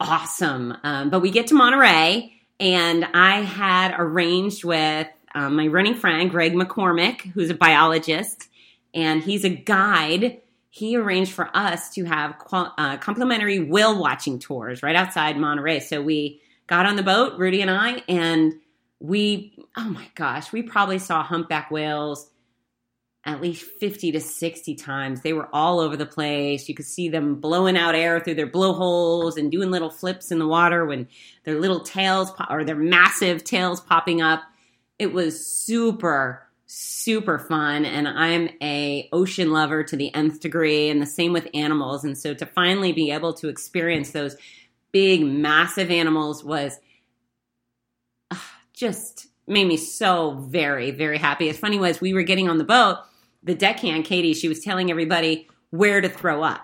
awesome. 0.00 0.74
Um, 0.82 1.10
but 1.10 1.20
we 1.20 1.30
get 1.30 1.48
to 1.48 1.54
monterey 1.54 2.32
and 2.58 3.04
i 3.12 3.42
had 3.42 3.94
arranged 3.98 4.64
with 4.64 5.06
um, 5.34 5.56
my 5.56 5.66
running 5.66 5.94
friend 5.94 6.30
greg 6.30 6.54
mccormick 6.54 7.20
who's 7.32 7.50
a 7.50 7.54
biologist 7.54 8.48
and 8.94 9.22
he's 9.22 9.44
a 9.44 9.50
guide 9.50 10.40
he 10.74 10.96
arranged 10.96 11.30
for 11.30 11.56
us 11.56 11.90
to 11.90 12.02
have 12.02 12.34
uh, 12.50 12.96
complimentary 12.96 13.60
whale 13.60 13.96
watching 13.96 14.40
tours 14.40 14.82
right 14.82 14.96
outside 14.96 15.36
Monterey. 15.36 15.78
So 15.78 16.02
we 16.02 16.40
got 16.66 16.84
on 16.84 16.96
the 16.96 17.04
boat, 17.04 17.38
Rudy 17.38 17.60
and 17.60 17.70
I, 17.70 18.02
and 18.08 18.54
we, 18.98 19.56
oh 19.76 19.88
my 19.88 20.08
gosh, 20.16 20.50
we 20.50 20.62
probably 20.62 20.98
saw 20.98 21.22
humpback 21.22 21.70
whales 21.70 22.28
at 23.24 23.40
least 23.40 23.64
50 23.78 24.10
to 24.10 24.20
60 24.20 24.74
times. 24.74 25.20
They 25.20 25.32
were 25.32 25.48
all 25.52 25.78
over 25.78 25.96
the 25.96 26.06
place. 26.06 26.68
You 26.68 26.74
could 26.74 26.86
see 26.86 27.08
them 27.08 27.36
blowing 27.36 27.76
out 27.76 27.94
air 27.94 28.18
through 28.18 28.34
their 28.34 28.50
blowholes 28.50 29.36
and 29.36 29.52
doing 29.52 29.70
little 29.70 29.90
flips 29.90 30.32
in 30.32 30.40
the 30.40 30.48
water 30.48 30.84
when 30.84 31.06
their 31.44 31.60
little 31.60 31.84
tails 31.84 32.32
or 32.50 32.64
their 32.64 32.74
massive 32.74 33.44
tails 33.44 33.80
popping 33.80 34.22
up. 34.22 34.42
It 34.98 35.12
was 35.12 35.46
super 35.46 36.43
super 36.66 37.38
fun 37.38 37.84
and 37.84 38.08
i'm 38.08 38.48
a 38.62 39.08
ocean 39.12 39.52
lover 39.52 39.84
to 39.84 39.96
the 39.96 40.14
nth 40.14 40.40
degree 40.40 40.88
and 40.88 41.00
the 41.00 41.06
same 41.06 41.32
with 41.32 41.46
animals. 41.52 42.04
And 42.04 42.16
so 42.16 42.32
to 42.34 42.46
finally 42.46 42.92
be 42.92 43.10
able 43.10 43.34
to 43.34 43.48
experience 43.48 44.12
those 44.12 44.36
big 44.92 45.24
massive 45.24 45.90
animals 45.90 46.42
was 46.42 46.78
uh, 48.30 48.36
just 48.72 49.26
made 49.46 49.66
me 49.66 49.76
so 49.76 50.32
very 50.32 50.90
very 50.90 51.18
happy. 51.18 51.50
As 51.50 51.58
funny 51.58 51.78
was 51.78 52.00
we 52.00 52.14
were 52.14 52.22
getting 52.22 52.48
on 52.48 52.58
the 52.58 52.64
boat 52.64 52.98
the 53.42 53.54
deckhand 53.54 54.06
katie 54.06 54.32
she 54.32 54.48
was 54.48 54.60
telling 54.60 54.90
everybody 54.90 55.48
where 55.70 56.00
to 56.00 56.08
throw 56.08 56.42
up. 56.42 56.62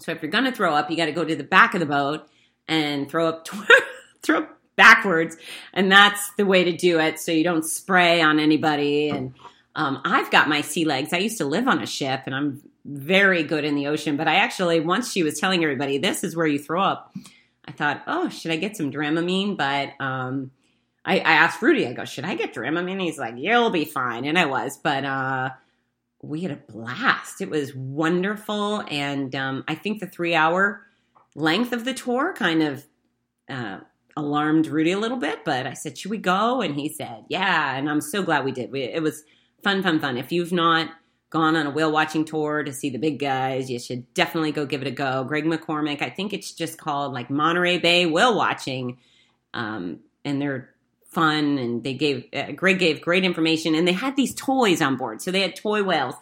So 0.00 0.12
if 0.12 0.20
you're 0.20 0.30
going 0.30 0.44
to 0.44 0.52
throw 0.52 0.74
up 0.74 0.90
you 0.90 0.96
got 0.96 1.06
to 1.06 1.12
go 1.12 1.24
to 1.24 1.36
the 1.36 1.44
back 1.44 1.72
of 1.72 1.80
the 1.80 1.86
boat 1.86 2.28
and 2.68 3.08
throw 3.08 3.28
up 3.28 3.48
throw 4.22 4.38
up 4.38 4.53
backwards. 4.76 5.36
And 5.72 5.90
that's 5.90 6.32
the 6.32 6.46
way 6.46 6.64
to 6.64 6.72
do 6.72 6.98
it 7.00 7.18
so 7.18 7.32
you 7.32 7.44
don't 7.44 7.64
spray 7.64 8.20
on 8.20 8.38
anybody. 8.38 9.10
And 9.10 9.34
um, 9.74 10.00
I've 10.04 10.30
got 10.30 10.48
my 10.48 10.60
sea 10.60 10.84
legs. 10.84 11.12
I 11.12 11.18
used 11.18 11.38
to 11.38 11.44
live 11.44 11.68
on 11.68 11.82
a 11.82 11.86
ship 11.86 12.22
and 12.26 12.34
I'm 12.34 12.62
very 12.84 13.42
good 13.42 13.64
in 13.64 13.74
the 13.74 13.86
ocean. 13.86 14.16
But 14.16 14.28
I 14.28 14.36
actually, 14.36 14.80
once 14.80 15.10
she 15.10 15.22
was 15.22 15.38
telling 15.38 15.62
everybody, 15.62 15.98
this 15.98 16.22
is 16.22 16.36
where 16.36 16.46
you 16.46 16.58
throw 16.58 16.82
up, 16.82 17.14
I 17.66 17.72
thought, 17.72 18.02
oh, 18.06 18.28
should 18.28 18.50
I 18.50 18.56
get 18.56 18.76
some 18.76 18.92
Dramamine? 18.92 19.56
But 19.56 19.92
um, 20.04 20.50
I, 21.04 21.18
I, 21.18 21.32
asked 21.32 21.62
Rudy, 21.62 21.86
I 21.86 21.92
go, 21.92 22.04
should 22.04 22.24
I 22.24 22.34
get 22.34 22.54
Dramamine? 22.54 23.00
He's 23.00 23.18
like, 23.18 23.34
you'll 23.38 23.70
be 23.70 23.84
fine. 23.84 24.24
And 24.24 24.38
I 24.38 24.46
was. 24.46 24.76
But 24.76 25.04
uh, 25.04 25.50
we 26.22 26.42
had 26.42 26.50
a 26.50 26.72
blast. 26.72 27.40
It 27.40 27.48
was 27.48 27.74
wonderful. 27.74 28.84
And 28.88 29.34
um, 29.34 29.64
I 29.66 29.74
think 29.74 30.00
the 30.00 30.06
three 30.06 30.34
hour 30.34 30.82
length 31.34 31.72
of 31.72 31.84
the 31.84 31.94
tour 31.94 32.34
kind 32.34 32.62
of 32.62 32.86
uh, 33.48 33.80
alarmed 34.16 34.66
Rudy 34.66 34.92
a 34.92 34.98
little 34.98 35.16
bit, 35.18 35.44
but 35.44 35.66
I 35.66 35.74
said, 35.74 35.98
"Should 35.98 36.10
we 36.10 36.18
go?" 36.18 36.60
And 36.60 36.74
he 36.74 36.88
said, 36.88 37.24
"Yeah." 37.28 37.76
And 37.76 37.88
I'm 37.88 38.00
so 38.00 38.22
glad 38.22 38.44
we 38.44 38.52
did. 38.52 38.70
We, 38.70 38.82
it 38.82 39.02
was 39.02 39.24
fun, 39.62 39.82
fun, 39.82 40.00
fun. 40.00 40.16
If 40.16 40.32
you've 40.32 40.52
not 40.52 40.90
gone 41.30 41.56
on 41.56 41.66
a 41.66 41.70
whale 41.70 41.90
watching 41.90 42.24
tour 42.24 42.62
to 42.62 42.72
see 42.72 42.90
the 42.90 42.98
big 42.98 43.18
guys, 43.18 43.68
you 43.68 43.78
should 43.80 44.12
definitely 44.14 44.52
go 44.52 44.66
give 44.66 44.82
it 44.82 44.86
a 44.86 44.92
go. 44.92 45.24
Greg 45.24 45.44
McCormick, 45.44 46.00
I 46.00 46.10
think 46.10 46.32
it's 46.32 46.52
just 46.52 46.78
called 46.78 47.12
like 47.12 47.28
Monterey 47.28 47.78
Bay 47.78 48.06
Whale 48.06 48.36
Watching, 48.36 48.98
um, 49.52 49.98
and 50.24 50.40
they're 50.40 50.70
fun. 51.06 51.58
And 51.58 51.82
they 51.82 51.94
gave 51.94 52.26
uh, 52.32 52.52
Greg 52.52 52.78
gave 52.78 53.00
great 53.00 53.24
information, 53.24 53.74
and 53.74 53.86
they 53.86 53.92
had 53.92 54.16
these 54.16 54.34
toys 54.34 54.80
on 54.80 54.96
board, 54.96 55.22
so 55.22 55.30
they 55.30 55.40
had 55.40 55.56
toy 55.56 55.82
whales. 55.82 56.14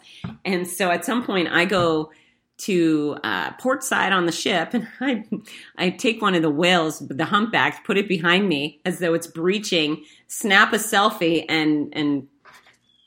And 0.43 0.67
so 0.67 0.89
at 0.89 1.05
some 1.05 1.23
point, 1.25 1.47
I 1.49 1.65
go 1.65 2.11
to 2.63 3.17
uh, 3.23 3.51
port 3.53 3.83
side 3.83 4.13
on 4.13 4.25
the 4.25 4.31
ship, 4.31 4.73
and 4.73 4.87
I 4.99 5.23
I 5.77 5.89
take 5.89 6.21
one 6.21 6.35
of 6.35 6.41
the 6.41 6.49
whales, 6.49 6.99
the 6.99 7.25
humpback, 7.25 7.85
put 7.85 7.97
it 7.97 8.07
behind 8.07 8.47
me 8.47 8.81
as 8.85 8.99
though 8.99 9.13
it's 9.13 9.27
breaching, 9.27 10.03
snap 10.27 10.73
a 10.73 10.77
selfie, 10.77 11.45
and 11.49 11.93
and 11.93 12.27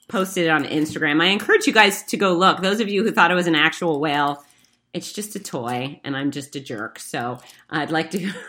post 0.09 0.37
it 0.37 0.49
on 0.49 0.65
Instagram. 0.65 1.23
I 1.23 1.27
encourage 1.27 1.67
you 1.67 1.73
guys 1.73 2.03
to 2.05 2.17
go 2.17 2.35
look. 2.35 2.63
Those 2.63 2.81
of 2.81 2.89
you 2.89 3.03
who 3.03 3.11
thought 3.11 3.31
it 3.31 3.35
was 3.35 3.49
an 3.49 3.57
actual 3.57 4.01
whale, 4.01 4.45
it's 4.93 5.13
just 5.13 5.35
a 5.35 5.41
toy, 5.41 6.01
and 6.05 6.17
I'm 6.17 6.31
just 6.31 6.55
a 6.57 6.61
jerk. 6.61 6.99
So 6.99 7.39
I'd 7.71 7.91
like 7.91 8.11
to. 8.13 8.33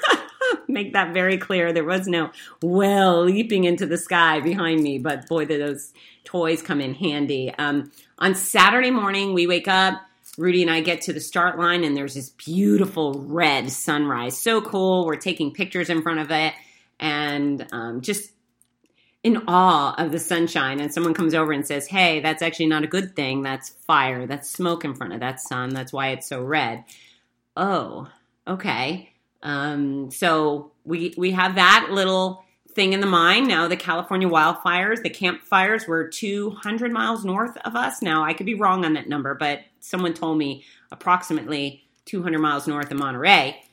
make 0.70 0.93
that 0.93 1.13
very 1.13 1.38
clear. 1.38 1.72
There 1.72 1.84
was 1.84 2.08
no 2.08 2.32
whale 2.62 3.24
leaping 3.24 3.63
into 3.63 3.86
the 3.86 3.98
sky 3.98 4.39
behind 4.41 4.82
me, 4.82 4.98
but 4.98 5.28
boy, 5.28 5.46
did 5.46 5.62
those 5.62 5.93
toys 6.24 6.62
come 6.62 6.82
in 6.82 6.93
handy. 6.93 7.54
Um, 7.58 7.91
on 8.20 8.36
Saturday 8.36 8.91
morning, 8.91 9.34
we 9.34 9.48
wake 9.48 9.67
up 9.67 10.02
Rudy 10.38 10.62
and 10.62 10.69
I 10.69 10.82
get 10.82 11.02
to 11.04 11.13
the 11.13 11.19
start 11.19 11.58
line, 11.58 11.84
and 11.84 11.97
there's 11.97 12.13
this 12.13 12.30
beautiful 12.30 13.26
red 13.28 13.71
sunrise. 13.71 14.38
So 14.38 14.62
cool. 14.62 15.06
We're 15.06 15.15
taking 15.15 15.52
pictures 15.52 15.89
in 15.89 16.02
front 16.02 16.19
of 16.19 16.32
it 16.32 16.54
and 17.00 17.65
um, 17.71 18.02
just 18.02 18.32
in 19.23 19.43
awe 19.47 19.95
of 19.97 20.12
the 20.12 20.19
sunshine. 20.19 20.80
And 20.80 20.93
someone 20.93 21.13
comes 21.13 21.34
over 21.34 21.52
and 21.52 21.65
says, 21.65 21.88
Hey, 21.88 22.19
that's 22.19 22.41
actually 22.41 22.67
not 22.67 22.84
a 22.84 22.88
good 22.88 23.15
thing. 23.15 23.41
That's 23.41 23.69
fire. 23.69 24.28
That's 24.28 24.50
smoke 24.50 24.86
in 24.86 24.93
front 24.93 25.13
of 25.13 25.19
that 25.21 25.41
sun. 25.41 25.69
That's 25.69 25.91
why 25.91 26.10
it's 26.10 26.30
so 26.30 26.41
red. 26.41 26.84
Oh, 27.56 28.10
okay. 28.47 29.12
Um, 29.41 30.12
so 30.12 30.71
we 30.86 31.13
we 31.17 31.32
have 31.32 31.56
that 31.56 31.89
little 31.91 32.43
thing 32.78 32.94
in 32.94 33.02
the 33.02 33.08
mind. 33.08 33.48
Now, 33.48 33.68
the 33.68 33.76
California 33.76 34.30
wildfires, 34.30 35.02
the 35.02 35.10
campfires 35.10 35.88
were 35.88 36.08
200 36.08 36.92
miles 36.92 37.26
north 37.26 37.58
of 37.66 37.76
us. 37.76 38.04
Now, 38.04 38.24
I 38.24 38.34
could 38.34 38.46
be 38.46 38.54
wrong 38.54 38.86
on 38.86 38.94
that 38.94 39.10
number, 39.10 39.34
but 39.34 39.62
someone 39.80 40.13
told 40.13 40.38
me 40.38 40.63
approximately 40.92 41.84
200 42.06 42.38
miles 42.38 42.68
north 42.68 42.92
of 42.92 43.00
Monterey. 43.00 43.63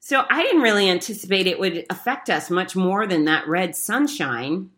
So 0.00 0.26
I 0.28 0.42
didn't 0.42 0.60
really 0.60 0.90
anticipate 0.90 1.46
it 1.46 1.58
would 1.58 1.86
affect 1.88 2.28
us 2.28 2.50
much 2.50 2.76
more 2.76 3.06
than 3.06 3.24
that 3.24 3.48
red 3.48 3.74
sunshine. 3.74 4.68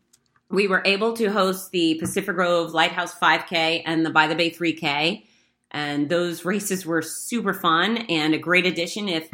We 0.48 0.68
were 0.68 0.82
able 0.84 1.14
to 1.14 1.26
host 1.26 1.72
the 1.72 1.96
Pacific 1.98 2.36
Grove 2.36 2.72
Lighthouse 2.72 3.12
5K 3.16 3.82
and 3.84 4.06
the 4.06 4.10
By 4.10 4.28
the 4.28 4.36
Bay 4.36 4.52
3K. 4.52 5.24
And 5.72 6.08
those 6.08 6.44
races 6.44 6.86
were 6.86 7.02
super 7.02 7.52
fun 7.52 7.98
and 8.08 8.34
a 8.34 8.38
great 8.38 8.66
addition 8.66 9.08
if 9.08 9.28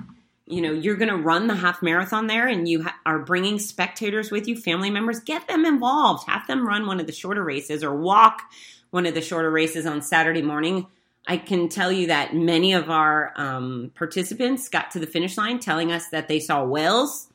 you 0.46 0.60
know 0.60 0.72
you're 0.72 0.96
going 0.96 1.08
to 1.10 1.16
run 1.16 1.46
the 1.46 1.54
half 1.54 1.82
marathon 1.82 2.26
there 2.26 2.46
and 2.46 2.68
you 2.68 2.82
ha- 2.82 2.96
are 3.06 3.18
bringing 3.18 3.58
spectators 3.58 4.30
with 4.30 4.46
you 4.46 4.56
family 4.56 4.90
members 4.90 5.20
get 5.20 5.46
them 5.48 5.64
involved. 5.64 6.28
Have 6.28 6.46
them 6.46 6.66
run 6.66 6.86
one 6.86 7.00
of 7.00 7.06
the 7.06 7.12
shorter 7.12 7.42
races 7.42 7.82
or 7.82 7.94
walk 7.94 8.42
one 8.90 9.06
of 9.06 9.14
the 9.14 9.22
shorter 9.22 9.50
races 9.50 9.86
on 9.86 10.02
saturday 10.02 10.42
morning. 10.42 10.86
I 11.26 11.38
can 11.38 11.70
tell 11.70 11.90
you 11.90 12.08
that 12.08 12.34
many 12.34 12.74
of 12.74 12.90
our 12.90 13.32
um, 13.36 13.92
participants 13.94 14.68
got 14.68 14.90
to 14.90 14.98
the 14.98 15.06
finish 15.06 15.38
line 15.38 15.58
telling 15.58 15.90
us 15.90 16.08
that 16.10 16.28
they 16.28 16.40
saw 16.40 16.64
whales 16.64 17.28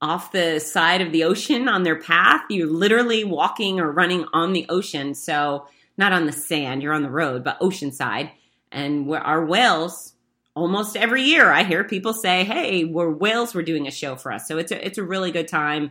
off 0.00 0.30
the 0.30 0.60
side 0.60 1.00
of 1.00 1.10
the 1.10 1.24
ocean 1.24 1.68
on 1.68 1.82
their 1.82 2.00
path. 2.00 2.42
You're 2.48 2.70
literally 2.70 3.24
walking 3.24 3.80
or 3.80 3.90
running 3.90 4.26
on 4.32 4.52
the 4.52 4.66
ocean. 4.68 5.14
So 5.14 5.66
not 5.96 6.12
on 6.12 6.26
the 6.26 6.32
sand 6.32 6.82
you're 6.82 6.94
on 6.94 7.02
the 7.02 7.10
road 7.10 7.42
but 7.42 7.58
ocean 7.60 7.90
side. 7.90 8.30
And 8.70 9.12
our 9.12 9.44
whales 9.44 10.14
almost 10.58 10.96
every 10.96 11.22
year 11.22 11.50
I 11.50 11.64
hear 11.64 11.84
people 11.84 12.12
say, 12.12 12.44
"Hey, 12.44 12.84
we're 12.84 13.10
Wales. 13.10 13.54
We're 13.54 13.62
doing 13.62 13.86
a 13.86 13.90
show 13.90 14.16
for 14.16 14.32
us." 14.32 14.46
So 14.46 14.58
it's 14.58 14.72
a 14.72 14.84
it's 14.84 14.98
a 14.98 15.02
really 15.02 15.30
good 15.30 15.48
time, 15.48 15.90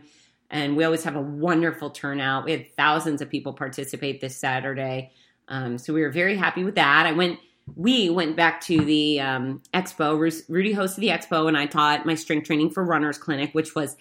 and 0.50 0.76
we 0.76 0.84
always 0.84 1.04
have 1.04 1.16
a 1.16 1.20
wonderful 1.20 1.90
turnout. 1.90 2.44
We 2.44 2.52
had 2.52 2.74
thousands 2.76 3.22
of 3.22 3.30
people 3.30 3.52
participate 3.52 4.20
this 4.20 4.36
Saturday, 4.36 5.12
um, 5.48 5.78
so 5.78 5.92
we 5.92 6.02
were 6.02 6.10
very 6.10 6.36
happy 6.36 6.64
with 6.64 6.76
that. 6.76 7.06
I 7.06 7.12
went. 7.12 7.40
We 7.76 8.08
went 8.08 8.34
back 8.34 8.62
to 8.62 8.82
the 8.82 9.20
um, 9.20 9.62
expo. 9.74 10.18
Rudy 10.48 10.74
hosted 10.74 10.96
the 10.96 11.08
expo, 11.08 11.48
and 11.48 11.56
I 11.56 11.66
taught 11.66 12.06
my 12.06 12.14
strength 12.14 12.46
training 12.46 12.70
for 12.70 12.84
runners 12.84 13.18
clinic, 13.18 13.54
which 13.54 13.74
was 13.74 13.96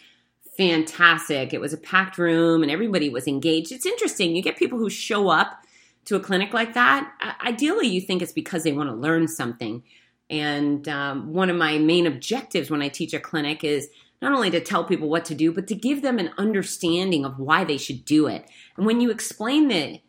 fantastic. 0.58 1.54
It 1.54 1.62
was 1.62 1.74
a 1.74 1.78
packed 1.78 2.18
room, 2.18 2.64
and 2.64 2.72
everybody 2.72 3.10
was 3.10 3.28
engaged. 3.28 3.72
It's 3.72 3.86
interesting. 3.86 4.36
You 4.36 4.42
get 4.42 4.58
people 4.58 4.80
who 4.80 4.90
show 4.90 5.30
up 5.30 5.64
to 6.06 6.16
a 6.16 6.20
clinic 6.20 6.54
like 6.54 6.74
that. 6.74 7.12
Ideally, 7.46 7.88
you 7.88 8.02
think 8.02 8.22
it's 8.22 8.32
because 8.32 8.64
they 8.64 8.72
want 8.72 8.90
to 8.90 8.96
learn 8.96 9.28
something. 9.28 9.84
And 10.30 10.88
um, 10.90 11.34
one 11.34 11.50
of 11.50 11.56
my 11.56 11.78
main 11.78 12.06
objectives 12.06 12.70
when 12.70 12.82
I 12.82 12.90
teach 12.90 13.14
a 13.14 13.20
clinic 13.20 13.64
is 13.64 13.90
not 14.22 14.34
only 14.34 14.50
to 14.52 14.60
tell 14.60 14.84
people 14.84 15.10
what 15.10 15.26
to 15.26 15.36
do, 15.36 15.52
but 15.52 15.68
to 15.68 15.76
give 15.76 16.02
them 16.02 16.20
an 16.20 16.32
understanding 16.38 17.24
of 17.24 17.40
why 17.40 17.64
they 17.64 17.78
should 17.78 18.04
do 18.04 18.28
it. 18.28 18.50
And 18.76 18.86
when 18.86 19.02
you 19.02 19.12
explain 19.12 19.68
the 19.68 20.02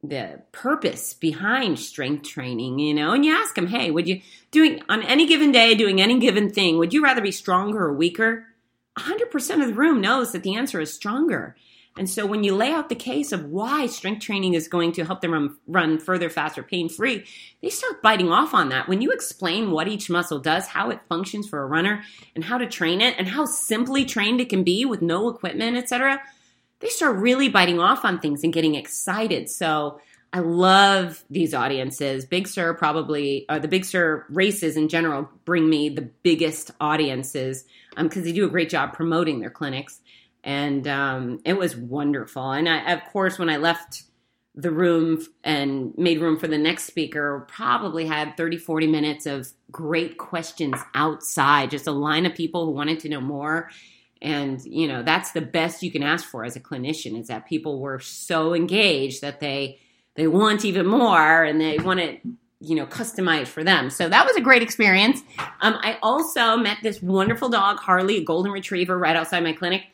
the 0.00 0.40
purpose 0.52 1.12
behind 1.12 1.76
strength 1.76 2.28
training, 2.28 2.78
you 2.78 2.94
know, 2.94 3.12
and 3.12 3.24
you 3.24 3.34
ask 3.34 3.56
them, 3.56 3.66
hey, 3.66 3.90
would 3.90 4.06
you 4.06 4.20
doing 4.52 4.80
on 4.88 5.02
any 5.02 5.26
given 5.26 5.50
day, 5.50 5.74
doing 5.74 6.00
any 6.00 6.20
given 6.20 6.50
thing, 6.50 6.78
would 6.78 6.92
you 6.92 7.02
rather 7.02 7.20
be 7.20 7.32
stronger 7.32 7.86
or 7.86 7.92
weaker? 7.92 8.46
100% 8.96 9.62
of 9.62 9.68
the 9.68 9.74
room 9.74 10.00
knows 10.00 10.32
that 10.32 10.44
the 10.44 10.54
answer 10.54 10.80
is 10.80 10.92
stronger. 10.92 11.56
And 11.98 12.08
so 12.08 12.24
when 12.24 12.44
you 12.44 12.54
lay 12.54 12.72
out 12.72 12.88
the 12.88 12.94
case 12.94 13.32
of 13.32 13.46
why 13.46 13.86
strength 13.86 14.22
training 14.22 14.54
is 14.54 14.68
going 14.68 14.92
to 14.92 15.04
help 15.04 15.20
them 15.20 15.32
run, 15.32 15.56
run 15.66 15.98
further, 15.98 16.30
faster, 16.30 16.62
pain 16.62 16.88
free, 16.88 17.24
they 17.60 17.70
start 17.70 18.02
biting 18.02 18.30
off 18.30 18.54
on 18.54 18.68
that. 18.68 18.88
When 18.88 19.02
you 19.02 19.10
explain 19.10 19.72
what 19.72 19.88
each 19.88 20.08
muscle 20.08 20.38
does, 20.38 20.68
how 20.68 20.90
it 20.90 21.00
functions 21.08 21.48
for 21.48 21.60
a 21.60 21.66
runner, 21.66 22.02
and 22.34 22.44
how 22.44 22.58
to 22.58 22.66
train 22.66 23.00
it, 23.00 23.16
and 23.18 23.26
how 23.26 23.44
simply 23.44 24.04
trained 24.04 24.40
it 24.40 24.48
can 24.48 24.62
be 24.62 24.84
with 24.84 25.02
no 25.02 25.28
equipment, 25.28 25.76
etc., 25.76 26.22
they 26.80 26.88
start 26.88 27.16
really 27.16 27.48
biting 27.48 27.80
off 27.80 28.04
on 28.04 28.20
things 28.20 28.44
and 28.44 28.52
getting 28.52 28.76
excited. 28.76 29.50
So 29.50 30.00
I 30.32 30.40
love 30.40 31.24
these 31.28 31.54
audiences. 31.54 32.24
Big 32.24 32.46
Sur 32.46 32.74
probably, 32.74 33.46
or 33.48 33.58
the 33.58 33.66
Big 33.66 33.84
Sur 33.84 34.24
races 34.28 34.76
in 34.76 34.88
general, 34.88 35.28
bring 35.44 35.68
me 35.68 35.88
the 35.88 36.02
biggest 36.02 36.70
audiences 36.80 37.64
because 37.96 38.18
um, 38.18 38.22
they 38.22 38.32
do 38.32 38.46
a 38.46 38.50
great 38.50 38.68
job 38.68 38.92
promoting 38.92 39.40
their 39.40 39.50
clinics 39.50 40.00
and 40.44 40.86
um, 40.86 41.40
it 41.44 41.58
was 41.58 41.76
wonderful. 41.76 42.50
And 42.52 42.68
I, 42.68 42.92
of 42.92 43.04
course, 43.12 43.38
when 43.38 43.50
I 43.50 43.56
left 43.56 44.04
the 44.54 44.70
room 44.70 45.24
and 45.44 45.96
made 45.96 46.20
room 46.20 46.38
for 46.38 46.48
the 46.48 46.58
next 46.58 46.84
speaker, 46.84 47.46
probably 47.48 48.06
had 48.06 48.36
30, 48.36 48.56
40 48.56 48.86
minutes 48.86 49.26
of 49.26 49.48
great 49.70 50.18
questions 50.18 50.80
outside, 50.94 51.70
just 51.70 51.86
a 51.86 51.92
line 51.92 52.26
of 52.26 52.34
people 52.34 52.66
who 52.66 52.72
wanted 52.72 53.00
to 53.00 53.08
know 53.08 53.20
more. 53.20 53.70
And, 54.20 54.60
you 54.64 54.88
know, 54.88 55.04
that's 55.04 55.30
the 55.30 55.40
best 55.40 55.82
you 55.82 55.92
can 55.92 56.02
ask 56.02 56.24
for 56.24 56.44
as 56.44 56.56
a 56.56 56.60
clinician 56.60 57.18
is 57.20 57.28
that 57.28 57.46
people 57.46 57.80
were 57.80 58.00
so 58.00 58.52
engaged 58.52 59.20
that 59.20 59.38
they 59.38 59.78
they 60.18 60.26
want 60.26 60.64
even 60.64 60.84
more 60.84 61.44
and 61.44 61.60
they 61.60 61.78
want 61.78 62.00
it 62.00 62.20
you 62.60 62.74
know 62.74 62.84
customized 62.86 63.46
for 63.46 63.62
them 63.62 63.88
so 63.88 64.08
that 64.08 64.26
was 64.26 64.34
a 64.36 64.40
great 64.40 64.62
experience 64.62 65.22
um, 65.60 65.74
i 65.80 65.96
also 66.02 66.56
met 66.56 66.76
this 66.82 67.00
wonderful 67.00 67.48
dog 67.48 67.78
harley 67.78 68.16
a 68.16 68.24
golden 68.24 68.50
retriever 68.50 68.98
right 68.98 69.14
outside 69.14 69.44
my 69.44 69.52
clinic 69.52 69.84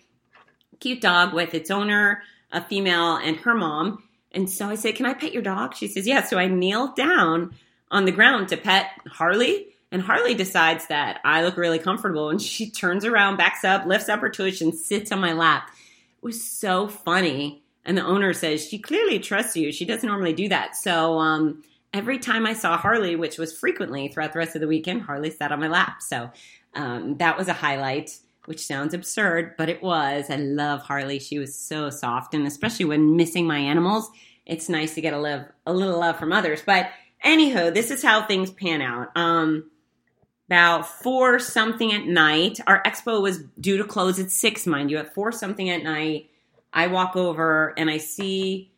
cute 0.81 1.01
dog 1.01 1.33
with 1.33 1.55
its 1.55 1.71
owner, 1.71 2.23
a 2.53 2.63
female, 2.63 3.17
and 3.17 3.37
her 3.39 3.55
mom. 3.55 4.03
And 4.33 4.51
so 4.51 4.69
I 4.69 4.75
said, 4.75 4.97
Can 4.97 5.07
I 5.07 5.15
pet 5.15 5.33
your 5.33 5.43
dog? 5.43 5.75
She 5.75 5.89
says, 5.89 6.07
Yeah. 6.07 6.23
So 6.23 6.39
I 6.39 6.49
kneel 6.49 6.93
down 6.95 7.55
on 7.91 8.05
the 8.05 8.13
ground 8.13 8.49
to 8.49 8.57
pet 8.57 8.91
Harley. 9.09 9.69
And 9.93 10.03
Harley 10.03 10.35
decides 10.35 10.89
that 10.89 11.21
I 11.25 11.45
look 11.45 11.57
really 11.57 11.79
comfortable. 11.79 12.31
And 12.31 12.43
she 12.43 12.71
turns 12.71 13.05
around, 13.05 13.37
backs 13.37 13.65
up, 13.65 13.87
lifts 13.87 14.09
up 14.09 14.21
her 14.21 14.29
tush, 14.29 14.61
and 14.61 14.75
sits 14.75 15.13
on 15.13 15.21
my 15.21 15.33
lap. 15.33 15.71
It 16.17 16.25
was 16.25 16.43
so 16.43 16.89
funny. 16.89 17.63
And 17.85 17.97
the 17.97 18.05
owner 18.05 18.33
says, 18.33 18.67
She 18.67 18.79
clearly 18.79 19.19
trusts 19.19 19.57
you. 19.57 19.73
She 19.73 19.85
doesn't 19.85 20.09
normally 20.09 20.33
do 20.33 20.49
that. 20.49 20.77
So 20.77 21.19
um, 21.19 21.63
every 21.93 22.19
time 22.19 22.47
I 22.47 22.55
saw 22.55 22.77
Harley, 22.77 23.15
which 23.15 23.39
was 23.39 23.57
frequently 23.57 24.09
throughout 24.09 24.33
the 24.33 24.41
rest 24.41 24.57
of 24.57 24.61
the 24.61 24.67
weekend, 24.67 25.03
Harley 25.03 25.31
sat 25.31 25.53
on 25.53 25.61
my 25.61 25.69
lap. 25.69 26.03
So 26.03 26.31
um, 26.75 27.17
that 27.19 27.39
was 27.39 27.49
a 27.49 27.53
highlight 27.53 28.19
which 28.47 28.67
sounds 28.67 28.95
absurd, 28.95 29.57
but 29.57 29.69
it 29.69 29.83
was. 29.83 30.31
I 30.31 30.37
love 30.37 30.83
Harley. 30.83 31.19
She 31.19 31.39
was 31.39 31.55
so 31.55 31.91
soft, 31.91 32.35
and 32.35 32.47
especially 32.47 32.85
when 32.85 33.17
missing 33.17 33.47
my 33.47 33.59
animals, 33.59 34.11
it's 34.47 34.69
nice 34.69 34.95
to 34.95 35.01
get 35.01 35.15
a 35.15 35.19
love, 35.19 35.43
a 35.67 35.73
little 35.73 35.99
love 35.99 36.19
from 36.19 36.33
others. 36.33 36.63
But 36.65 36.91
anyhow, 37.23 37.71
this 37.71 37.91
is 37.91 38.03
how 38.03 38.27
things 38.27 38.51
pan 38.51 38.83
out. 38.83 39.17
Um, 39.17 39.71
about 40.49 40.87
four 40.87 41.39
something 41.39 41.93
at 41.93 42.05
night, 42.05 42.61
our 42.67 42.83
expo 42.83 43.23
was 43.23 43.39
due 43.59 43.79
to 43.79 43.85
close 43.85 44.19
at 44.21 44.31
six, 44.31 44.67
mind 44.67 44.91
you. 44.91 44.99
At 44.99 45.15
four 45.15 45.33
something 45.33 45.71
at 45.71 45.83
night, 45.83 46.31
I 46.73 46.89
walk 46.89 47.17
over 47.17 47.73
and 47.79 47.89
I 47.89 47.97
see 47.97 48.71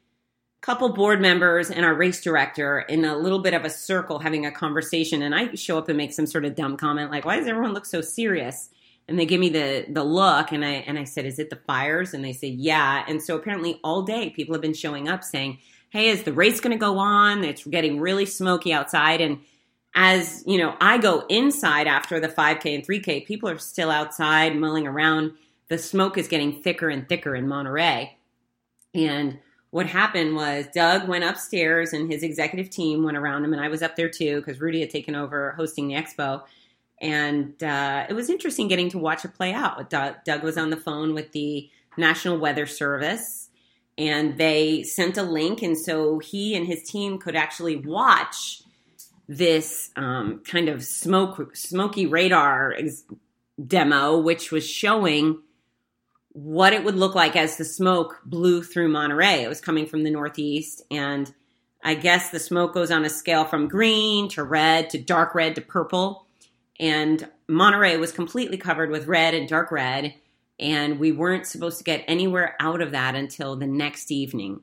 a 0.63 0.65
couple 0.65 0.91
board 0.91 1.21
members 1.21 1.71
and 1.71 1.85
our 1.85 1.95
race 1.95 2.23
director 2.23 2.79
in 2.79 3.05
a 3.05 3.17
little 3.17 3.41
bit 3.41 3.53
of 3.53 3.65
a 3.65 3.71
circle 3.71 4.21
having 4.21 4.47
a 4.47 4.53
conversation. 4.53 5.23
And 5.23 5.35
I 5.35 5.55
show 5.55 5.77
up 5.77 5.89
and 5.89 5.97
make 5.97 6.13
some 6.13 6.27
sort 6.27 6.45
of 6.45 6.55
dumb 6.55 6.77
comment 6.77 7.11
like, 7.11 7.25
"Why 7.25 7.37
does 7.37 7.49
everyone 7.49 7.73
look 7.73 7.87
so 7.87 8.01
serious?" 8.01 8.71
And 9.09 9.19
they 9.19 9.27
give 9.27 9.41
me 9.41 9.49
the 9.49 9.87
the 9.89 10.05
look 10.05 10.53
and 10.53 10.65
I 10.65 10.85
and 10.87 10.99
I 10.99 11.05
said, 11.05 11.27
"Is 11.27 11.39
it 11.39 11.51
the 11.51 11.57
fires?" 11.57 12.15
And 12.15 12.25
they 12.25 12.33
say, 12.33 12.49
"Yeah." 12.49 13.05
And 13.09 13.23
so 13.23 13.37
apparently 13.37 13.81
all 13.85 14.03
day 14.03 14.31
people 14.31 14.55
have 14.55 14.63
been 14.63 14.75
showing 14.75 15.09
up 15.09 15.23
saying, 15.23 15.59
"Hey, 15.91 16.09
is 16.09 16.25
the 16.25 16.33
race 16.33 16.61
going 16.61 16.73
to 16.77 16.81
go 16.81 16.99
on? 16.99 17.45
It's 17.45 17.65
getting 17.65 18.01
really 18.01 18.27
smoky 18.27 18.73
outside." 18.73 19.21
And 19.21 19.41
as, 19.95 20.45
you 20.47 20.59
know, 20.59 20.77
I 20.81 20.99
go 20.99 21.25
inside 21.29 21.87
after 21.87 22.21
the 22.21 22.29
5K 22.29 22.75
and 22.75 22.87
3K, 22.87 23.27
people 23.27 23.49
are 23.49 23.59
still 23.59 23.91
outside 23.91 24.55
mulling 24.55 24.87
around. 24.87 25.33
The 25.69 25.79
smoke 25.79 26.19
is 26.19 26.29
getting 26.29 26.63
thicker 26.63 26.91
and 26.91 27.09
thicker 27.09 27.35
in 27.35 27.49
Monterey. 27.49 28.19
And 28.95 29.39
what 29.71 29.87
happened 29.87 30.37
was 30.37 30.67
Doug 30.75 31.09
went 31.09 31.25
upstairs 31.25 31.93
and 31.93 32.11
his 32.11 32.23
executive 32.23 32.71
team 32.71 33.05
went 33.05 33.17
around 33.17 33.45
him 33.45 33.53
and 33.53 33.63
I 33.63 33.69
was 33.69 33.83
up 33.83 33.97
there 33.97 34.09
too 34.09 34.37
because 34.37 34.61
Rudy 34.61 34.81
had 34.81 34.91
taken 34.91 35.15
over 35.15 35.53
hosting 35.53 35.89
the 35.89 35.95
expo 35.95 36.43
and 37.01 37.63
uh, 37.63 38.07
it 38.09 38.15
was 38.15 38.31
interesting 38.31 38.69
getting 38.69 38.91
to 38.91 38.99
watch 38.99 39.25
it 39.25 39.35
play 39.35 39.53
out. 39.53 39.91
Doug, 39.91 40.17
Doug 40.25 40.43
was 40.43 40.57
on 40.57 40.71
the 40.71 40.77
phone 40.77 41.15
with 41.15 41.33
the 41.33 41.69
National 41.97 42.39
Weather 42.39 42.67
Service, 42.67 43.51
and 43.99 44.39
they 44.39 44.83
sent 44.83 45.17
a 45.17 45.23
link, 45.23 45.63
and 45.63 45.77
so 45.79 46.19
he 46.19 46.55
and 46.55 46.67
his 46.67 46.83
team 46.83 47.19
could 47.19 47.37
actually 47.37 47.77
watch 47.77 48.63
this 49.29 49.91
um, 49.97 50.41
kind 50.45 50.69
of 50.69 50.85
smoke 50.85 51.57
smoky 51.57 52.07
radar 52.07 52.75
ex- 52.75 53.05
demo, 53.65 54.19
which 54.19 54.53
was 54.53 54.69
showing 54.69 55.41
what 56.33 56.73
it 56.73 56.85
would 56.85 56.97
look 56.97 57.15
like 57.15 57.35
as 57.35 57.57
the 57.57 57.65
smoke 57.65 58.21
blew 58.25 58.63
through 58.63 58.89
Monterey. 58.89 59.43
It 59.43 59.49
was 59.49 59.61
coming 59.61 59.87
from 59.87 60.05
the 60.05 60.11
northeast, 60.11 60.83
and 60.91 61.33
I 61.83 61.95
guess 61.95 62.31
the 62.31 62.39
smoke 62.39 62.75
goes 62.75 62.91
on 62.91 63.05
a 63.05 63.11
scale 63.11 63.45
from 63.45 63.69
green 63.69 64.29
to 64.31 64.45
red 64.45 64.91
to 64.91 64.99
dark 64.99 65.35
red 65.35 65.55
to 65.55 65.61
purple 65.61 66.26
and 66.79 67.29
Monterey 67.49 67.97
was 67.97 68.13
completely 68.13 68.57
covered 68.57 68.91
with 68.91 69.07
red 69.07 69.35
and 69.35 69.49
dark 69.49 69.71
red, 69.71 70.15
and 70.59 70.99
we 70.99 71.13
weren't 71.13 71.47
supposed 71.47 71.79
to 71.79 71.85
get 71.85 72.05
anywhere 72.07 72.57
out 72.61 72.81
of 72.81 72.93
that 72.93 73.15
until 73.15 73.57
the 73.57 73.67
next 73.67 74.11
evening. 74.11 74.61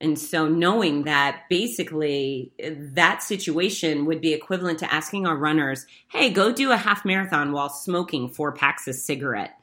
And 0.00 0.18
so, 0.18 0.48
knowing 0.48 1.04
that 1.04 1.44
basically 1.48 2.52
that 2.58 3.22
situation 3.22 4.06
would 4.06 4.20
be 4.20 4.34
equivalent 4.34 4.80
to 4.80 4.92
asking 4.92 5.26
our 5.26 5.36
runners, 5.36 5.86
hey, 6.08 6.30
go 6.30 6.52
do 6.52 6.72
a 6.72 6.76
half 6.76 7.04
marathon 7.04 7.52
while 7.52 7.70
smoking 7.70 8.28
four 8.28 8.52
packs 8.52 8.88
of 8.88 8.96
cigarette. 8.96 9.58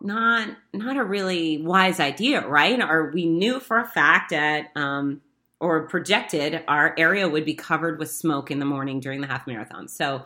Not, 0.00 0.48
not 0.72 0.96
a 0.96 1.04
really 1.04 1.58
wise 1.58 2.00
idea, 2.00 2.46
right? 2.46 2.80
Or 2.80 3.10
we 3.12 3.26
knew 3.26 3.60
for 3.60 3.78
a 3.78 3.86
fact 3.86 4.30
that, 4.30 4.70
um, 4.74 5.20
or 5.60 5.86
projected, 5.88 6.64
our 6.66 6.94
area 6.98 7.28
would 7.28 7.44
be 7.44 7.54
covered 7.54 7.98
with 7.98 8.10
smoke 8.10 8.50
in 8.50 8.58
the 8.58 8.66
morning 8.66 9.00
during 9.00 9.20
the 9.20 9.26
half 9.26 9.46
marathon. 9.46 9.88
So, 9.88 10.24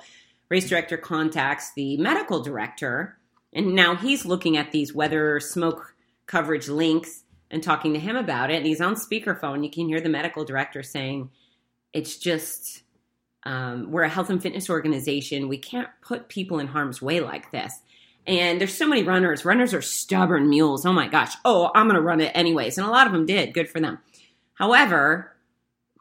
race 0.49 0.69
director 0.69 0.97
contacts 0.97 1.73
the 1.75 1.97
medical 1.97 2.43
director, 2.43 3.19
and 3.53 3.75
now 3.75 3.97
he's 3.97 4.25
looking 4.25 4.57
at 4.57 4.73
these 4.73 4.95
weather 4.95 5.41
smoke 5.41 5.95
coverage 6.27 6.69
links 6.69 7.25
and 7.51 7.63
talking 7.63 7.95
to 7.95 8.01
him 8.01 8.17
about 8.17 8.51
it. 8.51 8.57
And 8.57 8.67
he's 8.67 8.81
on 8.81 8.95
speakerphone. 8.95 9.65
You 9.65 9.71
can 9.71 9.89
hear 9.89 10.01
the 10.01 10.09
medical 10.09 10.45
director 10.45 10.83
saying, 10.83 11.31
It's 11.93 12.17
just, 12.17 12.83
um, 13.45 13.91
we're 13.91 14.03
a 14.03 14.09
health 14.09 14.31
and 14.31 14.43
fitness 14.43 14.69
organization. 14.69 15.49
We 15.49 15.59
can't 15.59 15.89
put 16.03 16.29
people 16.29 16.59
in 16.59 16.67
harm's 16.67 17.01
way 17.01 17.21
like 17.21 17.51
this. 17.51 17.73
And 18.27 18.61
there's 18.61 18.77
so 18.77 18.87
many 18.87 19.05
runners. 19.05 19.47
Runners 19.47 19.73
are 19.73 19.81
stubborn 19.81 20.51
mules. 20.51 20.85
Oh 20.85 20.93
my 20.93 21.09
gosh. 21.09 21.35
Oh, 21.47 21.71
I'm 21.75 21.87
going 21.87 21.97
to 21.97 22.03
run 22.03 22.21
it 22.21 22.33
anyways. 22.35 22.77
And 22.77 22.87
a 22.87 22.91
lot 22.91 23.07
of 23.07 23.15
them 23.15 23.25
did. 23.25 23.55
Good 23.55 23.71
for 23.71 23.81
them. 23.81 23.99
However, 24.53 25.35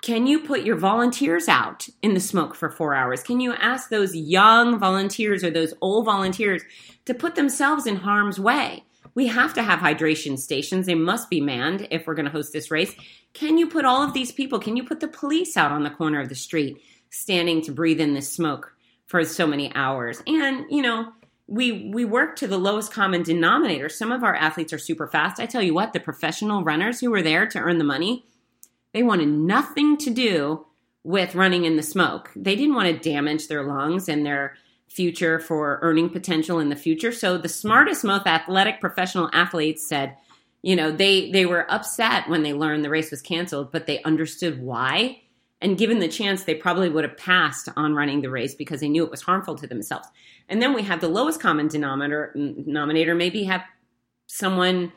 can 0.01 0.27
you 0.27 0.39
put 0.39 0.63
your 0.63 0.75
volunteers 0.75 1.47
out 1.47 1.87
in 2.01 2.13
the 2.13 2.19
smoke 2.19 2.55
for 2.55 2.69
four 2.69 2.93
hours? 2.93 3.23
Can 3.23 3.39
you 3.39 3.53
ask 3.53 3.89
those 3.89 4.15
young 4.15 4.79
volunteers 4.79 5.43
or 5.43 5.49
those 5.49 5.73
old 5.81 6.05
volunteers 6.05 6.61
to 7.05 7.13
put 7.13 7.35
themselves 7.35 7.87
in 7.87 7.95
harm's 7.95 8.39
way? 8.39 8.83
We 9.15 9.27
have 9.27 9.53
to 9.55 9.63
have 9.63 9.79
hydration 9.79 10.37
stations. 10.37 10.85
They 10.85 10.95
must 10.95 11.29
be 11.29 11.41
manned 11.41 11.87
if 11.89 12.05
we're 12.05 12.13
going 12.13 12.25
to 12.25 12.31
host 12.31 12.53
this 12.53 12.69
race. 12.69 12.95
Can 13.33 13.57
you 13.57 13.67
put 13.67 13.85
all 13.85 14.03
of 14.03 14.13
these 14.13 14.31
people, 14.31 14.59
can 14.59 14.77
you 14.77 14.83
put 14.83 14.99
the 14.99 15.07
police 15.07 15.57
out 15.57 15.71
on 15.71 15.83
the 15.83 15.89
corner 15.89 16.21
of 16.21 16.29
the 16.29 16.35
street 16.35 16.81
standing 17.09 17.61
to 17.63 17.71
breathe 17.71 17.99
in 17.99 18.13
this 18.13 18.31
smoke 18.31 18.75
for 19.07 19.23
so 19.23 19.47
many 19.47 19.73
hours? 19.73 20.21
And, 20.27 20.65
you 20.69 20.83
know, 20.83 21.11
we 21.47 21.89
we 21.93 22.03
work 22.03 22.35
to 22.35 22.47
the 22.47 22.57
lowest 22.57 22.91
common 22.91 23.23
denominator. 23.23 23.89
Some 23.89 24.11
of 24.11 24.23
our 24.23 24.35
athletes 24.35 24.73
are 24.73 24.77
super 24.77 25.07
fast. 25.07 25.39
I 25.39 25.45
tell 25.45 25.63
you 25.63 25.73
what, 25.73 25.93
the 25.93 25.99
professional 25.99 26.63
runners 26.63 26.99
who 26.99 27.09
were 27.09 27.21
there 27.21 27.47
to 27.47 27.59
earn 27.59 27.77
the 27.77 27.85
money, 27.85 28.25
they 28.97 29.03
wanted 29.03 29.27
nothing 29.27 29.95
to 29.97 30.09
do 30.09 30.65
with 31.03 31.35
running 31.35 31.65
in 31.65 31.75
the 31.75 31.83
smoke. 31.83 32.31
They 32.35 32.55
didn't 32.55 32.73
want 32.73 32.87
to 32.87 33.09
damage 33.09 33.47
their 33.47 33.61
lungs 33.61 34.09
and 34.09 34.25
their 34.25 34.57
future 34.87 35.37
for 35.37 35.77
earning 35.83 36.09
potential 36.09 36.57
in 36.57 36.69
the 36.69 36.75
future. 36.75 37.11
So 37.11 37.37
the 37.37 37.47
smartest, 37.47 38.03
most 38.03 38.25
athletic 38.25 38.81
professional 38.81 39.29
athletes 39.33 39.87
said, 39.87 40.17
you 40.63 40.75
know, 40.75 40.91
they 40.91 41.29
they 41.29 41.45
were 41.45 41.71
upset 41.71 42.27
when 42.27 42.41
they 42.41 42.53
learned 42.53 42.83
the 42.83 42.89
race 42.89 43.11
was 43.11 43.21
canceled, 43.21 43.71
but 43.71 43.85
they 43.85 44.01
understood 44.01 44.59
why. 44.59 45.21
And 45.61 45.77
given 45.77 45.99
the 45.99 46.07
chance, 46.07 46.45
they 46.45 46.55
probably 46.55 46.89
would 46.89 47.03
have 47.03 47.17
passed 47.17 47.69
on 47.75 47.93
running 47.93 48.21
the 48.21 48.31
race 48.31 48.55
because 48.55 48.79
they 48.79 48.89
knew 48.89 49.05
it 49.05 49.11
was 49.11 49.21
harmful 49.21 49.53
to 49.57 49.67
themselves. 49.67 50.07
And 50.49 50.59
then 50.59 50.73
we 50.73 50.81
have 50.81 51.01
the 51.01 51.07
lowest 51.07 51.39
common 51.39 51.67
denominator, 51.67 52.33
denominator 52.33 53.13
maybe 53.13 53.43
have 53.43 53.61
someone, 54.25 54.91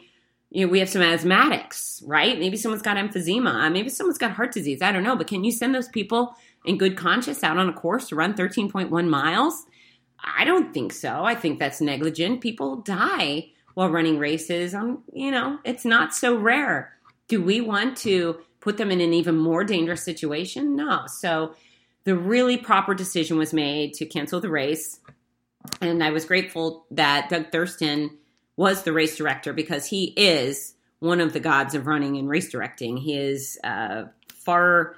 you 0.51 0.67
know, 0.67 0.73
we 0.73 0.81
have 0.81 0.89
some 0.89 1.03
asthmatics, 1.03 2.03
right? 2.05 2.39
Maybe 2.39 2.57
someone's 2.57 2.83
got 2.83 2.97
emphysema. 2.97 3.73
Maybe 3.73 3.89
someone's 3.89 4.19
got 4.19 4.33
heart 4.33 4.53
disease. 4.53 4.83
I 4.83 4.91
don't 4.91 5.05
know. 5.05 5.17
But 5.17 5.29
can 5.29 5.45
you 5.45 5.53
send 5.53 5.75
those 5.75 5.89
people 5.89 6.35
in 6.65 6.77
good 6.77 6.97
conscience 6.97 7.45
out 7.45 7.57
on 7.57 7.69
a 7.69 7.73
course 7.73 8.09
to 8.09 8.17
run 8.17 8.35
13.1 8.35 9.09
miles? 9.09 9.65
I 10.23 10.45
don't 10.45 10.75
think 10.75 10.93
so. 10.93 11.25
I 11.25 11.35
think 11.35 11.59
that's 11.59 11.81
negligent. 11.81 12.41
People 12.41 12.77
die 12.77 13.51
while 13.75 13.91
running 13.91 14.19
races. 14.19 14.75
Um, 14.75 15.05
you 15.13 15.31
know, 15.31 15.59
it's 15.65 15.85
not 15.85 16.15
so 16.15 16.37
rare. 16.37 16.93
Do 17.29 17.41
we 17.41 17.61
want 17.61 17.97
to 17.99 18.41
put 18.59 18.77
them 18.77 18.91
in 18.91 19.01
an 19.01 19.15
even 19.15 19.37
more 19.37 19.63
dangerous 19.63 20.05
situation? 20.05 20.75
No. 20.75 21.05
So 21.07 21.55
the 22.05 22.17
really 22.17 22.57
proper 22.57 22.93
decision 22.93 23.39
was 23.39 23.53
made 23.53 23.95
to 23.95 24.07
cancel 24.07 24.41
the 24.41 24.51
race. 24.51 24.99
And 25.81 26.03
I 26.03 26.11
was 26.11 26.25
grateful 26.25 26.87
that 26.91 27.29
Doug 27.29 27.53
Thompson 27.53 28.19
was 28.61 28.83
the 28.83 28.93
race 28.93 29.17
director 29.17 29.55
because 29.55 29.87
he 29.87 30.13
is 30.19 30.75
one 30.99 31.19
of 31.23 31.33
the 31.33 31.41
gods 31.41 31.75
of 31.75 31.87
running 31.87 32.19
and 32.19 32.29
race 32.29 32.51
directing. 32.51 32.99
He 32.99 33.17
is 33.17 33.59
uh, 33.65 34.05
far 34.29 34.97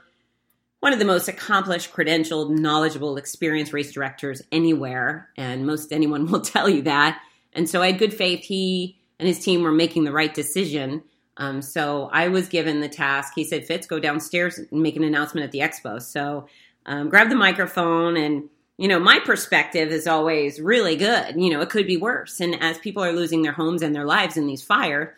one 0.80 0.92
of 0.92 0.98
the 0.98 1.04
most 1.04 1.28
accomplished, 1.28 1.92
credentialed, 1.92 2.50
knowledgeable, 2.50 3.16
experienced 3.16 3.72
race 3.72 3.92
directors 3.92 4.42
anywhere, 4.50 5.28
and 5.36 5.64
most 5.64 5.92
anyone 5.92 6.26
will 6.30 6.40
tell 6.40 6.68
you 6.68 6.82
that. 6.82 7.22
And 7.52 7.70
so 7.70 7.80
I 7.80 7.92
had 7.92 8.00
good 8.00 8.12
faith 8.12 8.42
he 8.42 8.98
and 9.20 9.28
his 9.28 9.38
team 9.38 9.62
were 9.62 9.70
making 9.70 10.02
the 10.02 10.10
right 10.10 10.34
decision. 10.34 11.04
Um, 11.36 11.62
so 11.62 12.10
I 12.12 12.26
was 12.26 12.48
given 12.48 12.80
the 12.80 12.88
task. 12.88 13.34
He 13.36 13.44
said, 13.44 13.64
Fitz, 13.64 13.86
go 13.86 14.00
downstairs 14.00 14.58
and 14.58 14.82
make 14.82 14.96
an 14.96 15.04
announcement 15.04 15.44
at 15.44 15.52
the 15.52 15.60
expo. 15.60 16.02
So 16.02 16.48
um, 16.84 17.08
grab 17.08 17.28
the 17.28 17.36
microphone 17.36 18.16
and 18.16 18.48
you 18.78 18.88
know, 18.88 18.98
my 18.98 19.20
perspective 19.20 19.90
is 19.90 20.06
always 20.06 20.60
really 20.60 20.96
good. 20.96 21.36
You 21.36 21.50
know, 21.50 21.60
it 21.60 21.70
could 21.70 21.86
be 21.86 21.96
worse. 21.96 22.40
And 22.40 22.60
as 22.62 22.78
people 22.78 23.04
are 23.04 23.12
losing 23.12 23.42
their 23.42 23.52
homes 23.52 23.82
and 23.82 23.94
their 23.94 24.06
lives 24.06 24.36
in 24.36 24.46
these 24.46 24.62
fires, 24.62 25.16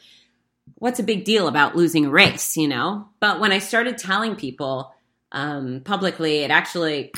what's 0.77 1.01
a 1.01 1.05
big 1.05 1.25
deal 1.25 1.49
about 1.49 1.77
losing 1.77 2.07
a 2.07 2.11
race, 2.11 2.57
you 2.57 2.69
know? 2.69 3.09
But 3.21 3.41
when 3.41 3.53
I 3.53 3.59
started 3.59 3.99
telling 3.99 4.37
people, 4.37 4.93
um, 5.33 5.81
publicly, 5.85 6.39
it 6.39 6.51
actually 6.51 7.13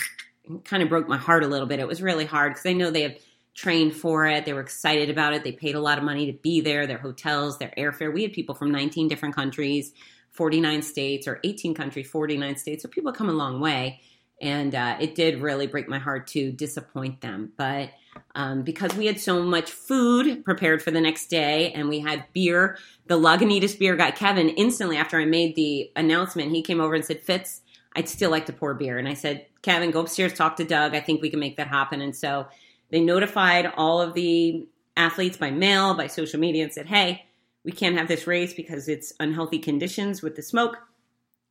kind 0.64 0.82
of 0.82 0.88
broke 0.88 1.08
my 1.08 1.16
heart 1.16 1.42
a 1.42 1.48
little 1.48 1.66
bit. 1.66 1.80
It 1.80 1.88
was 1.88 2.02
really 2.02 2.24
hard 2.24 2.52
because 2.52 2.66
I 2.66 2.72
know 2.72 2.90
they 2.90 3.02
have 3.02 3.16
trained 3.54 3.94
for 3.94 4.26
it. 4.26 4.44
They 4.44 4.52
were 4.52 4.60
excited 4.60 5.10
about 5.10 5.32
it. 5.32 5.42
They 5.42 5.52
paid 5.52 5.74
a 5.74 5.80
lot 5.80 5.98
of 5.98 6.04
money 6.04 6.26
to 6.26 6.38
be 6.38 6.60
there, 6.60 6.86
their 6.86 6.98
hotels, 6.98 7.58
their 7.58 7.72
airfare. 7.76 8.12
We 8.12 8.22
had 8.22 8.32
people 8.32 8.54
from 8.54 8.70
19 8.70 9.08
different 9.08 9.34
countries, 9.34 9.92
49 10.32 10.82
states, 10.82 11.26
or 11.26 11.40
18 11.42 11.74
countries, 11.74 12.08
49 12.08 12.56
states. 12.56 12.82
So 12.82 12.88
people 12.88 13.12
come 13.12 13.28
a 13.28 13.32
long 13.32 13.60
way. 13.60 14.00
And 14.40 14.74
uh, 14.74 14.96
it 15.00 15.14
did 15.14 15.40
really 15.40 15.66
break 15.66 15.88
my 15.88 15.98
heart 15.98 16.26
to 16.28 16.52
disappoint 16.52 17.20
them. 17.22 17.52
But 17.56 17.90
um, 18.34 18.62
because 18.62 18.94
we 18.94 19.06
had 19.06 19.20
so 19.20 19.42
much 19.42 19.70
food 19.70 20.44
prepared 20.44 20.82
for 20.82 20.90
the 20.90 21.00
next 21.00 21.26
day 21.26 21.72
and 21.72 21.88
we 21.88 22.00
had 22.00 22.24
beer, 22.32 22.78
the 23.06 23.18
Lagunitas 23.18 23.78
beer 23.78 23.96
guy, 23.96 24.10
Kevin, 24.10 24.48
instantly 24.50 24.96
after 24.96 25.18
I 25.18 25.24
made 25.24 25.54
the 25.54 25.90
announcement, 25.96 26.52
he 26.52 26.62
came 26.62 26.80
over 26.80 26.94
and 26.94 27.04
said, 27.04 27.22
Fitz, 27.22 27.62
I'd 27.94 28.08
still 28.08 28.30
like 28.30 28.46
to 28.46 28.52
pour 28.52 28.74
beer. 28.74 28.98
And 28.98 29.08
I 29.08 29.14
said, 29.14 29.46
Kevin, 29.62 29.90
go 29.90 30.00
upstairs, 30.00 30.34
talk 30.34 30.56
to 30.56 30.64
Doug. 30.64 30.94
I 30.94 31.00
think 31.00 31.22
we 31.22 31.30
can 31.30 31.40
make 31.40 31.56
that 31.56 31.68
happen. 31.68 32.00
And 32.00 32.14
so 32.14 32.46
they 32.90 33.00
notified 33.00 33.72
all 33.76 34.00
of 34.00 34.14
the 34.14 34.68
athletes 34.96 35.36
by 35.36 35.50
mail, 35.50 35.94
by 35.94 36.06
social 36.06 36.38
media, 36.38 36.64
and 36.64 36.72
said, 36.72 36.86
hey, 36.86 37.24
we 37.64 37.72
can't 37.72 37.96
have 37.96 38.06
this 38.06 38.26
race 38.26 38.54
because 38.54 38.88
it's 38.88 39.12
unhealthy 39.18 39.58
conditions 39.58 40.22
with 40.22 40.36
the 40.36 40.42
smoke. 40.42 40.78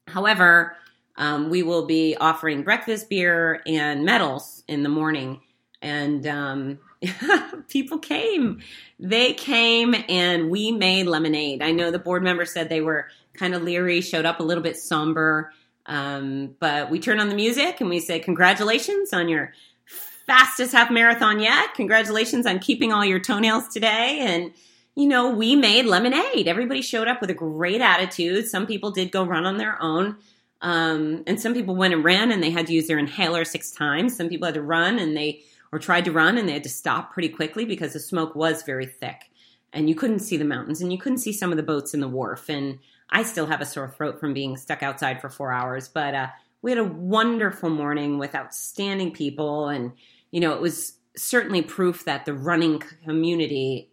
However, 0.08 0.78
um, 1.18 1.50
we 1.50 1.64
will 1.64 1.86
be 1.86 2.16
offering 2.16 2.64
breakfast 2.64 3.10
beer 3.10 3.62
and 3.66 4.04
medals 4.04 4.64
in 4.68 4.84
the 4.84 4.90
morning. 4.90 5.42
And 5.82 6.26
um, 6.28 6.80
people 7.70 8.00
came. 8.00 8.62
They 9.00 9.34
came 9.34 9.96
and 10.10 10.50
we 10.50 10.72
made 10.72 11.06
lemonade. 11.06 11.62
I 11.62 11.72
know 11.72 11.92
the 11.92 12.00
board 12.00 12.24
member 12.24 12.46
said 12.46 12.70
they 12.70 12.82
were 12.82 13.08
kind 13.34 13.54
of 13.54 13.64
leery, 13.64 14.02
showed 14.02 14.26
up 14.26 14.40
a 14.40 14.44
little 14.44 14.64
bit 14.64 14.78
somber. 14.78 15.52
Um, 15.86 16.56
but 16.60 16.90
we 16.90 17.00
turn 17.00 17.20
on 17.20 17.30
the 17.30 17.36
music 17.36 17.80
and 17.80 17.90
we 17.90 18.00
say, 18.00 18.20
Congratulations 18.20 19.14
on 19.14 19.30
your 19.30 19.54
fastest 19.86 20.74
half 20.74 20.90
marathon 20.90 21.40
yet. 21.40 21.74
Congratulations 21.76 22.46
on 22.46 22.60
keeping 22.60 22.92
all 22.92 23.06
your 23.06 23.20
toenails 23.20 23.68
today. 23.68 24.20
And, 24.22 24.52
you 24.96 25.08
know, 25.08 25.30
we 25.30 25.56
made 25.56 25.86
lemonade. 25.86 26.48
Everybody 26.48 26.82
showed 26.82 27.08
up 27.08 27.22
with 27.22 27.30
a 27.30 27.36
great 27.36 27.82
attitude. 27.82 28.48
Some 28.48 28.66
people 28.66 28.92
did 28.92 29.12
go 29.12 29.24
run 29.24 29.46
on 29.46 29.58
their 29.58 29.80
own. 29.82 30.18
Um, 30.62 31.24
and 31.28 31.40
some 31.40 31.54
people 31.54 31.76
went 31.76 31.94
and 31.94 32.04
ran 32.04 32.32
and 32.32 32.42
they 32.42 32.50
had 32.50 32.68
to 32.68 32.74
use 32.74 32.88
their 32.88 32.98
inhaler 32.98 33.46
six 33.46 33.72
times. 33.72 34.16
Some 34.16 34.30
people 34.30 34.46
had 34.46 34.56
to 34.56 34.62
run 34.62 34.98
and 35.00 35.16
they, 35.16 35.44
or 35.72 35.80
tried 35.80 36.06
to 36.06 36.12
run 36.12 36.38
and 36.38 36.48
they 36.48 36.54
had 36.54 36.64
to 36.64 36.70
stop 36.70 37.14
pretty 37.14 37.30
quickly 37.30 37.66
because 37.66 37.94
the 37.94 38.00
smoke 38.00 38.36
was 38.36 38.64
very 38.64 38.86
thick 38.86 39.30
and 39.74 39.90
you 39.90 39.96
couldn't 39.96 40.20
see 40.20 40.38
the 40.38 40.46
mountains 40.46 40.82
and 40.82 40.92
you 40.92 40.98
couldn't 40.98 41.20
see 41.20 41.34
some 41.34 41.52
of 41.52 41.58
the 41.58 41.64
boats 41.64 41.94
in 41.94 42.00
the 42.00 42.08
wharf. 42.08 42.50
And 42.50 42.80
I 43.10 43.24
still 43.24 43.46
have 43.46 43.62
a 43.62 43.66
sore 43.66 43.90
throat 43.90 44.20
from 44.20 44.34
being 44.34 44.58
stuck 44.58 44.82
outside 44.82 45.22
for 45.22 45.30
four 45.30 45.52
hours, 45.52 45.88
but 45.88 46.16
uh, 46.16 46.28
we 46.62 46.72
had 46.72 46.80
a 46.80 46.84
wonderful 46.84 47.70
morning 47.70 48.18
with 48.18 48.34
outstanding 48.34 49.12
people. 49.12 49.68
And, 49.68 49.92
you 50.32 50.40
know, 50.40 50.54
it 50.54 50.62
was 50.62 50.98
certainly 51.16 51.62
proof 51.62 52.06
that 52.06 52.26
the 52.26 52.34
running 52.34 52.82
community 53.04 53.92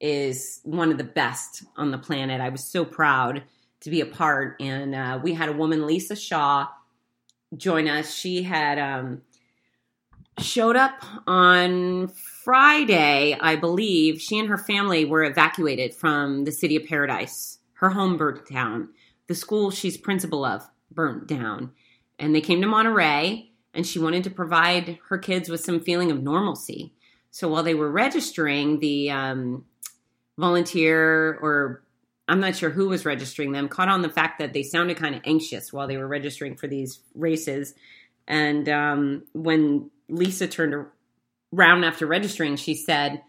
is 0.00 0.60
one 0.64 0.90
of 0.90 0.98
the 0.98 1.04
best 1.04 1.62
on 1.76 1.90
the 1.90 1.98
planet. 1.98 2.40
I 2.40 2.48
was 2.48 2.64
so 2.64 2.84
proud 2.84 3.42
to 3.80 3.90
be 3.90 4.00
a 4.00 4.06
part. 4.06 4.56
And 4.60 4.94
uh, 4.94 5.20
we 5.22 5.34
had 5.34 5.48
a 5.48 5.52
woman, 5.52 5.86
Lisa 5.86 6.16
Shaw, 6.16 6.68
join 7.56 7.88
us. 7.88 8.12
She 8.12 8.42
had 8.42 8.78
um, 8.78 9.22
showed 10.38 10.76
up 10.76 11.04
on 11.26 12.08
Friday, 12.08 13.36
I 13.40 13.56
believe. 13.56 14.20
She 14.20 14.38
and 14.38 14.48
her 14.48 14.58
family 14.58 15.04
were 15.04 15.24
evacuated 15.24 15.94
from 15.94 16.44
the 16.44 16.52
city 16.52 16.76
of 16.76 16.84
Paradise 16.84 17.58
her 17.78 17.90
home 17.90 18.16
burnt 18.16 18.46
down. 18.48 18.88
The 19.28 19.34
school 19.34 19.70
she's 19.70 19.96
principal 19.96 20.44
of 20.44 20.68
burnt 20.90 21.26
down. 21.26 21.72
And 22.18 22.34
they 22.34 22.40
came 22.40 22.60
to 22.60 22.66
Monterey, 22.66 23.52
and 23.72 23.86
she 23.86 24.00
wanted 24.00 24.24
to 24.24 24.30
provide 24.30 24.98
her 25.08 25.18
kids 25.18 25.48
with 25.48 25.60
some 25.60 25.80
feeling 25.80 26.10
of 26.10 26.22
normalcy. 26.22 26.92
So 27.30 27.48
while 27.48 27.62
they 27.62 27.74
were 27.74 27.90
registering, 27.90 28.80
the 28.80 29.10
um, 29.10 29.64
volunteer, 30.36 31.38
or 31.40 31.84
I'm 32.28 32.40
not 32.40 32.56
sure 32.56 32.70
who 32.70 32.90
was 32.90 33.06
registering 33.06 33.52
them, 33.52 33.68
caught 33.68 33.88
on 33.88 34.02
the 34.02 34.10
fact 34.10 34.38
that 34.38 34.52
they 34.52 34.62
sounded 34.62 34.98
kind 34.98 35.14
of 35.14 35.22
anxious 35.24 35.72
while 35.72 35.88
they 35.88 35.96
were 35.96 36.06
registering 36.06 36.56
for 36.56 36.66
these 36.66 37.00
races. 37.14 37.74
And 38.26 38.68
um, 38.68 39.24
when 39.32 39.90
Lisa 40.10 40.46
turned 40.46 40.74
around 41.54 41.84
after 41.84 42.06
registering, 42.06 42.56
she 42.56 42.74
said, 42.74 43.22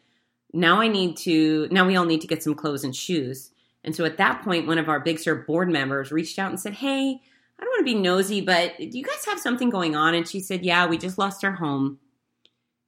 Now 0.53 0.81
I 0.81 0.89
need 0.89 1.15
to, 1.17 1.69
now 1.71 1.87
we 1.87 1.95
all 1.95 2.05
need 2.05 2.21
to 2.21 2.27
get 2.27 2.43
some 2.43 2.55
clothes 2.55 2.83
and 2.83 2.95
shoes. 2.95 3.51
And 3.85 3.95
so 3.95 4.03
at 4.03 4.17
that 4.17 4.43
point, 4.43 4.67
one 4.67 4.77
of 4.77 4.89
our 4.89 4.99
Big 4.99 5.19
Sur 5.19 5.35
board 5.35 5.69
members 5.69 6.11
reached 6.11 6.37
out 6.37 6.49
and 6.49 6.59
said, 6.59 6.73
Hey, 6.73 7.21
I 7.57 7.63
don't 7.63 7.71
want 7.71 7.87
to 7.87 7.93
be 7.93 7.99
nosy, 7.99 8.41
but 8.41 8.77
do 8.77 8.97
you 8.97 9.03
guys 9.03 9.25
have 9.25 9.39
something 9.39 9.69
going 9.69 9.95
on? 9.95 10.13
And 10.13 10.27
she 10.27 10.41
said, 10.41 10.65
Yeah, 10.65 10.87
we 10.87 10.97
just 10.97 11.17
lost 11.17 11.45
our 11.45 11.53
home. 11.53 11.99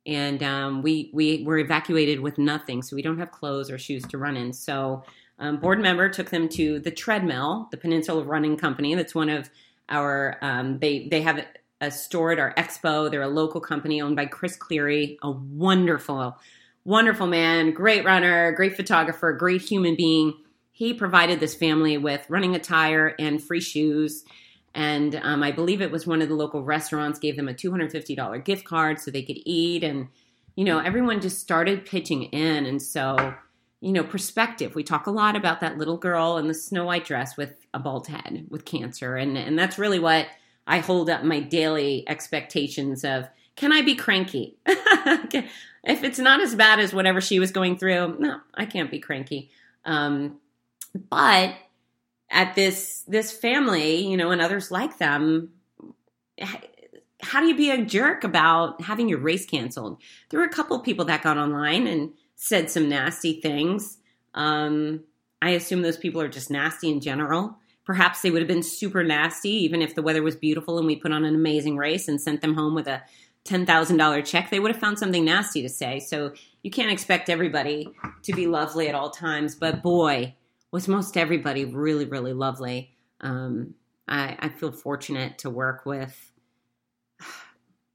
And 0.06 0.44
um, 0.44 0.82
we, 0.82 1.12
we 1.14 1.44
were 1.44 1.60
evacuated 1.60 2.20
with 2.20 2.38
nothing. 2.38 2.82
So 2.82 2.96
we 2.96 3.02
don't 3.02 3.20
have 3.20 3.32
clothes 3.32 3.70
or 3.70 3.78
shoes 3.78 4.04
to 4.08 4.18
run 4.18 4.36
in. 4.36 4.52
So 4.52 5.04
um, 5.40 5.58
board 5.58 5.80
member 5.80 6.10
took 6.10 6.30
them 6.30 6.48
to 6.50 6.80
the 6.80 6.92
treadmill, 6.92 7.68
the 7.72 7.78
Peninsula 7.78 8.24
Running 8.24 8.58
Company. 8.58 8.96
That's 8.96 9.16
one 9.16 9.30
of 9.30 9.50
our, 9.90 10.38
um, 10.42 10.80
they, 10.80 11.08
they 11.10 11.22
have 11.22 11.46
a 11.82 11.92
store 11.92 12.32
at 12.32 12.40
our 12.40 12.54
expo. 12.56 13.10
They're 13.10 13.22
a 13.22 13.28
local 13.28 13.60
company 13.60 14.02
owned 14.02 14.16
by 14.16 14.28
Chris 14.28 14.56
Cleary, 14.56 15.18
a 15.24 15.32
wonderful, 15.32 16.38
wonderful 16.86 17.28
man, 17.28 17.74
great 17.74 18.06
runner, 18.06 18.52
great 18.52 18.76
photographer, 18.76 19.34
great 19.34 19.62
human 19.62 19.96
being 19.96 20.34
he 20.82 20.96
provided 20.96 21.40
this 21.40 21.54
family 21.54 22.00
with 22.00 22.26
running 22.28 22.56
attire 22.56 23.14
and 23.20 23.40
free 23.40 23.62
shoes. 23.62 24.26
And 24.74 25.14
um, 25.22 25.44
I 25.44 25.52
believe 25.52 25.80
it 25.80 25.92
was 25.92 26.08
one 26.08 26.24
of 26.24 26.28
the 26.28 26.34
local 26.34 26.64
restaurants 26.64 27.20
gave 27.20 27.36
them 27.36 27.48
a 27.48 27.54
$250 27.54 28.44
gift 28.44 28.66
card 28.66 29.00
so 29.00 29.12
they 29.12 29.22
could 29.22 29.38
eat. 29.46 29.84
And, 29.84 30.08
you 30.56 30.66
know, 30.66 30.80
everyone 30.80 31.22
just 31.22 31.40
started 31.40 31.86
pitching 31.86 32.24
in. 32.24 32.66
And 32.66 32.82
so, 32.82 33.36
you 33.82 33.92
know, 33.92 34.04
perspective. 34.04 34.76
We 34.76 34.84
talk 34.84 35.08
a 35.08 35.12
lot 35.12 35.36
about 35.36 35.60
that 35.62 35.78
little 35.78 35.98
girl 35.98 36.38
in 36.38 36.48
the 36.48 36.54
snow 36.54 36.86
white 36.86 37.04
dress 37.04 37.36
with 37.36 37.54
a 37.74 37.80
bald 37.80 38.08
head 38.08 38.46
with 38.50 38.64
cancer. 38.64 39.18
And, 39.18 39.38
and 39.38 39.58
that's 39.58 39.80
really 39.80 40.00
what 40.00 40.28
I 40.68 40.80
hold 40.80 41.10
up 41.10 41.24
my 41.24 41.40
daily 41.40 42.08
expectations 42.08 43.04
of 43.04 43.28
can 43.56 43.74
I 43.74 43.82
be 43.82 43.96
cranky? 43.96 44.58
if 44.66 46.04
it's 46.04 46.20
not 46.20 46.42
as 46.42 46.56
bad 46.56 46.80
as 46.80 46.94
whatever 46.94 47.20
she 47.22 47.40
was 47.40 47.52
going 47.52 47.78
through, 47.78 48.18
no, 48.20 48.40
I 48.54 48.66
can't 48.66 48.92
be 48.92 49.00
cranky. 49.00 49.50
Um, 49.84 50.40
but 51.10 51.56
at 52.30 52.56
this 52.56 53.04
this 53.08 53.32
family, 53.32 54.08
you 54.08 54.16
know, 54.16 54.32
and 54.32 54.42
others 54.42 54.72
like 54.72 55.00
them, 55.00 55.50
how 57.22 57.42
do 57.42 57.48
you 57.48 57.56
be 57.56 57.72
a 57.72 57.84
jerk 57.84 58.24
about 58.24 58.82
having 58.82 59.10
your 59.10 59.20
race 59.20 59.46
canceled? 59.46 60.02
There 60.30 60.40
were 60.40 60.46
a 60.46 60.50
couple 60.50 60.78
of 60.78 60.84
people 60.84 61.06
that 61.06 61.24
got 61.24 61.38
online 61.38 61.88
and 61.88 62.14
said 62.44 62.72
some 62.72 62.90
nasty 62.90 63.40
things. 63.40 64.00
Um, 64.34 65.04
I 65.44 65.52
assume 65.52 65.84
those 65.84 65.98
people 65.98 66.20
are 66.22 66.28
just 66.28 66.50
nasty 66.50 66.90
in 66.90 67.00
general. 67.00 67.56
perhaps 67.84 68.22
they 68.22 68.32
would 68.32 68.42
have 68.42 68.48
been 68.48 68.64
super 68.64 69.04
nasty, 69.04 69.50
even 69.50 69.82
if 69.82 69.94
the 69.94 70.02
weather 70.02 70.24
was 70.24 70.36
beautiful 70.36 70.78
and 70.78 70.88
we 70.88 70.96
put 70.96 71.12
on 71.12 71.24
an 71.24 71.36
amazing 71.36 71.78
race 71.78 72.08
and 72.08 72.20
sent 72.20 72.42
them 72.42 72.56
home 72.56 72.74
with 72.74 72.88
a 72.88 73.04
$10,000 73.46 74.26
check. 74.26 74.50
They 74.50 74.60
would 74.60 74.72
have 74.72 74.80
found 74.80 74.98
something 74.98 75.26
nasty 75.26 75.62
to 75.62 75.70
say. 75.70 76.00
So 76.00 76.34
you 76.64 76.72
can't 76.72 76.92
expect 76.92 77.30
everybody 77.30 77.90
to 78.24 78.34
be 78.34 78.48
lovely 78.48 78.88
at 78.88 78.96
all 78.96 79.12
times. 79.12 79.54
But 79.54 79.84
boy, 79.84 80.36
was 80.72 80.88
most 80.88 81.18
everybody 81.18 81.66
really, 81.66 82.06
really 82.06 82.34
lovely. 82.34 82.96
Um, 83.20 83.76
I, 84.08 84.38
I 84.40 84.50
feel 84.50 84.72
fortunate 84.72 85.38
to 85.40 85.50
work 85.50 85.86
with 85.86 86.32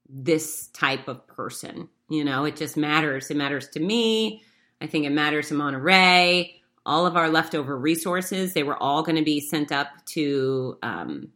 this 0.08 0.68
type 0.68 1.08
of 1.08 1.26
person. 1.26 1.88
You 2.08 2.24
know, 2.24 2.44
it 2.44 2.56
just 2.56 2.76
matters. 2.76 3.30
It 3.30 3.36
matters 3.36 3.68
to 3.68 3.80
me. 3.80 4.42
I 4.80 4.86
think 4.86 5.06
it 5.06 5.10
matters 5.10 5.48
to 5.48 5.54
Monterey. 5.54 6.60
All 6.84 7.06
of 7.06 7.16
our 7.16 7.28
leftover 7.28 7.76
resources, 7.76 8.54
they 8.54 8.62
were 8.62 8.80
all 8.80 9.02
going 9.02 9.16
to 9.16 9.24
be 9.24 9.40
sent 9.40 9.72
up 9.72 9.88
to 10.06 10.78
um, 10.82 11.28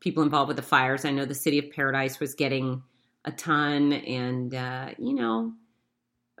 people 0.00 0.22
involved 0.22 0.48
with 0.48 0.56
the 0.56 0.62
fires. 0.62 1.04
I 1.04 1.10
know 1.10 1.24
the 1.24 1.34
city 1.34 1.58
of 1.58 1.70
Paradise 1.70 2.20
was 2.20 2.34
getting 2.34 2.82
a 3.24 3.32
ton, 3.32 3.92
and 3.92 4.54
uh, 4.54 4.90
you 4.98 5.14
know, 5.14 5.52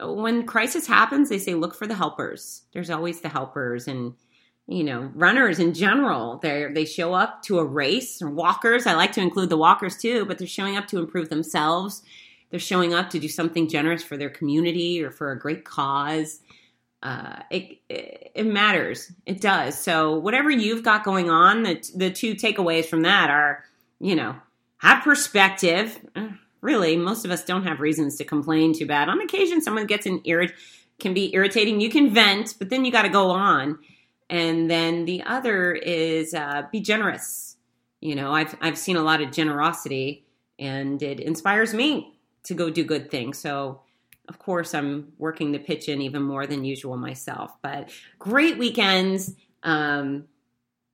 when 0.00 0.46
crisis 0.46 0.86
happens, 0.86 1.28
they 1.28 1.38
say 1.38 1.54
look 1.54 1.74
for 1.74 1.86
the 1.86 1.94
helpers. 1.94 2.62
There's 2.72 2.90
always 2.90 3.20
the 3.20 3.28
helpers, 3.28 3.86
and 3.86 4.14
you 4.66 4.84
know, 4.84 5.10
runners 5.14 5.58
in 5.58 5.74
general. 5.74 6.38
They 6.38 6.68
they 6.72 6.84
show 6.86 7.12
up 7.12 7.42
to 7.44 7.58
a 7.58 7.64
race. 7.64 8.22
Or 8.22 8.30
walkers, 8.30 8.86
I 8.86 8.94
like 8.94 9.12
to 9.12 9.20
include 9.20 9.50
the 9.50 9.58
walkers 9.58 9.96
too, 9.96 10.24
but 10.24 10.38
they're 10.38 10.46
showing 10.46 10.76
up 10.76 10.86
to 10.88 10.98
improve 10.98 11.28
themselves. 11.28 12.02
They're 12.54 12.60
showing 12.60 12.94
up 12.94 13.10
to 13.10 13.18
do 13.18 13.26
something 13.26 13.68
generous 13.68 14.04
for 14.04 14.16
their 14.16 14.30
community 14.30 15.02
or 15.02 15.10
for 15.10 15.32
a 15.32 15.36
great 15.36 15.64
cause. 15.64 16.38
Uh, 17.02 17.40
it, 17.50 17.78
it, 17.88 18.30
it 18.32 18.46
matters. 18.46 19.10
It 19.26 19.40
does. 19.40 19.76
So 19.76 20.20
whatever 20.20 20.52
you've 20.52 20.84
got 20.84 21.02
going 21.02 21.30
on, 21.30 21.64
the 21.64 21.84
the 21.96 22.12
two 22.12 22.36
takeaways 22.36 22.84
from 22.84 23.02
that 23.02 23.28
are, 23.28 23.64
you 23.98 24.14
know, 24.14 24.36
have 24.76 25.02
perspective. 25.02 25.98
Uh, 26.14 26.28
really, 26.60 26.96
most 26.96 27.24
of 27.24 27.32
us 27.32 27.44
don't 27.44 27.64
have 27.64 27.80
reasons 27.80 28.18
to 28.18 28.24
complain 28.24 28.72
too 28.72 28.86
bad. 28.86 29.08
On 29.08 29.20
occasion, 29.20 29.60
someone 29.60 29.86
gets 29.86 30.06
an 30.06 30.20
irrit 30.20 30.52
can 31.00 31.12
be 31.12 31.34
irritating. 31.34 31.80
You 31.80 31.90
can 31.90 32.14
vent, 32.14 32.54
but 32.60 32.70
then 32.70 32.84
you 32.84 32.92
got 32.92 33.02
to 33.02 33.08
go 33.08 33.30
on 33.30 33.80
and 34.30 34.70
then 34.70 35.06
the 35.06 35.24
other 35.24 35.72
is 35.72 36.34
uh, 36.34 36.68
be 36.70 36.78
generous. 36.78 37.56
You 38.00 38.14
know, 38.14 38.30
I've 38.30 38.54
I've 38.60 38.78
seen 38.78 38.94
a 38.94 39.02
lot 39.02 39.20
of 39.20 39.32
generosity, 39.32 40.24
and 40.56 41.02
it 41.02 41.18
inspires 41.18 41.74
me 41.74 42.13
to 42.44 42.54
go 42.54 42.70
do 42.70 42.84
good 42.84 43.10
things. 43.10 43.38
So, 43.38 43.80
of 44.28 44.38
course, 44.38 44.74
I'm 44.74 45.12
working 45.18 45.52
the 45.52 45.58
pitch 45.58 45.88
in 45.88 46.00
even 46.00 46.22
more 46.22 46.46
than 46.46 46.64
usual 46.64 46.96
myself. 46.96 47.52
But 47.62 47.90
great 48.18 48.58
weekends. 48.58 49.34
Um, 49.62 50.24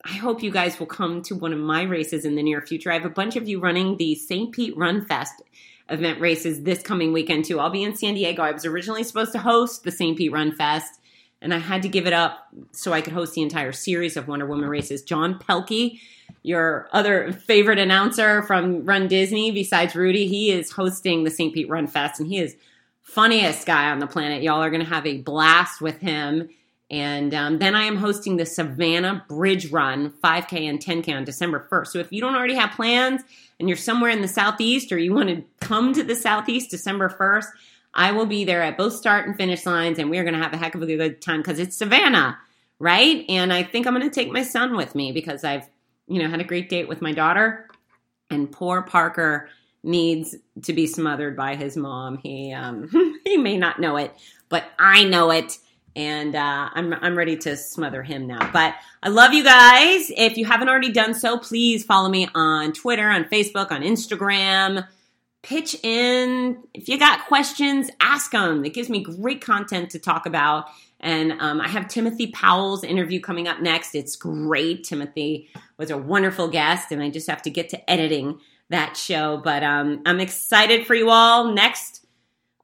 I 0.05 0.13
hope 0.13 0.43
you 0.43 0.51
guys 0.51 0.79
will 0.79 0.87
come 0.87 1.23
to 1.23 1.35
one 1.35 1.53
of 1.53 1.59
my 1.59 1.83
races 1.83 2.25
in 2.25 2.35
the 2.35 2.43
near 2.43 2.63
future. 2.63 2.91
I 2.91 2.95
have 2.95 3.05
a 3.05 3.11
bunch 3.11 3.37
of 3.37 3.49
you 3.49 3.61
running 3.61 3.97
the 3.99 4.15
St. 4.15 4.53
Pete 4.53 4.77
Run 4.77 5.05
Fest 5.05 5.43
event 5.91 6.21
races 6.21 6.63
this 6.63 6.83
coming 6.83 7.13
weekend 7.13 7.45
too. 7.45 7.61
I'll 7.61 7.71
be 7.71 7.83
in 7.83 7.97
San 7.97 8.15
Diego. 8.15 8.43
I 8.43 8.53
was 8.53 8.65
originally 8.65 9.03
supposed 9.03 9.33
to 9.33 9.39
host 9.39 9.85
the 9.85 9.91
St. 9.91 10.17
Pete 10.17 10.33
Run 10.33 10.53
Fest 10.53 11.00
and 11.43 11.55
I 11.55 11.59
had 11.59 11.83
to 11.83 11.89
give 11.89 12.07
it 12.07 12.13
up 12.13 12.49
so 12.73 12.93
I 12.93 13.01
could 13.01 13.13
host 13.13 13.35
the 13.35 13.43
entire 13.43 13.73
series 13.73 14.17
of 14.17 14.29
Wonder 14.29 14.47
Woman 14.47 14.69
races. 14.69 15.03
John 15.03 15.39
Pelkey, 15.39 16.01
your 16.43 16.89
other 16.93 17.33
favorite 17.33 17.79
announcer 17.79 18.43
from 18.43 18.85
Run 18.85 19.09
Disney, 19.09 19.51
besides 19.51 19.95
Rudy, 19.95 20.27
he 20.27 20.51
is 20.51 20.71
hosting 20.71 21.25
the 21.25 21.31
St. 21.31 21.53
Pete 21.55 21.69
Run 21.69 21.87
Fest, 21.87 22.21
and 22.21 22.29
he 22.29 22.39
is 22.39 22.57
funniest 23.03 23.67
guy 23.67 23.91
on 23.91 23.99
the 23.99 24.07
planet. 24.07 24.43
Y'all 24.43 24.63
are 24.63 24.71
going 24.71 24.85
to 24.85 24.89
have 24.89 25.07
a 25.07 25.19
blast 25.19 25.81
with 25.81 25.99
him. 25.99 26.49
And 26.91 27.33
um, 27.35 27.59
then 27.59 27.77
I 27.77 27.85
am 27.85 27.97
hosting 27.97 28.37
the 28.37 28.47
Savannah 28.47 29.25
Bridge 29.29 29.71
Run 29.71 30.11
5K 30.25 30.69
and 30.69 30.81
10K 30.81 31.15
on 31.15 31.25
December 31.25 31.67
1st. 31.71 31.87
So 31.89 31.99
if 32.01 32.13
you 32.13 32.21
don't 32.21 32.35
already 32.35 32.55
have 32.55 32.73
plans 32.73 33.23
and 33.61 33.69
you're 33.69 33.77
somewhere 33.77 34.11
in 34.11 34.23
the 34.23 34.29
Southeast 34.29 34.91
or 34.91 34.99
you 34.99 35.15
want 35.15 35.29
to 35.29 35.45
come 35.61 35.93
to 35.93 36.03
the 36.03 36.17
Southeast 36.17 36.71
December 36.71 37.09
1st, 37.09 37.47
I 37.93 38.13
will 38.13 38.27
be 38.27 38.45
there 38.45 38.63
at 38.63 38.77
both 38.77 38.95
start 38.95 39.27
and 39.27 39.37
finish 39.37 39.67
lines, 39.67 39.99
and 39.99 40.11
we 40.11 40.19
are 40.19 40.23
going 40.25 40.35
to 40.35 40.43
have 40.43 40.53
a 40.53 40.57
heck 40.57 40.75
of 40.75 40.83
a 40.83 40.87
good 40.87 41.21
time 41.21 41.41
because 41.41 41.59
it's 41.59 41.77
Savannah, 41.77 42.39
right? 42.79 43.25
And 43.29 43.53
I 43.53 43.63
think 43.63 43.87
I'm 43.87 43.95
going 43.95 44.09
to 44.09 44.15
take 44.15 44.31
my 44.31 44.43
son 44.43 44.77
with 44.77 44.95
me 44.95 45.13
because 45.13 45.45
I've, 45.45 45.69
you 46.07 46.23
know, 46.23 46.29
had 46.29 46.41
a 46.41 46.45
great 46.45 46.69
date 46.69 46.89
with 46.89 47.03
my 47.03 47.13
daughter, 47.13 47.69
and 48.31 48.51
poor 48.51 48.83
Parker 48.83 49.49
needs 49.83 50.37
to 50.63 50.73
be 50.73 50.87
smothered 50.87 51.37
by 51.37 51.57
his 51.57 51.77
mom. 51.77 52.19
He 52.19 52.53
um, 52.53 52.89
he 53.25 53.37
may 53.37 53.57
not 53.57 53.81
know 53.81 53.97
it, 53.97 54.15
but 54.49 54.65
I 54.79 55.05
know 55.05 55.33
it, 55.33 55.59
and 55.97 56.37
uh, 56.37 56.71
I'm 56.73 56.95
I'm 56.95 57.19
ready 57.19 57.37
to 57.39 57.57
smother 57.57 58.05
him 58.05 58.29
now. 58.29 58.51
But 58.53 58.77
I 59.03 59.09
love 59.09 59.33
you 59.33 59.43
guys. 59.43 60.13
If 60.17 60.37
you 60.37 60.45
haven't 60.45 60.69
already 60.69 60.93
done 60.93 61.15
so, 61.15 61.39
please 61.39 61.85
follow 61.85 62.09
me 62.09 62.29
on 62.37 62.73
Twitter, 62.73 63.09
on 63.09 63.25
Facebook, 63.25 63.73
on 63.73 63.83
Instagram 63.83 64.87
pitch 65.43 65.77
in. 65.83 66.63
If 66.75 66.89
you 66.89 66.99
got 66.99 67.27
questions, 67.27 67.91
ask 68.01 68.31
them. 68.31 68.65
It 68.65 68.75
gives 68.75 68.89
me 68.89 69.03
great 69.03 69.41
content 69.41 69.91
to 69.91 69.99
talk 69.99 70.27
about. 70.27 70.67
And 71.01 71.33
um, 71.33 71.61
I 71.61 71.69
have 71.69 71.89
Timothy 71.89 72.29
Powell's 72.29 72.85
interview 72.85 73.21
coming 73.21 73.49
up 73.49 73.61
next. 73.61 73.95
It's 73.95 74.17
great. 74.17 74.85
Timothy 74.85 75.49
was 75.79 75.91
a 75.91 75.97
wonderful 75.97 76.49
guest, 76.49 76.93
and 76.93 77.03
I 77.03 77.09
just 77.09 77.29
have 77.31 77.43
to 77.43 77.51
get 77.51 77.71
to 77.71 77.91
editing 77.91 78.39
that 78.69 78.97
show. 78.97 79.41
But 79.43 79.63
um, 79.63 80.03
I'm 80.05 80.21
excited 80.21 80.87
for 80.87 80.95
you 80.95 81.09
all. 81.09 81.53
Next 81.53 82.05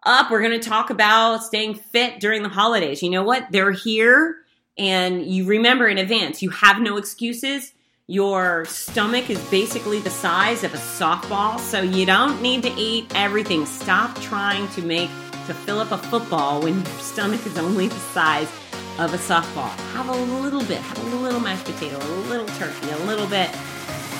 up, 0.05 0.31
we're 0.31 0.43
going 0.43 0.61
to 0.61 0.68
talk 0.68 0.91
about 0.91 1.43
staying 1.45 1.74
fit 1.74 2.20
during 2.20 2.43
the 2.43 2.51
holidays. 2.51 3.03
You 3.03 3.11
know 3.11 3.24
what? 3.24 3.47
They're 3.51 3.72
here, 3.72 4.37
and 4.77 5.24
you 5.24 5.47
remember 5.47 5.89
in 5.89 5.97
advance, 5.97 6.43
you 6.43 6.51
have 6.51 6.81
no 6.81 6.99
excuses. 6.99 7.72
Your 8.09 8.65
stomach 8.67 9.31
is 9.31 9.51
basically 9.51 9.99
the 9.99 10.11
size 10.11 10.63
of 10.63 10.73
a 10.73 10.77
softball, 10.77 11.59
so 11.59 11.81
you 11.81 12.07
don't 12.07 12.41
need 12.41 12.63
to 12.63 12.73
eat 12.75 13.11
everything. 13.17 13.67
Stop 13.67 14.17
trying 14.21 14.69
to 14.69 14.83
make 14.83 15.11
to 15.49 15.53
fill 15.53 15.81
up 15.81 15.91
a 15.91 15.99
football 15.99 16.63
when 16.63 16.75
your 16.75 16.87
stomach 17.01 17.45
is 17.45 17.59
only 17.59 17.89
the 17.89 17.99
size 18.15 18.49
of 19.01 19.13
a 19.13 19.17
softball. 19.17 19.71
Have 19.95 20.09
a 20.09 20.15
little 20.41 20.63
bit, 20.67 20.79
have 20.79 21.13
a 21.15 21.17
little 21.17 21.41
mashed 21.41 21.65
potato, 21.65 21.97
a 21.97 22.07
little 22.29 22.47
turkey, 22.47 22.91
a 22.91 23.07
little 23.07 23.27
bit 23.27 23.51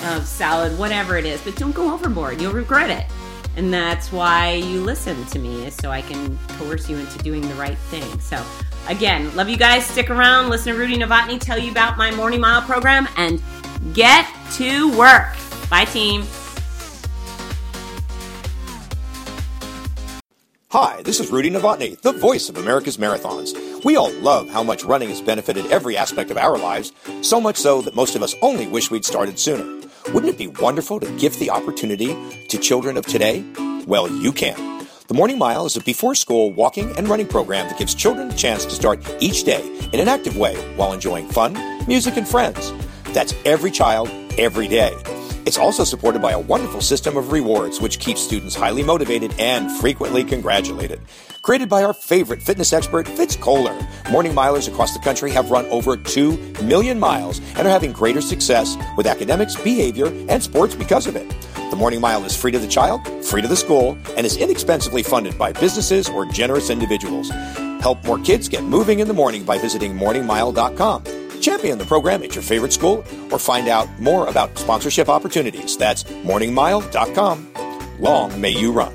of 0.07 0.27
salad, 0.27 0.77
whatever 0.77 1.15
it 1.15 1.25
is, 1.25 1.41
but 1.41 1.55
don't 1.55 1.73
go 1.73 1.93
overboard. 1.93 2.41
You'll 2.41 2.51
regret 2.51 2.89
it. 2.89 3.09
And 3.55 3.73
that's 3.73 4.11
why 4.11 4.51
you 4.51 4.81
listen 4.81 5.25
to 5.27 5.39
me, 5.39 5.65
is 5.65 5.75
so 5.75 5.91
I 5.91 6.01
can 6.01 6.37
coerce 6.59 6.89
you 6.89 6.97
into 6.97 7.19
doing 7.19 7.41
the 7.47 7.55
right 7.55 7.77
thing. 7.77 8.19
So, 8.19 8.43
again, 8.89 9.33
love 9.37 9.47
you 9.47 9.57
guys. 9.57 9.85
Stick 9.85 10.09
around. 10.09 10.49
Listen 10.49 10.73
to 10.73 10.77
Rudy 10.77 10.97
Novotny 10.97 11.39
tell 11.39 11.57
you 11.57 11.71
about 11.71 11.97
my 11.97 12.11
Morning 12.11 12.41
Mile 12.41 12.61
program 12.61 13.07
and 13.15 13.41
Get 13.97 14.27
to 14.57 14.95
work. 14.95 15.35
Bye, 15.71 15.85
team. 15.85 16.23
Hi, 20.69 21.01
this 21.01 21.19
is 21.19 21.31
Rudy 21.31 21.49
Novotny, 21.49 21.99
the 22.01 22.11
voice 22.11 22.47
of 22.47 22.57
America's 22.57 22.97
marathons. 22.97 23.55
We 23.83 23.95
all 23.95 24.11
love 24.19 24.49
how 24.49 24.61
much 24.61 24.83
running 24.83 25.09
has 25.09 25.19
benefited 25.19 25.65
every 25.71 25.97
aspect 25.97 26.29
of 26.29 26.37
our 26.37 26.59
lives, 26.59 26.91
so 27.23 27.41
much 27.41 27.55
so 27.55 27.81
that 27.81 27.95
most 27.95 28.15
of 28.15 28.21
us 28.21 28.35
only 28.43 28.67
wish 28.67 28.91
we'd 28.91 29.03
started 29.03 29.39
sooner. 29.39 29.65
Wouldn't 30.13 30.31
it 30.31 30.37
be 30.37 30.45
wonderful 30.45 30.99
to 30.99 31.17
gift 31.17 31.39
the 31.39 31.49
opportunity 31.49 32.15
to 32.49 32.57
children 32.59 32.97
of 32.97 33.07
today? 33.07 33.43
Well, 33.87 34.07
you 34.07 34.31
can. 34.31 34.85
The 35.07 35.15
Morning 35.15 35.39
Mile 35.39 35.65
is 35.65 35.75
a 35.75 35.81
before 35.81 36.13
school 36.13 36.53
walking 36.53 36.95
and 36.97 37.09
running 37.09 37.27
program 37.27 37.67
that 37.67 37.79
gives 37.79 37.95
children 37.95 38.29
a 38.29 38.35
chance 38.35 38.63
to 38.65 38.71
start 38.75 39.03
each 39.19 39.43
day 39.43 39.67
in 39.91 39.99
an 39.99 40.07
active 40.07 40.37
way 40.37 40.55
while 40.75 40.93
enjoying 40.93 41.27
fun, 41.29 41.55
music, 41.87 42.15
and 42.15 42.27
friends. 42.27 42.71
That's 43.13 43.33
every 43.45 43.71
child, 43.71 44.09
every 44.37 44.67
day. 44.67 44.95
It's 45.45 45.57
also 45.57 45.85
supported 45.85 46.21
by 46.21 46.33
a 46.33 46.39
wonderful 46.39 46.81
system 46.81 47.15
of 47.15 47.31
rewards, 47.31 47.79
which 47.79 47.99
keeps 47.99 48.21
students 48.21 48.53
highly 48.53 48.83
motivated 48.83 49.33
and 49.39 49.71
frequently 49.71 50.25
congratulated. 50.25 50.99
Created 51.41 51.69
by 51.69 51.83
our 51.83 51.93
favorite 51.93 52.43
fitness 52.43 52.73
expert, 52.73 53.07
Fitz 53.07 53.37
Koehler, 53.37 54.11
morning 54.11 54.33
milers 54.33 54.67
across 54.67 54.93
the 54.93 54.99
country 54.99 55.31
have 55.31 55.49
run 55.49 55.65
over 55.67 55.95
2 55.95 56.37
million 56.63 56.99
miles 56.99 57.39
and 57.55 57.65
are 57.65 57.71
having 57.71 57.93
greater 57.93 58.19
success 58.19 58.75
with 58.97 59.07
academics, 59.07 59.55
behavior, 59.55 60.07
and 60.27 60.43
sports 60.43 60.75
because 60.75 61.07
of 61.07 61.15
it. 61.15 61.33
The 61.69 61.77
Morning 61.77 62.01
Mile 62.01 62.25
is 62.25 62.35
free 62.35 62.51
to 62.51 62.59
the 62.59 62.67
child, 62.67 63.07
free 63.23 63.41
to 63.41 63.47
the 63.47 63.55
school, 63.55 63.97
and 64.17 64.25
is 64.25 64.35
inexpensively 64.35 65.03
funded 65.03 65.37
by 65.37 65.53
businesses 65.53 66.09
or 66.09 66.25
generous 66.25 66.69
individuals. 66.69 67.29
Help 67.79 68.03
more 68.03 68.19
kids 68.19 68.49
get 68.49 68.63
moving 68.63 68.99
in 68.99 69.07
the 69.07 69.13
morning 69.13 69.43
by 69.43 69.57
visiting 69.57 69.93
morningmile.com. 69.93 71.03
Champion 71.41 71.77
the 71.77 71.85
program 71.85 72.23
at 72.23 72.35
your 72.35 72.43
favorite 72.43 72.73
school 72.73 73.03
or 73.31 73.39
find 73.39 73.67
out 73.67 73.87
more 73.99 74.27
about 74.27 74.57
sponsorship 74.57 75.09
opportunities. 75.09 75.77
That's 75.77 76.03
morningmile.com. 76.03 77.53
Long 77.99 78.39
may 78.39 78.51
you 78.51 78.71
run. 78.71 78.93